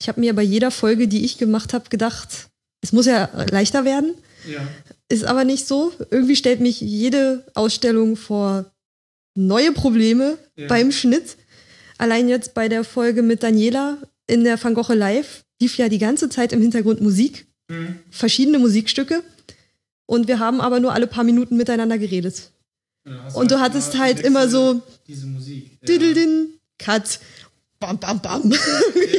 Ich 0.00 0.08
habe 0.08 0.20
mir 0.20 0.34
bei 0.34 0.42
jeder 0.42 0.70
Folge, 0.70 1.08
die 1.08 1.24
ich 1.24 1.38
gemacht 1.38 1.72
habe, 1.74 1.88
gedacht, 1.88 2.48
es 2.80 2.92
muss 2.92 3.06
ja 3.06 3.30
leichter 3.50 3.84
werden. 3.84 4.14
Ja. 4.46 4.66
Ist 5.08 5.24
aber 5.24 5.44
nicht 5.44 5.66
so. 5.66 5.92
Irgendwie 6.10 6.36
stellt 6.36 6.60
mich 6.60 6.80
jede 6.80 7.46
Ausstellung 7.54 8.16
vor 8.16 8.72
neue 9.34 9.72
Probleme 9.72 10.38
ja. 10.56 10.66
beim 10.66 10.92
Schnitt. 10.92 11.36
Allein 11.98 12.28
jetzt 12.28 12.54
bei 12.54 12.68
der 12.68 12.84
Folge 12.84 13.22
mit 13.22 13.42
Daniela 13.42 13.98
in 14.26 14.44
der 14.44 14.62
Van 14.62 14.74
Gogh 14.74 14.92
Live 14.94 15.44
lief 15.60 15.76
ja 15.78 15.88
die 15.88 15.98
ganze 15.98 16.28
Zeit 16.28 16.52
im 16.52 16.60
Hintergrund 16.60 17.00
Musik, 17.00 17.46
mhm. 17.68 18.00
verschiedene 18.10 18.58
Musikstücke. 18.58 19.22
Und 20.06 20.26
wir 20.26 20.38
haben 20.38 20.60
aber 20.60 20.80
nur 20.80 20.92
alle 20.92 21.06
paar 21.06 21.24
Minuten 21.24 21.56
miteinander 21.56 21.98
geredet. 21.98 22.50
Und 23.34 23.50
du 23.50 23.60
halt 23.60 23.72
hattest 23.72 23.98
halt 23.98 24.20
immer 24.20 24.48
so 24.48 24.80
diese 25.08 25.26
Musik. 25.26 25.80
Diddledin, 25.86 26.48
Cut, 26.78 27.18
bam, 27.80 27.98
bam, 27.98 28.20
bam. 28.20 28.50
Ja, 28.52 28.58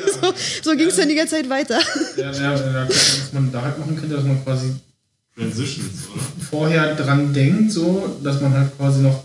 so 0.08 0.34
so 0.64 0.78
ging 0.78 0.88
es 0.88 0.96
dann 0.96 1.10
die 1.10 1.16
ganze 1.16 1.36
Zeit 1.36 1.50
weiter. 1.50 1.80
Ja, 2.18 2.32
ja, 2.32 2.56
ja, 2.56 2.90
was 2.90 3.34
man 3.34 3.52
da 3.52 3.62
halt 3.62 3.78
machen 3.78 3.96
könnte, 3.96 4.16
dass 4.16 4.24
man 4.24 4.44
quasi 4.44 4.74
Transitions, 5.36 6.08
oder? 6.14 6.24
vorher 6.50 6.96
dran 6.96 7.34
denkt, 7.34 7.72
so, 7.72 8.18
dass 8.24 8.40
man 8.42 8.54
halt 8.54 8.78
quasi 8.78 9.02
noch 9.02 9.24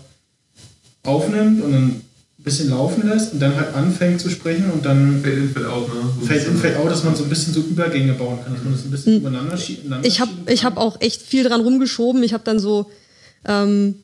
aufnimmt 1.03 1.63
und 1.63 1.71
dann 1.71 1.87
ein 1.87 2.43
bisschen 2.43 2.69
laufen 2.69 3.07
lässt 3.07 3.33
und 3.33 3.39
dann 3.39 3.55
halt 3.55 3.73
anfängt 3.75 4.19
zu 4.19 4.29
sprechen 4.29 4.71
und 4.71 4.85
dann 4.85 5.21
Fade 5.21 5.35
in, 5.35 5.53
Fade 5.53 5.69
out, 5.69 5.87
ne? 5.93 6.27
Fade 6.27 6.39
in, 6.39 6.57
Fade 6.57 6.79
out, 6.79 6.89
dass 6.89 7.03
man 7.03 7.15
so 7.15 7.23
ein 7.23 7.29
bisschen 7.29 7.53
so 7.53 7.61
Übergänge 7.61 8.13
bauen 8.13 8.39
kann, 8.43 8.53
dass 8.53 8.63
man 8.63 8.73
das 8.73 8.85
ein 8.85 8.91
bisschen 8.91 9.13
hm. 9.13 9.19
übereinander 9.21 9.57
schiebt. 9.57 9.85
Ich 10.03 10.19
habe 10.19 10.31
ich 10.47 10.65
hab 10.65 10.77
auch 10.77 10.99
echt 11.01 11.21
viel 11.21 11.43
dran 11.43 11.61
rumgeschoben. 11.61 12.23
Ich 12.23 12.33
habe 12.33 12.43
dann 12.43 12.59
so 12.59 12.89
ähm, 13.45 14.03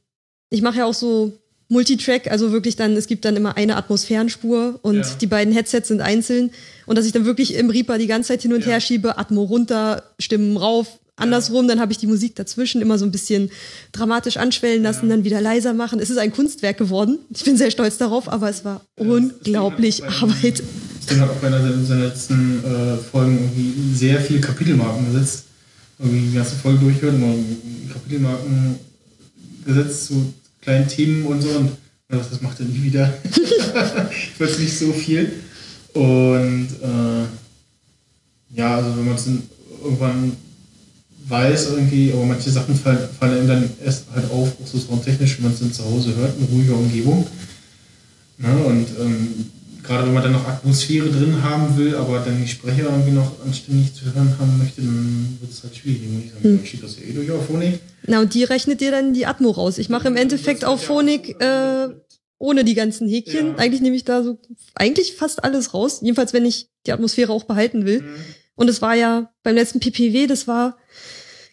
ich 0.50 0.62
mache 0.62 0.80
ja 0.80 0.86
auch 0.86 0.94
so 0.94 1.34
Multitrack, 1.68 2.30
also 2.30 2.52
wirklich 2.52 2.76
dann, 2.76 2.96
es 2.96 3.08
gibt 3.08 3.26
dann 3.26 3.36
immer 3.36 3.58
eine 3.58 3.76
Atmosphärenspur 3.76 4.80
und 4.84 4.98
ja. 4.98 5.16
die 5.20 5.28
beiden 5.28 5.54
Headsets 5.54 5.88
sind 5.88 6.02
einzeln 6.02 6.52
und 6.86 6.98
dass 6.98 7.06
ich 7.06 7.12
dann 7.12 7.26
wirklich 7.26 7.56
im 7.56 7.70
Reaper 7.70 7.98
die 7.98 8.08
ganze 8.08 8.30
Zeit 8.30 8.44
hin 8.44 8.54
und 8.54 8.62
ja. 8.62 8.74
her 8.74 8.82
schiebe, 8.82 9.18
Atmo 9.18 9.44
runter, 9.44 10.04
Stimmen 10.20 10.58
rauf, 10.58 11.00
andersrum, 11.16 11.68
dann 11.68 11.80
habe 11.80 11.92
ich 11.92 11.98
die 11.98 12.08
Musik 12.08 12.36
dazwischen 12.36 12.82
immer 12.82 12.98
so 12.98 13.06
ein 13.06 13.12
bisschen 13.12 13.50
dramatisch 13.92 14.38
anschwellen 14.38 14.84
lassen, 14.84 15.10
ja. 15.10 15.16
dann 15.16 15.24
wieder 15.24 15.42
leiser 15.42 15.74
machen. 15.74 16.00
Es 16.00 16.10
ist 16.10 16.18
ein 16.18 16.32
Kunstwerk 16.32 16.78
geworden. 16.78 17.20
Ich 17.30 17.44
bin 17.44 17.58
sehr 17.58 17.72
stolz 17.72 17.98
darauf, 17.98 18.32
aber 18.32 18.50
es 18.50 18.66
war 18.66 18.82
unglaublich 18.96 20.04
Arbeit. 20.04 20.62
Das 21.00 21.06
Ding 21.08 21.20
hat 21.20 21.30
auch 21.30 21.36
bei 21.36 21.48
einer 21.48 21.84
seiner 21.84 22.06
letzten 22.06 22.64
äh, 22.64 22.98
Folgen 22.98 23.40
irgendwie 23.40 23.96
sehr 23.96 24.20
viel 24.20 24.42
Kapitelmarken 24.42 25.12
gesetzt. 25.12 25.46
Irgendwie 25.98 26.30
die 26.30 26.36
ganze 26.36 26.56
Folge 26.58 26.80
durchhört, 26.80 27.16
immer 27.16 27.34
Kapitelmarken 27.94 28.80
gesetzt 29.66 30.06
zu 30.06 30.34
kleinen 30.62 30.88
Themen 30.88 31.26
und 31.26 31.42
so. 31.42 31.50
Und 31.50 31.72
das 32.10 32.42
macht 32.42 32.60
er 32.60 32.66
nie 32.66 32.84
wieder. 32.84 33.14
ich 33.34 34.40
weiß 34.40 34.60
nicht 34.60 34.78
so 34.78 34.94
viel. 34.94 35.32
Und 35.94 36.68
äh, 36.82 38.58
ja, 38.58 38.78
also 38.78 38.98
wenn 38.98 39.06
man 39.06 39.16
es 39.16 39.28
irgendwann 39.84 40.32
weiß 41.28 41.72
irgendwie, 41.72 42.12
aber 42.14 42.26
manche 42.26 42.52
Sachen 42.52 42.76
fallen, 42.76 43.10
fallen 43.20 43.48
dann 43.48 43.70
erst 43.84 44.06
halt 44.14 44.30
auf, 44.30 44.50
auch 44.62 44.68
so 44.68 44.78
soundtechnisch, 44.78 45.38
wenn 45.38 45.46
man 45.46 45.54
es 45.54 45.60
dann 45.60 45.74
zu 45.74 45.84
Hause 45.84 46.16
hört, 46.16 46.38
in 46.38 46.46
ruhiger 46.46 46.76
Umgebung. 46.76 47.26
Ja, 48.38 48.54
und 48.54 48.88
ähm, 49.00 49.52
gerade 49.86 50.08
wenn 50.08 50.14
man 50.14 50.24
dann 50.24 50.34
noch 50.34 50.48
Atmosphäre 50.48 51.10
drin 51.10 51.44
haben 51.44 51.78
will, 51.78 51.96
aber 51.96 52.20
dann 52.20 52.42
die 52.42 52.48
Sprecher 52.48 52.84
irgendwie 52.84 53.12
noch 53.12 53.32
anständig 53.44 53.94
zu 53.94 54.06
hören 54.06 54.36
haben 54.40 54.58
möchte, 54.58 54.82
dann 54.82 55.38
wird 55.40 55.52
es 55.52 55.64
halt 55.64 55.76
schwierig. 55.76 56.02
Ich 56.26 56.32
sage, 56.32 56.44
hm. 56.44 56.66
steht 56.66 56.84
das 56.84 56.98
ja 56.98 57.04
eh 57.04 57.14
durch 57.14 57.32
auf 57.32 57.46
Phonik. 57.48 57.80
Na, 58.08 58.20
und 58.20 58.34
die 58.34 58.44
rechnet 58.44 58.82
dir 58.82 58.92
dann 58.92 59.14
die 59.14 59.26
Atmo 59.26 59.52
raus. 59.52 59.78
Ich 59.78 59.90
mache 59.90 60.08
im 60.08 60.16
Endeffekt 60.16 60.66
auf 60.66 60.84
Phonik 60.84 61.42
äh, 61.42 61.90
ohne 62.38 62.64
die 62.64 62.76
ganzen 62.76 63.08
Häkchen. 63.08 63.48
Ja. 63.48 63.56
Eigentlich 63.56 63.82
nehme 63.82 63.96
ich 63.96 64.04
da 64.04 64.24
so 64.24 64.38
eigentlich 64.76 65.16
fast 65.16 65.44
alles 65.44 65.74
raus. 65.74 66.00
Jedenfalls, 66.02 66.34
wenn 66.34 66.46
ich 66.46 66.70
die 66.86 66.92
Atmosphäre 66.92 67.32
auch 67.32 67.44
behalten 67.44 67.86
will. 67.86 68.02
Mhm. 68.02 68.16
Und 68.56 68.70
es 68.70 68.82
war 68.82 68.96
ja 68.96 69.32
beim 69.44 69.56
letzten 69.56 69.80
PPW, 69.80 70.28
das 70.28 70.48
war 70.48 70.78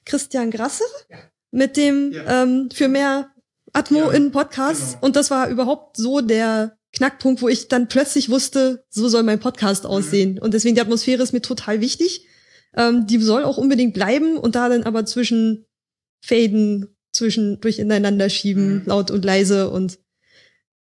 Christian 0.04 0.50
Grasse 0.50 0.84
ja. 1.10 1.18
mit 1.50 1.76
dem 1.76 2.12
ja. 2.12 2.42
ähm, 2.42 2.68
für 2.72 2.88
mehr 2.88 3.30
Atmo 3.72 4.10
in 4.10 4.32
Podcasts. 4.32 4.94
Genau. 4.94 5.06
Und 5.06 5.16
das 5.16 5.30
war 5.30 5.48
überhaupt 5.48 5.96
so 5.96 6.20
der 6.20 6.76
Knackpunkt, 6.92 7.42
wo 7.42 7.48
ich 7.48 7.68
dann 7.68 7.88
plötzlich 7.88 8.28
wusste, 8.28 8.84
so 8.90 9.08
soll 9.08 9.22
mein 9.22 9.40
Podcast 9.40 9.84
mhm. 9.84 9.90
aussehen. 9.90 10.38
Und 10.38 10.54
deswegen 10.54 10.74
die 10.74 10.80
Atmosphäre 10.80 11.22
ist 11.22 11.32
mir 11.32 11.42
total 11.42 11.80
wichtig. 11.80 12.26
Ähm, 12.76 13.06
die 13.06 13.18
soll 13.18 13.44
auch 13.44 13.58
unbedingt 13.58 13.94
bleiben 13.94 14.36
und 14.36 14.54
da 14.54 14.68
dann 14.68 14.84
aber 14.84 15.04
zwischen 15.06 15.66
Faden, 16.22 16.88
zwischendurch 17.12 17.78
ineinander 17.78 18.30
schieben, 18.30 18.80
mhm. 18.80 18.82
laut 18.86 19.10
und 19.10 19.24
leise 19.24 19.70
und 19.70 19.98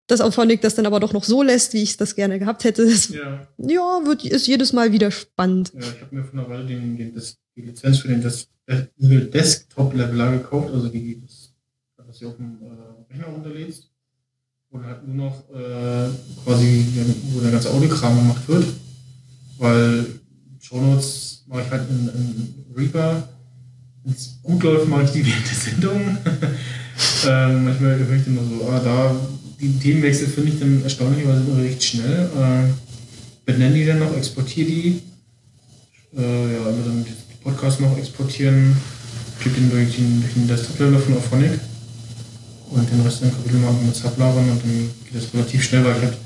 das 0.07 0.21
Auphonic 0.21 0.61
das 0.61 0.75
dann 0.75 0.85
aber 0.85 0.99
doch 0.99 1.13
noch 1.13 1.23
so 1.23 1.41
lässt, 1.41 1.73
wie 1.73 1.83
ich 1.83 1.95
das 1.95 2.15
gerne 2.15 2.37
gehabt 2.39 2.65
hätte. 2.65 2.85
Das, 2.85 3.09
ja. 3.09 3.47
ja, 3.57 4.01
wird, 4.05 4.25
ist 4.25 4.47
jedes 4.47 4.73
Mal 4.73 4.91
wieder 4.91 5.11
spannend. 5.11 5.71
Ja, 5.73 5.79
ich 5.79 6.01
habe 6.01 6.15
mir 6.15 6.23
von 6.25 6.39
der 6.39 6.49
Weile 6.49 6.65
den, 6.65 6.97
den, 6.97 7.13
das, 7.13 7.37
die 7.55 7.61
Lizenz 7.61 7.99
für 7.99 8.09
den 8.09 8.21
Des 8.21 8.49
Desktop-Leveler 8.97 10.31
gekauft, 10.33 10.73
also 10.73 10.87
die, 10.87 11.21
das, 11.21 11.53
das 11.97 12.19
du 12.19 12.29
auf 12.29 12.35
dem 12.37 12.59
äh, 12.61 13.13
Rechner 13.13 13.27
runterlädst, 13.27 13.90
wo 14.71 14.81
halt 14.81 15.05
nur 15.05 15.27
noch 15.27 15.37
äh, 15.53 16.09
quasi, 16.43 16.85
wo 17.33 17.41
der 17.41 17.51
ganze 17.51 17.69
Audiokram 17.69 18.15
gemacht 18.15 18.47
wird, 18.47 18.65
weil 19.57 20.05
Shownotes 20.61 21.43
mache 21.47 21.63
ich 21.63 21.71
halt 21.71 21.89
in, 21.89 22.07
in 22.07 22.75
Reaper. 22.75 23.27
Wenn 24.03 24.13
es 24.13 24.39
gut 24.41 24.63
läuft, 24.63 24.87
mache 24.87 25.03
ich 25.03 25.11
die 25.11 25.25
während 25.25 25.45
der 25.45 25.57
Sendung. 25.57 26.01
ähm, 27.27 27.65
manchmal 27.65 27.99
höre 27.99 28.15
ich 28.15 28.23
dann 28.23 28.35
nur 28.35 28.45
so, 28.45 28.69
ah, 28.69 28.79
da 28.79 29.15
die 29.59 29.77
Themenwechsel 29.77 30.27
finde 30.27 30.51
ich 30.53 30.59
dann 30.59 30.83
erstaunlicherweise 30.83 31.43
recht 31.61 31.83
schnell. 31.83 32.29
Äh, 32.35 32.71
benenne 33.45 33.75
die 33.75 33.85
dann 33.85 33.99
noch, 33.99 34.15
exportiere 34.15 34.67
die. 34.67 35.01
Äh, 36.17 36.53
ja, 36.53 36.59
immer 36.59 36.85
dann 36.85 37.03
den 37.03 37.15
Podcast 37.43 37.81
noch 37.81 37.97
exportieren, 37.97 38.75
gebe 39.43 39.55
den 39.55 39.69
durch 39.69 39.95
den, 39.95 40.21
durch 40.21 40.33
den 40.33 40.47
Desktop-Level 40.47 40.99
von 40.99 41.17
Auphonic 41.17 41.59
und 42.71 42.89
den 42.89 43.01
Rest 43.01 43.21
dann 43.21 43.31
Kapitelmarken 43.31 43.85
mit 43.85 43.95
Sublabern 43.95 44.49
und 44.49 44.63
dann 44.63 44.89
geht 45.03 45.21
das 45.21 45.33
relativ 45.33 45.63
schnell, 45.63 45.83
weil 45.83 45.97
ich 45.97 46.03
halt 46.03 46.17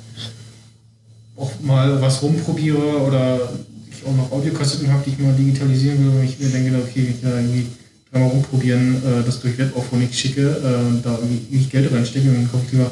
auch 1.36 1.52
mal 1.62 2.02
was 2.02 2.22
rumprobiere 2.22 3.02
oder 3.02 3.50
ich 3.89 4.06
auch 4.06 4.16
noch 4.16 4.32
Audiokassetten 4.32 4.91
habe, 4.91 5.04
die 5.06 5.12
ich 5.12 5.20
mal 5.20 5.34
digitalisieren 5.34 6.00
will, 6.00 6.20
wenn 6.20 6.30
ich 6.30 6.39
mir 6.39 6.50
denke, 6.50 6.78
okay, 6.78 7.08
ich 7.14 7.22
da 7.22 7.36
irgendwie 7.36 7.68
dreimal 8.12 8.30
rumprobieren, 8.30 8.96
äh, 9.04 9.24
das 9.26 9.41
durch 9.41 9.58
Web-Auphonic 9.58 10.14
schicke, 10.14 10.50
äh, 10.50 11.02
da 11.04 11.18
irgendwie 11.18 11.66
Geld 11.66 11.91
reinstecke, 11.91 12.32
dann 12.32 12.50
kaufe 12.50 12.64
ich 12.66 12.72
lieber 12.74 12.91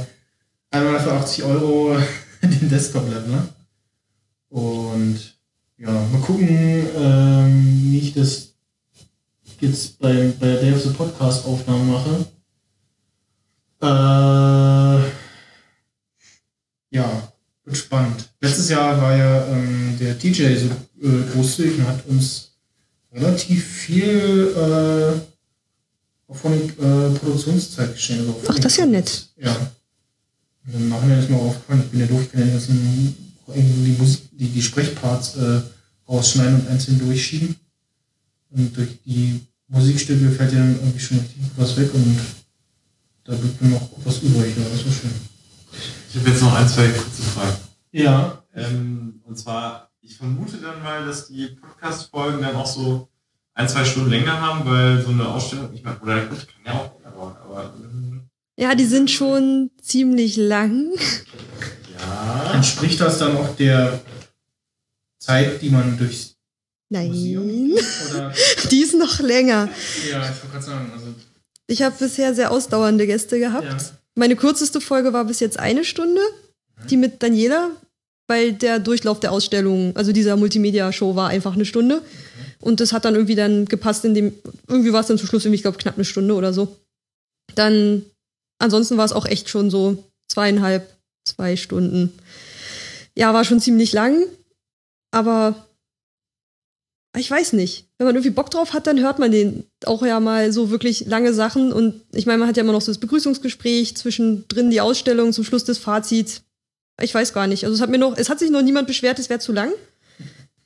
einmal 0.72 1.00
für 1.00 1.14
80 1.14 1.44
Euro 1.44 1.96
den 2.42 2.70
Desktop-Level. 2.70 3.30
Ne? 3.30 3.48
Und 4.50 5.20
ja, 5.78 5.92
mal 5.92 6.22
gucken, 6.22 6.48
ähm, 6.98 7.90
wie 7.92 8.00
ich 8.00 8.14
das 8.14 8.54
jetzt 9.60 10.00
bei, 10.00 10.34
bei 10.40 10.48
der 10.48 10.62
Day 10.62 10.74
of 10.74 10.82
the 10.82 10.90
Podcast 10.90 11.46
Aufnahme 11.46 11.84
mache. 11.84 12.26
Äh, 13.84 15.12
ja, 16.92 17.34
wird 17.66 17.78
spannend. 17.78 18.30
Letztes 18.40 18.70
Jahr 18.70 19.02
war 19.02 19.16
ja 19.16 19.46
ähm, 19.48 19.98
der 20.00 20.14
DJ 20.14 20.56
so 20.56 20.68
äh, 21.06 21.24
großzügig 21.34 21.80
und 21.80 21.88
hat 21.88 22.06
uns 22.08 22.52
relativ 23.12 23.66
viel 23.66 24.54
äh, 24.56 26.34
von 26.34 26.54
äh, 26.54 27.20
Produktionszeit 27.20 27.94
geschenkt. 27.94 28.22
Also 28.22 28.42
Ach, 28.48 28.56
das 28.56 28.72
ist 28.72 28.78
ja 28.78 28.86
nett. 28.86 29.28
Ja. 29.36 29.54
Und 30.66 30.76
Im 30.76 30.88
Nachhinein 30.90 31.20
ist 31.20 31.30
mir 31.30 31.36
aufgefallen, 31.36 31.82
ich 31.84 31.92
bin 31.92 32.00
ja 32.00 32.06
doof, 32.06 32.22
ich 32.22 32.32
kann 32.32 32.40
ja 32.40 32.46
die 32.46 32.54
ganzen 32.54 33.18
die, 33.48 33.96
Musik, 34.00 34.22
die, 34.32 34.48
die 34.48 34.62
Sprechparts 34.62 35.36
äh, 35.36 35.62
rausschneiden 36.08 36.62
und 36.62 36.70
einzeln 36.70 37.00
durchschieben. 37.00 37.56
Und 38.52 38.78
durch 38.78 38.98
die 39.06 39.42
Musikstücke 39.68 40.32
fällt 40.32 40.54
ja 40.54 40.60
dann 40.60 40.76
irgendwie 40.76 41.00
schon 41.00 41.20
richtig 41.20 41.42
was 41.58 41.76
weg 41.76 41.94
und 41.94 42.18
da 43.24 43.34
bleibt 43.34 43.62
mir 43.62 43.70
noch 43.70 43.90
was 44.04 44.22
übrig. 44.22 44.56
Ja, 44.58 44.64
das 44.72 44.86
war 44.86 44.92
schön. 44.92 45.12
Ich 46.10 46.20
habe 46.20 46.30
jetzt 46.30 46.42
noch 46.42 46.54
ein, 46.54 46.68
zwei 46.68 46.88
kurze 46.90 47.24
Fragen. 47.24 47.58
Ja. 47.92 48.44
Ähm, 48.54 49.22
und 49.26 49.38
zwar, 49.38 49.90
ich 50.02 50.18
vermute 50.18 50.58
dann 50.58 50.84
mal, 50.84 51.06
dass 51.06 51.28
die 51.28 51.48
Podcast-Folgen 51.48 52.42
dann 52.42 52.56
auch 52.56 52.68
so 52.68 53.10
ein, 53.54 53.68
zwei 53.68 53.86
Stunden 53.86 54.10
länger 54.10 54.40
haben, 54.40 54.70
weil 54.70 55.02
so 55.02 55.10
eine 55.10 55.28
Ausstellung, 55.28 55.74
ich 55.74 55.84
meine, 55.84 56.00
oder 56.00 56.26
gut, 56.26 56.48
kann 56.48 56.66
ja 56.66 56.74
auch 56.74 57.00
länger 57.00 57.16
dauern, 57.16 57.36
aber 57.44 57.74
ja, 58.56 58.76
die 58.76 58.86
sind 58.86 59.10
schon 59.10 59.72
ziemlich 59.82 60.38
lang. 60.38 60.92
Ja. 62.00 62.54
Entspricht 62.54 63.00
das 63.02 63.18
dann 63.18 63.36
auch 63.36 63.56
der 63.56 64.00
Zeit, 65.20 65.62
die 65.62 65.70
man 65.70 65.98
durchs 65.98 66.36
Nein. 66.90 67.08
Museum 67.08 67.48
Die 68.72 68.82
ist 68.82 68.94
noch 68.94 69.20
länger. 69.20 69.70
Ja, 70.10 70.22
ich 70.22 70.28
wollte 70.28 70.48
gerade 70.52 70.64
sagen. 70.64 70.92
Also 70.94 71.16
ich 71.74 71.82
habe 71.82 71.96
bisher 72.00 72.34
sehr 72.34 72.52
ausdauernde 72.52 73.08
Gäste 73.08 73.40
gehabt. 73.40 73.66
Ja. 73.66 73.78
Meine 74.16 74.36
kürzeste 74.36 74.80
Folge 74.80 75.12
war 75.12 75.26
bis 75.26 75.40
jetzt 75.40 75.60
eine 75.60 75.84
Stunde. 75.84 76.22
Die 76.90 76.98
mit 76.98 77.22
Daniela, 77.24 77.72
weil 78.28 78.54
der 78.54 78.80
Durchlauf 78.80 79.20
der 79.20 79.32
Ausstellung, 79.32 79.96
also 79.96 80.12
dieser 80.12 80.36
Multimedia-Show, 80.38 81.16
war 81.16 81.30
einfach 81.30 81.54
eine 81.54 81.66
Stunde. 81.66 82.02
Und 82.60 82.80
das 82.80 82.94
hat 82.94 83.06
dann 83.06 83.16
irgendwie 83.16 83.36
dann 83.36 83.66
gepasst, 83.66 84.06
in 84.06 84.14
dem, 84.14 84.34
irgendwie 84.68 84.94
war 84.94 85.02
es 85.02 85.08
dann 85.08 85.18
zum 85.18 85.28
Schluss 85.28 85.46
irgendwie, 85.46 85.58
ich 85.58 85.62
glaube, 85.64 85.78
knapp 85.78 85.96
eine 85.96 86.06
Stunde 86.06 86.34
oder 86.34 86.54
so. 86.54 86.78
Dann 87.56 88.04
ansonsten 88.60 88.98
war 88.98 89.06
es 89.06 89.14
auch 89.14 89.26
echt 89.26 89.50
schon 89.50 89.70
so 89.70 90.04
zweieinhalb, 90.28 90.90
zwei 91.26 91.56
Stunden. 91.56 92.14
Ja, 93.16 93.34
war 93.34 93.44
schon 93.44 93.60
ziemlich 93.60 93.94
lang, 93.94 94.24
aber 95.12 95.68
ich 97.16 97.30
weiß 97.30 97.54
nicht. 97.54 97.86
Wenn 97.98 98.08
man 98.08 98.16
irgendwie 98.16 98.32
Bock 98.32 98.50
drauf 98.50 98.74
hat, 98.74 98.88
dann 98.88 99.00
hört 99.00 99.20
man 99.20 99.32
den 99.32 99.66
auch 99.86 100.04
ja 100.04 100.20
mal 100.20 100.52
so 100.52 100.72
wirklich 100.72 101.06
lange 101.06 101.34
Sachen. 101.34 101.72
Und 101.72 102.02
ich 102.12 102.26
meine, 102.26 102.40
man 102.40 102.48
hat 102.48 102.58
ja 102.58 102.64
immer 102.64 102.74
noch 102.74 102.82
so 102.82 102.92
das 102.92 102.98
Begrüßungsgespräch, 103.00 103.96
zwischendrin 103.96 104.72
die 104.72 104.82
Ausstellung, 104.82 105.32
zum 105.32 105.44
Schluss 105.44 105.64
das 105.64 105.78
Fazit. 105.78 106.42
Ich 107.02 107.14
weiß 107.14 107.34
gar 107.34 107.48
nicht. 107.48 107.66
Also 107.66 107.76
es 107.76 107.82
hat 107.82 107.90
mir 107.90 108.00
noch, 108.00 108.18
es 108.18 108.30
hat 108.30 108.40
sich 108.40 108.50
noch 108.50 108.64
niemand 108.64 108.88
beschwert, 108.88 109.20
es 109.20 109.30
wäre 109.30 109.40
zu 109.40 109.54
lang. 109.54 109.72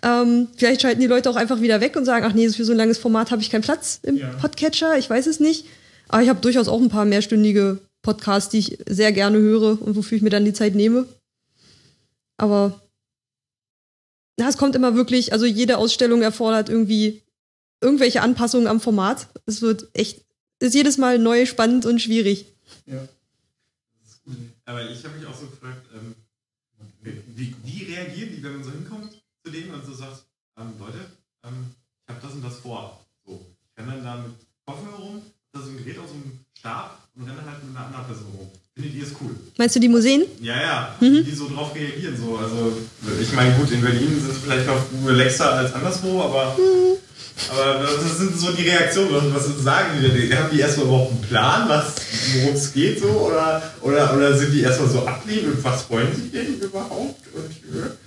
Ähm, 0.04 0.48
vielleicht 0.56 0.82
schalten 0.82 1.02
die 1.02 1.08
Leute 1.08 1.30
auch 1.30 1.36
einfach 1.36 1.60
wieder 1.60 1.82
weg 1.82 1.96
und 1.96 2.06
sagen, 2.06 2.26
ach 2.26 2.34
nee, 2.34 2.48
für 2.50 2.64
so 2.64 2.72
ein 2.72 2.78
langes 2.78 2.98
Format 2.98 3.32
habe 3.32 3.42
ich 3.42 3.50
keinen 3.50 3.62
Platz 3.62 4.00
im 4.04 4.18
ja. 4.18 4.30
Podcatcher. 4.40 4.98
Ich 4.98 5.10
weiß 5.10 5.28
es 5.28 5.40
nicht. 5.40 5.66
Aber 6.08 6.24
ich 6.24 6.30
habe 6.30 6.40
durchaus 6.40 6.70
auch 6.70 6.82
ein 6.82 6.90
paar 6.90 7.06
mehrstündige 7.06 7.80
Podcasts, 8.04 8.50
die 8.50 8.60
ich 8.60 8.78
sehr 8.88 9.12
gerne 9.12 9.38
höre 9.40 9.82
und 9.82 9.96
wofür 9.96 10.16
ich 10.16 10.22
mir 10.22 10.30
dann 10.30 10.46
die 10.46 10.54
Zeit 10.54 10.76
nehme. 10.76 11.08
Aber 12.38 12.80
es 14.46 14.58
kommt 14.58 14.76
immer 14.76 14.96
wirklich, 14.96 15.34
also 15.34 15.46
jede 15.46 15.78
Ausstellung 15.78 16.22
erfordert 16.22 16.70
irgendwie 16.70 17.24
irgendwelche 17.82 18.22
Anpassungen 18.22 18.68
am 18.68 18.80
Format. 18.80 19.28
Es 19.46 19.62
wird 19.62 19.88
echt, 19.94 20.24
ist 20.60 20.76
jedes 20.76 20.98
Mal 20.98 21.20
neu, 21.20 21.46
spannend 21.46 21.86
und 21.86 22.02
schwierig. 22.02 22.46
Ja. 22.86 23.08
Aber 24.66 24.90
ich 24.90 25.04
habe 25.06 25.18
mich 25.18 25.26
auch 25.26 25.38
so 25.38 25.48
gefragt, 25.48 25.86
ähm, 25.94 26.16
wie, 27.02 27.56
wie, 27.64 27.84
reagieren 27.84 28.36
die, 28.36 28.44
wenn 28.44 28.56
man 28.56 28.64
so 28.64 28.72
hinkommt 28.72 29.14
zu 29.44 29.52
denen 29.52 29.74
und 29.74 29.86
so 29.86 29.94
sagt, 29.94 30.26
ähm, 30.58 30.74
Leute, 30.80 31.00
ähm, 31.44 31.72
ich 32.04 32.14
habe 32.14 32.26
das 32.26 32.34
und 32.34 32.44
das 32.44 32.60
vor. 32.60 33.00
So, 33.26 33.46
ich 33.70 33.76
kann 33.76 33.88
dann 33.88 34.04
da 34.04 34.18
mit 34.18 34.34
Kopfhörer 34.66 34.98
rum, 34.98 35.22
da 35.52 35.62
so 35.62 35.70
ein 35.70 35.78
Gerät 35.78 35.98
aus 36.00 36.12
dem 36.12 36.40
Stab 36.58 37.08
und 37.16 37.30
renne 37.30 37.46
halt 37.46 37.64
mit 37.64 37.76
einer 37.76 37.86
anderen 37.86 38.06
Person 38.06 38.28
rum. 38.38 38.52
Findet 38.76 38.94
ihr 38.94 39.04
es 39.04 39.14
cool? 39.22 39.36
Meinst 39.58 39.76
du 39.76 39.80
die 39.80 39.90
Museen? 39.90 40.24
Ja, 40.40 40.56
ja. 40.56 40.96
Mhm. 41.00 41.26
Die 41.26 41.32
so 41.32 41.50
drauf 41.50 41.74
reagieren. 41.74 42.16
So. 42.16 42.38
Also, 42.38 42.78
ich 43.20 43.34
meine, 43.34 43.56
gut, 43.56 43.72
in 43.72 43.82
Berlin 43.82 44.22
sind 44.22 44.32
es 44.32 44.38
vielleicht 44.38 44.68
noch 44.68 44.80
relaxer 45.06 45.54
als 45.54 45.74
anderswo, 45.74 46.22
aber, 46.22 46.56
mhm. 46.58 46.98
aber 47.52 47.80
das 47.84 48.18
sind 48.20 48.40
so 48.40 48.52
die 48.52 48.70
Reaktionen. 48.70 49.34
Was 49.34 49.46
sagen 49.64 50.00
die 50.00 50.28
denn? 50.28 50.38
Haben 50.38 50.50
die 50.52 50.60
erstmal 50.60 50.86
überhaupt 50.86 51.12
einen 51.12 51.22
Plan, 51.22 51.68
worum 51.70 52.56
es 52.56 52.72
geht 52.72 53.00
so? 53.00 53.08
Oder, 53.08 53.64
oder, 53.82 54.16
oder 54.16 54.38
sind 54.38 54.54
die 54.54 54.62
erstmal 54.62 54.90
so 54.90 55.08
ablehnend 55.08 55.56
und 55.56 55.64
was 55.64 55.90
wollen 55.90 56.16
sie 56.16 56.30
denn 56.30 56.60
überhaupt? 56.60 57.22
Und, 57.34 57.98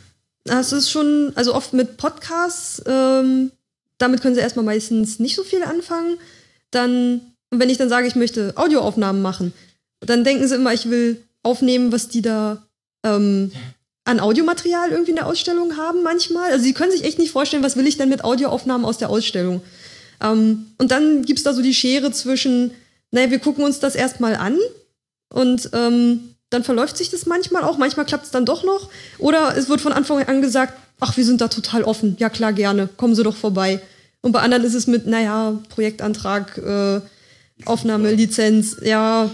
Das 0.45 0.73
ist 0.73 0.89
schon, 0.89 1.33
also 1.35 1.55
oft 1.55 1.73
mit 1.73 1.97
Podcasts, 1.97 2.81
ähm, 2.87 3.51
damit 3.99 4.23
können 4.23 4.37
sie 4.37 4.41
erstmal 4.41 4.65
meistens 4.65 5.19
nicht 5.19 5.35
so 5.35 5.43
viel 5.43 5.65
anfangen. 5.65 6.17
Dann, 6.71 7.21
wenn 7.51 7.71
ich 7.71 7.79
dann 7.79 7.89
sage, 7.89 8.07
ich 8.07 8.15
möchte 8.15 8.53
Audioaufnahmen 8.57 9.21
machen, 9.21 9.53
dann 9.99 10.23
denken 10.23 10.47
sie 10.47 10.55
immer, 10.55 10.73
ich 10.73 10.89
will 10.89 11.23
aufnehmen, 11.43 11.93
was 11.93 12.09
die 12.09 12.23
da 12.23 12.67
ähm, 13.05 13.53
an 14.05 14.21
Audiomaterial 14.21 14.91
irgendwie 14.91 15.11
in 15.11 15.17
der 15.17 15.27
Ausstellung 15.27 15.77
haben 15.77 16.03
manchmal. 16.03 16.51
Also 16.51 16.65
sie 16.65 16.75
können 16.75 16.93
sich 16.93 17.05
echt 17.05 17.19
nicht 17.19 17.31
vorstellen, 17.31 17.63
was 17.63 17.77
will 17.77 17.87
ich 17.87 17.97
denn 17.97 18.09
mit 18.09 18.25
Audioaufnahmen 18.25 18.85
aus 18.85 18.99
der 18.99 19.11
Ausstellung. 19.11 19.63
Ähm, 20.23 20.67
und 20.79 20.91
dann 20.91 21.23
gibt's 21.23 21.43
da 21.43 21.53
so 21.53 21.63
die 21.63 21.75
Schere 21.75 22.13
zwischen, 22.13 22.73
naja, 23.11 23.31
wir 23.31 23.39
gucken 23.39 23.65
uns 23.65 23.79
das 23.79 23.95
erstmal 23.95 24.37
an 24.37 24.59
und 25.33 25.71
ähm, 25.73 26.35
dann 26.51 26.65
verläuft 26.65 26.97
sich 26.97 27.11
das 27.11 27.27
manchmal 27.27 27.63
auch, 27.63 27.79
manchmal 27.79 28.07
klappt 28.07 28.25
es 28.25 28.31
dann 28.33 28.45
doch 28.45 28.65
noch. 28.65 28.91
Oder 29.19 29.57
es 29.57 29.69
wird 29.69 29.81
von 29.81 29.93
Anfang 29.93 30.23
an 30.25 30.43
gesagt, 30.43 30.75
ach, 30.99 31.17
wir 31.17 31.25
sind 31.25 31.41
da 31.41 31.49
total 31.49 31.85
offen. 31.85 32.17
Ja 32.19 32.29
klar, 32.29 32.53
gerne, 32.53 32.89
kommen 32.97 33.15
Sie 33.15 33.23
doch 33.23 33.37
vorbei. 33.37 33.81
Und 34.21 34.33
bei 34.33 34.41
anderen 34.41 34.65
ist 34.65 34.75
es 34.75 34.87
mit, 34.87 35.07
naja, 35.07 35.59
Projektantrag, 35.71 36.59
äh, 36.59 37.01
Aufnahme, 37.65 38.13
Lizenz, 38.13 38.77
ja. 38.83 39.31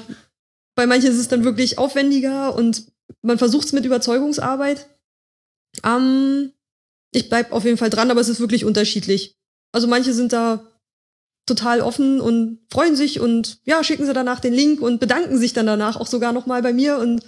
Bei 0.77 0.87
manchen 0.87 1.11
ist 1.11 1.19
es 1.19 1.29
dann 1.29 1.43
wirklich 1.43 1.79
aufwendiger 1.79 2.55
und 2.55 2.93
man 3.23 3.39
versucht 3.39 3.67
es 3.67 3.73
mit 3.73 3.85
Überzeugungsarbeit. 3.85 4.87
Ähm, 5.83 6.53
ich 7.13 7.29
bleib 7.29 7.51
auf 7.53 7.65
jeden 7.65 7.79
Fall 7.79 7.91
dran, 7.91 8.11
aber 8.11 8.21
es 8.21 8.29
ist 8.29 8.41
wirklich 8.41 8.65
unterschiedlich. 8.65 9.37
Also 9.73 9.89
manche 9.89 10.13
sind 10.13 10.33
da 10.33 10.71
total 11.47 11.81
offen 11.81 12.21
und 12.21 12.59
freuen 12.71 12.95
sich 12.95 13.21
und 13.21 13.61
ja, 13.65 13.83
schicken 13.83 14.05
sie 14.05 14.13
danach 14.13 14.41
den 14.41 14.53
Link 14.53 14.83
und 14.83 15.01
bedanken 15.01 15.39
sich 15.39 15.53
dann 15.53 15.67
danach 15.67 15.97
auch 15.97 16.09
sogar 16.09 16.33
nochmal 16.33 16.61
bei 16.63 16.73
mir 16.73 16.99
und 16.99 17.23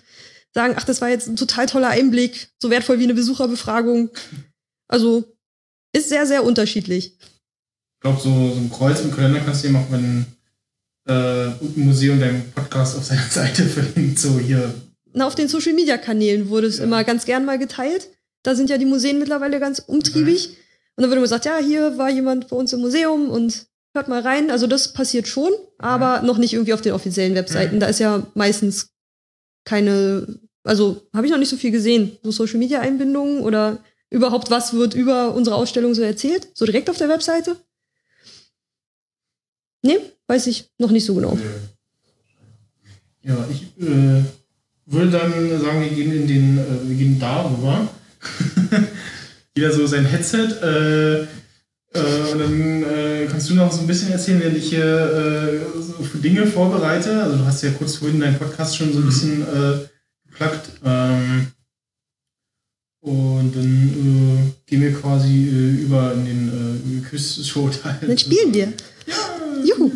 sagen, 0.52 0.74
ach, 0.76 0.84
das 0.84 1.00
war 1.00 1.08
jetzt 1.08 1.28
ein 1.28 1.36
total 1.36 1.66
toller 1.66 1.88
Einblick, 1.88 2.48
so 2.58 2.68
wertvoll 2.70 2.98
wie 2.98 3.04
eine 3.04 3.14
Besucherbefragung. 3.14 4.10
Also 4.88 5.36
ist 5.92 6.08
sehr, 6.08 6.26
sehr 6.26 6.44
unterschiedlich. 6.44 7.16
Ich 7.20 8.00
glaube, 8.00 8.20
so, 8.20 8.30
so 8.30 8.60
ein 8.60 8.70
Kreuz 8.70 9.00
im 9.00 9.14
Kalender 9.14 9.40
kannst 9.40 9.62
du 9.62 9.68
dir 9.68 9.72
machen, 9.72 9.86
wenn 9.90 10.26
äh, 11.08 11.50
Museum 11.76 12.20
deinen 12.20 12.52
Podcast 12.52 12.96
auf 12.96 13.04
seiner 13.04 13.22
Seite 13.30 13.64
verlinkt, 13.64 14.18
so 14.18 14.38
hier. 14.38 14.72
Na, 15.12 15.26
auf 15.26 15.34
den 15.34 15.48
Social 15.48 15.72
Media 15.72 15.96
Kanälen 15.96 16.48
wurde 16.48 16.66
es 16.66 16.78
ja. 16.78 16.84
immer 16.84 17.02
ganz 17.04 17.24
gern 17.24 17.44
mal 17.44 17.58
geteilt. 17.58 18.08
Da 18.42 18.54
sind 18.54 18.70
ja 18.70 18.78
die 18.78 18.84
Museen 18.84 19.18
mittlerweile 19.18 19.58
ganz 19.58 19.80
umtriebig. 19.80 20.48
Mhm. 20.48 20.54
Und 20.96 21.02
dann 21.02 21.10
wurde 21.10 21.18
immer 21.18 21.24
gesagt, 21.24 21.44
ja, 21.44 21.58
hier 21.58 21.98
war 21.98 22.10
jemand 22.10 22.48
bei 22.48 22.56
uns 22.56 22.72
im 22.72 22.80
Museum 22.80 23.30
und 23.30 23.66
hört 23.94 24.08
mal 24.08 24.20
rein. 24.20 24.50
Also 24.50 24.66
das 24.66 24.92
passiert 24.92 25.28
schon, 25.28 25.52
aber 25.78 26.22
noch 26.22 26.38
nicht 26.38 26.52
irgendwie 26.52 26.72
auf 26.72 26.80
den 26.80 26.92
offiziellen 26.92 27.34
Webseiten. 27.34 27.80
Da 27.80 27.86
ist 27.86 28.00
ja 28.00 28.26
meistens 28.34 28.90
keine, 29.64 30.40
also 30.64 31.08
habe 31.14 31.26
ich 31.26 31.32
noch 31.32 31.38
nicht 31.38 31.50
so 31.50 31.56
viel 31.56 31.70
gesehen. 31.70 32.18
So 32.22 32.30
Social 32.30 32.58
Media 32.58 32.80
Einbindungen 32.80 33.40
oder 33.40 33.78
überhaupt 34.10 34.50
was 34.50 34.74
wird 34.74 34.94
über 34.94 35.34
unsere 35.34 35.56
Ausstellung 35.56 35.94
so 35.94 36.02
erzählt? 36.02 36.48
So 36.54 36.64
direkt 36.64 36.90
auf 36.90 36.98
der 36.98 37.08
Webseite? 37.08 37.56
Nee, 39.82 40.00
weiß 40.28 40.46
ich 40.46 40.70
noch 40.78 40.90
nicht 40.90 41.04
so 41.04 41.14
genau. 41.14 41.36
Ja, 43.22 43.46
ich 43.50 43.62
äh, 43.82 44.22
würde 44.86 45.10
dann 45.10 45.60
sagen, 45.60 45.80
wir 45.80 45.90
gehen 45.90 46.12
in 46.12 46.26
den, 46.26 46.58
äh, 46.58 46.88
wir 46.88 46.96
gehen 46.96 47.18
darüber. 47.18 47.88
Jeder 49.56 49.72
so 49.72 49.86
sein 49.86 50.04
Headset. 50.04 50.48
Äh, 50.62 51.22
äh, 51.94 52.32
und 52.32 52.38
dann 52.38 52.82
äh, 52.84 53.26
kannst 53.30 53.50
du 53.50 53.54
noch 53.54 53.72
so 53.72 53.80
ein 53.80 53.86
bisschen 53.86 54.12
erzählen, 54.12 54.40
während 54.40 54.58
ich 54.58 54.68
hier 54.68 54.84
äh, 54.84 55.80
so 55.80 56.18
Dinge 56.18 56.46
vorbereite. 56.46 57.22
Also 57.22 57.38
du 57.38 57.44
hast 57.44 57.62
ja 57.62 57.70
kurz 57.70 57.96
vorhin 57.96 58.20
deinen 58.20 58.38
Podcast 58.38 58.76
schon 58.76 58.92
so 58.92 59.00
ein 59.00 59.06
bisschen 59.06 59.42
äh, 59.42 59.86
geplagt. 60.28 60.70
Ähm, 60.84 61.48
und 63.00 63.56
dann 63.56 63.88
äh, 63.88 64.52
gehen 64.66 64.82
wir 64.82 64.92
quasi 64.92 65.48
äh, 65.48 65.82
über 65.82 66.12
in 66.12 66.24
den 66.24 67.02
äh, 67.04 67.08
Quiz-Show-Teil. 67.08 67.98
Dann 68.06 68.18
spielen 68.18 68.52
wir. 68.52 68.72
Ja. 69.08 69.64
Juhu. 69.64 69.90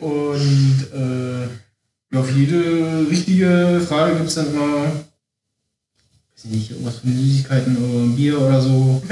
Und 0.00 0.86
äh, 0.92 2.16
auf 2.16 2.30
jede 2.30 3.06
richtige 3.10 3.80
Frage 3.88 4.16
gibt 4.16 4.28
es 4.28 4.34
dann 4.34 4.52
immer, 4.54 4.84
weiß 4.84 6.44
ich 6.44 6.50
nicht, 6.50 6.70
irgendwas 6.70 6.98
von 6.98 7.12
Süßigkeiten 7.12 7.76
oder 7.76 8.04
ein 8.04 8.16
Bier 8.16 8.40
oder 8.40 8.60
so. 8.60 9.02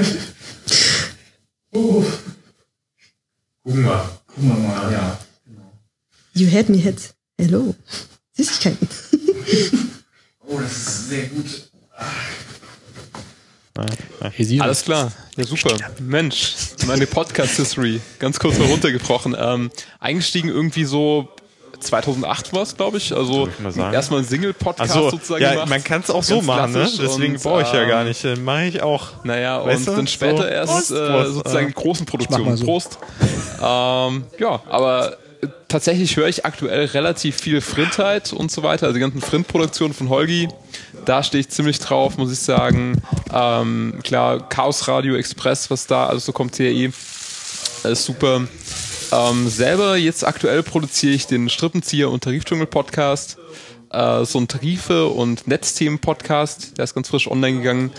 Oh. 1.73 2.03
Gucken 3.63 3.83
wir. 3.83 4.09
Gucken 4.27 4.47
wir 4.49 4.55
mal, 4.55 4.91
ja. 4.91 5.19
Genau. 5.45 5.71
You 6.33 6.49
had 6.49 6.69
me 6.69 6.77
hit. 6.77 7.13
Hello. 7.37 7.75
Süßigkeiten. 8.33 8.87
oh, 10.47 10.59
das 10.59 10.71
ist 10.71 11.09
sehr 11.09 11.25
gut. 11.27 11.69
Alles 14.61 14.83
klar, 14.83 15.11
ja 15.35 15.43
super. 15.43 15.75
Mensch, 15.99 16.55
meine 16.85 17.07
Podcast-History, 17.07 18.01
ganz 18.19 18.39
kurz 18.39 18.57
mal 18.57 18.67
runtergebrochen. 18.67 19.35
Ähm, 19.37 19.71
eingestiegen 19.99 20.49
irgendwie 20.49 20.85
so 20.85 21.29
2008 21.79 22.53
war 22.53 22.63
es, 22.63 22.75
glaube 22.75 22.97
ich. 22.97 23.15
Also 23.15 23.49
erstmal 23.91 24.21
ein 24.21 24.25
Single-Podcast 24.25 24.93
so, 24.93 25.09
sozusagen 25.09 25.43
ja, 25.43 25.51
gemacht. 25.53 25.69
Man 25.69 25.83
kann 25.83 26.01
es 26.01 26.09
auch 26.09 26.23
so 26.23 26.41
machen, 26.41 26.73
ne? 26.73 26.89
Deswegen 26.99 27.35
brauche 27.35 27.61
ich 27.61 27.71
ja 27.71 27.85
gar 27.85 28.03
nicht. 28.03 28.23
Dann 28.23 28.43
mache 28.43 28.65
ich 28.65 28.81
auch. 28.81 29.23
Naja, 29.23 29.57
und 29.59 29.87
dann 29.87 30.07
später 30.07 30.43
so, 30.43 30.43
erst 30.43 30.71
Prost, 30.71 30.91
äh, 30.91 31.25
sozusagen 31.31 31.73
Prost, 31.73 31.83
großen 31.83 32.05
Produktionen. 32.05 32.57
So. 32.57 32.65
Prost. 32.65 32.97
Ähm, 33.61 34.25
ja, 34.39 34.61
aber 34.69 35.17
tatsächlich 35.67 36.15
höre 36.15 36.27
ich 36.27 36.45
aktuell 36.45 36.85
relativ 36.85 37.39
viel 37.39 37.61
Frindheit 37.61 38.33
und 38.33 38.51
so 38.51 38.63
weiter. 38.63 38.87
Also 38.87 38.95
die 38.95 39.01
ganzen 39.01 39.21
Frind-Produktionen 39.21 39.93
von 39.93 40.09
Holgi, 40.09 40.47
da 41.05 41.23
stehe 41.23 41.41
ich 41.41 41.49
ziemlich 41.49 41.79
drauf, 41.79 42.17
muss 42.17 42.31
ich 42.31 42.39
sagen. 42.39 43.01
Ähm, 43.33 43.99
klar, 44.03 44.47
Chaos 44.49 44.87
Radio 44.87 45.15
Express, 45.15 45.69
was 45.69 45.87
da 45.87 46.07
alles 46.07 46.25
so 46.25 46.31
kommt, 46.31 46.55
TRE, 46.55 46.91
alles 47.83 48.05
super. 48.05 48.47
Ähm, 49.11 49.47
selber 49.47 49.95
jetzt 49.95 50.25
aktuell 50.25 50.63
produziere 50.63 51.13
ich 51.13 51.27
den 51.27 51.49
Strippenzieher 51.49 52.09
und 52.09 52.23
Tarifdschungel 52.23 52.67
Podcast, 52.67 53.37
äh, 53.91 54.25
so 54.25 54.39
ein 54.39 54.47
Tarife- 54.47 55.07
und 55.07 55.47
Netzthemen 55.47 55.99
Podcast, 55.99 56.77
der 56.77 56.83
ist 56.83 56.93
ganz 56.93 57.09
frisch 57.09 57.29
online 57.29 57.59
gegangen 57.59 57.91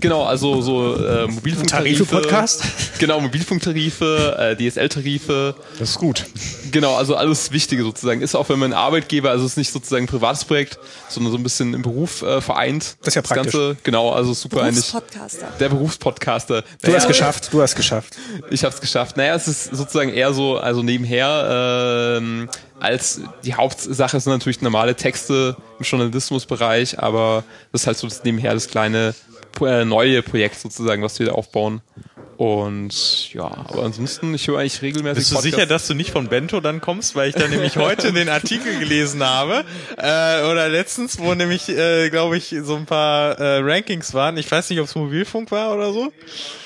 Genau, 0.00 0.24
also 0.24 0.60
so 0.62 0.96
äh, 0.96 1.26
Mobilfunktarife. 1.26 2.04
Tarife-Podcast? 2.04 2.62
Genau, 2.98 3.20
Mobilfunktarife, 3.20 4.36
äh, 4.38 4.56
DSL-Tarife. 4.56 5.54
Das 5.78 5.90
ist 5.90 5.98
gut. 5.98 6.26
Genau, 6.70 6.94
also 6.94 7.16
alles 7.16 7.50
Wichtige 7.52 7.82
sozusagen. 7.82 8.20
Ist 8.22 8.34
auch, 8.34 8.48
wenn 8.48 8.58
man 8.58 8.72
Arbeitgeber, 8.72 9.30
also 9.30 9.44
es 9.44 9.52
ist 9.52 9.56
nicht 9.56 9.72
sozusagen 9.72 10.04
ein 10.04 10.08
privates 10.08 10.44
Projekt, 10.44 10.78
sondern 11.08 11.32
so 11.32 11.38
ein 11.38 11.42
bisschen 11.42 11.74
im 11.74 11.82
Beruf 11.82 12.22
äh, 12.22 12.40
vereint. 12.40 12.96
Das 13.00 13.08
ist 13.08 13.14
ja 13.16 13.22
praktisch. 13.22 13.52
Das 13.52 13.54
Ganze, 13.54 13.76
genau, 13.82 14.10
also 14.10 14.34
super 14.34 14.62
eigentlich. 14.62 14.90
Berufspodcaster. 14.90 15.48
Der 15.58 15.68
Berufspodcaster. 15.68 16.62
Du 16.62 16.68
naja, 16.82 16.98
hast 16.98 17.08
geschafft, 17.08 17.48
du 17.52 17.62
hast 17.62 17.74
geschafft. 17.74 18.16
Ich 18.50 18.64
habe 18.64 18.74
es 18.74 18.80
geschafft. 18.80 19.16
Naja, 19.16 19.34
es 19.34 19.48
ist 19.48 19.64
sozusagen 19.64 20.12
eher 20.12 20.32
so, 20.32 20.58
also 20.58 20.82
nebenher, 20.82 22.18
ähm, 22.18 22.48
als 22.78 23.20
die 23.44 23.54
Hauptsache 23.54 24.20
sind 24.20 24.32
natürlich 24.32 24.62
normale 24.62 24.94
Texte 24.94 25.56
im 25.78 25.84
Journalismusbereich, 25.84 26.98
aber 26.98 27.44
das 27.72 27.82
ist 27.82 27.86
halt 27.86 27.98
so 27.98 28.06
das 28.06 28.24
nebenher 28.24 28.54
das 28.54 28.68
kleine 28.68 29.14
äh, 29.60 29.84
neue 29.84 30.22
Projekt 30.22 30.58
sozusagen, 30.58 31.02
was 31.02 31.18
wir 31.18 31.26
da 31.26 31.32
aufbauen. 31.32 31.82
Und 32.40 33.34
ja, 33.34 33.44
aber 33.44 33.82
ansonsten, 33.82 34.32
ich 34.32 34.48
höre 34.48 34.60
eigentlich 34.60 34.80
regelmäßig. 34.80 35.18
Bist 35.18 35.30
du 35.30 35.34
Podcast. 35.34 35.54
sicher, 35.54 35.66
dass 35.66 35.86
du 35.86 35.92
nicht 35.92 36.10
von 36.10 36.28
Bento 36.28 36.62
dann 36.62 36.80
kommst, 36.80 37.14
weil 37.14 37.28
ich 37.28 37.34
da 37.34 37.46
nämlich 37.46 37.76
heute 37.76 38.14
den 38.14 38.30
Artikel 38.30 38.78
gelesen 38.78 39.22
habe 39.22 39.66
äh, 39.98 40.50
oder 40.50 40.70
letztens, 40.70 41.18
wo 41.18 41.34
nämlich, 41.34 41.68
äh, 41.68 42.08
glaube 42.08 42.38
ich, 42.38 42.56
so 42.62 42.76
ein 42.76 42.86
paar 42.86 43.38
äh, 43.38 43.58
Rankings 43.58 44.14
waren. 44.14 44.38
Ich 44.38 44.50
weiß 44.50 44.70
nicht, 44.70 44.80
ob 44.80 44.86
es 44.86 44.94
Mobilfunk 44.94 45.50
war 45.50 45.74
oder 45.74 45.92
so. 45.92 46.10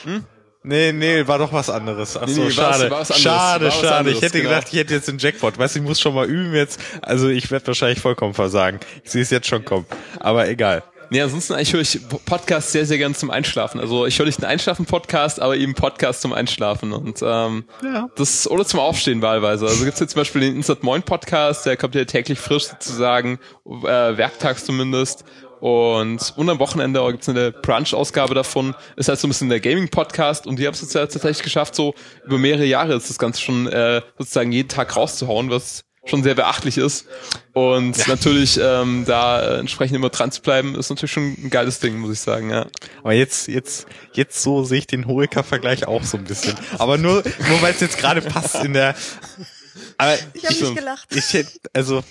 Hm? 0.04 0.24
Nee, 0.62 0.92
nee, 0.92 1.26
war 1.26 1.38
doch 1.38 1.52
was 1.52 1.68
anderes. 1.68 2.16
Ach 2.16 2.28
so, 2.28 2.40
nee, 2.40 2.46
nee, 2.46 2.50
schade. 2.52 2.88
War's, 2.90 3.10
war's 3.10 3.20
schade, 3.20 3.70
schade. 3.72 3.96
Anderes, 3.96 4.16
ich 4.16 4.22
hätte 4.22 4.38
genau. 4.38 4.50
gedacht, 4.50 4.68
ich 4.70 4.78
hätte 4.78 4.94
jetzt 4.94 5.08
den 5.08 5.18
Jackpot. 5.18 5.58
Weißt 5.58 5.74
du, 5.74 5.80
ich 5.80 5.84
muss 5.84 6.00
schon 6.00 6.14
mal 6.14 6.26
üben 6.26 6.54
jetzt. 6.54 6.80
Also 7.02 7.28
ich 7.28 7.50
werde 7.50 7.66
wahrscheinlich 7.66 8.00
vollkommen 8.00 8.32
versagen. 8.32 8.78
Ich 9.02 9.10
sehe 9.10 9.22
es 9.22 9.30
jetzt 9.30 9.48
schon 9.48 9.64
kommen. 9.64 9.86
Aber 10.20 10.48
egal. 10.48 10.84
Nee, 11.14 11.22
ansonsten 11.22 11.52
eigentlich 11.52 11.72
höre 11.72 11.80
ich 11.80 12.00
Podcasts 12.26 12.72
sehr, 12.72 12.86
sehr 12.86 12.98
gern 12.98 13.14
zum 13.14 13.30
Einschlafen. 13.30 13.78
Also 13.78 14.04
ich 14.04 14.18
höre 14.18 14.26
nicht 14.26 14.42
einen 14.42 14.50
Einschlafen-Podcast, 14.50 15.40
aber 15.40 15.56
eben 15.56 15.74
Podcast 15.74 16.22
zum 16.22 16.32
Einschlafen. 16.32 16.92
Und 16.92 17.22
ähm, 17.22 17.66
ja. 17.84 18.08
das 18.16 18.50
oder 18.50 18.64
zum 18.64 18.80
Aufstehen 18.80 19.22
wahlweise. 19.22 19.64
Also 19.64 19.84
gibt's 19.84 20.00
jetzt 20.00 20.10
zum 20.10 20.22
Beispiel 20.22 20.40
den 20.40 20.56
Insert 20.56 20.82
Moin 20.82 21.04
Podcast, 21.04 21.66
der 21.66 21.76
kommt 21.76 21.94
ja 21.94 22.04
täglich 22.04 22.40
frisch 22.40 22.64
sozusagen, 22.64 23.38
äh, 23.64 24.16
werktags 24.16 24.64
zumindest. 24.64 25.24
Und, 25.60 26.34
und 26.36 26.50
am 26.50 26.58
Wochenende 26.58 27.00
gibt's 27.12 27.28
eine 27.28 27.52
Brunch-Ausgabe 27.52 28.34
davon. 28.34 28.74
Ist 28.96 29.08
halt 29.08 29.20
so 29.20 29.28
ein 29.28 29.30
bisschen 29.30 29.50
der 29.50 29.60
Gaming-Podcast 29.60 30.48
und 30.48 30.58
die 30.58 30.66
haben 30.66 30.74
es 30.74 30.80
jetzt 30.80 30.94
tatsächlich 30.94 31.44
geschafft, 31.44 31.76
so 31.76 31.94
über 32.26 32.38
mehrere 32.38 32.64
Jahre 32.64 32.94
ist 32.94 33.08
das 33.08 33.20
Ganze 33.20 33.40
schon 33.40 33.68
äh, 33.68 34.02
sozusagen 34.18 34.50
jeden 34.50 34.68
Tag 34.68 34.96
rauszuhauen, 34.96 35.48
was 35.48 35.84
schon 36.06 36.22
sehr 36.22 36.34
beachtlich 36.34 36.78
ist. 36.78 37.06
Und 37.52 37.96
ja. 37.96 38.04
natürlich 38.08 38.58
ähm, 38.60 39.04
da 39.06 39.58
entsprechend 39.58 39.96
immer 39.96 40.10
dran 40.10 40.30
zu 40.30 40.42
bleiben, 40.42 40.74
ist 40.74 40.90
natürlich 40.90 41.12
schon 41.12 41.34
ein 41.38 41.50
geiles 41.50 41.80
Ding, 41.80 41.98
muss 41.98 42.12
ich 42.12 42.20
sagen, 42.20 42.50
ja. 42.50 42.66
Aber 43.02 43.12
jetzt, 43.12 43.48
jetzt, 43.48 43.86
jetzt 44.12 44.42
so 44.42 44.64
sehe 44.64 44.78
ich 44.78 44.86
den 44.86 45.06
Horeca-Vergleich 45.06 45.86
auch 45.86 46.02
so 46.04 46.16
ein 46.16 46.24
bisschen. 46.24 46.54
Aber 46.78 46.98
nur, 46.98 47.22
nur 47.48 47.62
weil 47.62 47.72
es 47.72 47.80
jetzt 47.80 47.98
gerade 47.98 48.20
passt 48.22 48.56
in 48.56 48.72
der. 48.74 48.94
Aber 49.98 50.14
ich 50.34 50.44
habe 50.44 50.54
nicht 50.54 50.76
gelacht. 50.76 51.08
Ich 51.14 51.32
hätte, 51.32 51.50
also 51.72 52.02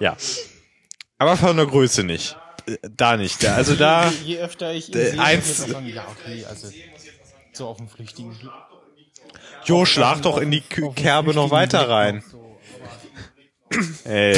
ja. 0.00 0.16
Aber 1.18 1.36
von 1.36 1.56
der 1.56 1.66
Größe 1.66 2.04
nicht. 2.04 2.36
da 2.96 3.16
nicht. 3.16 3.44
Also 3.46 3.74
da. 3.74 4.10
Je, 4.24 4.34
je 4.34 4.38
öfter 4.40 4.72
ich 4.72 4.88
ihn 4.88 4.94
äh, 4.94 5.10
sehe, 5.10 5.20
eins- 5.20 5.58
wird 5.60 5.70
sagen, 5.70 5.86
ja, 5.88 6.06
okay, 6.08 6.44
also 6.44 6.68
so 7.52 7.66
auf 7.68 7.78
dem 7.78 7.88
flüchtigen. 7.88 8.36
Jo, 9.64 9.84
schlag 9.84 10.22
doch 10.22 10.38
in 10.38 10.50
die 10.50 10.60
Kerbe 10.60 11.34
noch 11.34 11.50
weiter 11.50 11.88
rein. 11.88 12.22
so. 12.30 12.37
Ey. 14.04 14.36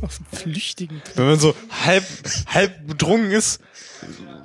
Auf 0.00 0.18
dem 0.18 0.38
flüchtigen. 0.38 1.02
Wenn 1.14 1.26
man 1.26 1.38
so 1.38 1.54
halb, 1.84 2.04
halb 2.48 2.86
betrunken 2.86 3.30
ist, 3.30 3.60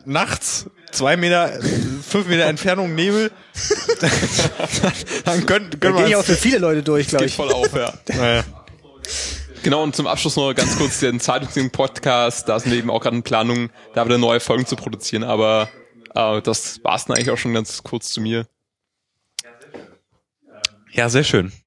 nachts, 0.06 0.70
zwei 0.92 1.18
Meter, 1.18 1.60
fünf 2.08 2.28
Meter 2.28 2.46
Entfernung 2.46 2.94
Nebel, 2.96 3.32
dann 5.26 5.46
können, 5.46 5.70
Da 5.72 5.78
können 5.78 5.96
gehe 5.96 6.04
ich 6.06 6.10
wir 6.12 6.20
auch 6.20 6.24
für 6.24 6.36
viele 6.36 6.60
Leute 6.60 6.84
durch, 6.84 7.08
glaube 7.08 7.26
Geht 7.26 7.32
ich. 7.32 7.36
voll 7.36 7.52
auf, 7.52 7.74
ja. 7.74 7.94
Naja. 8.16 8.44
Genau, 9.64 9.84
und 9.84 9.96
zum 9.96 10.08
Abschluss 10.08 10.36
noch 10.36 10.54
ganz 10.54 10.78
kurz 10.78 11.00
den 11.00 11.20
Zeitungsding-Podcast. 11.20 12.48
Da 12.48 12.60
sind 12.60 12.72
wir 12.72 12.78
eben 12.80 12.90
auch 12.92 13.02
gerade 13.02 13.18
in 13.18 13.24
Planung, 13.24 13.70
da 13.96 14.06
wieder 14.06 14.18
neue 14.18 14.40
Folgen 14.40 14.66
zu 14.66 14.76
produzieren. 14.76 15.24
Aber 15.24 15.70
äh, 16.14 16.42
das 16.42 16.84
war's 16.84 17.06
dann 17.06 17.18
eigentlich 17.18 17.32
auch 17.32 17.38
schon 17.38 17.54
ganz 17.54 17.84
kurz 17.84 18.10
zu 18.12 18.22
mir. 18.22 18.48
Ja, 20.92 21.10
sehr 21.10 21.24
schön. 21.24 21.52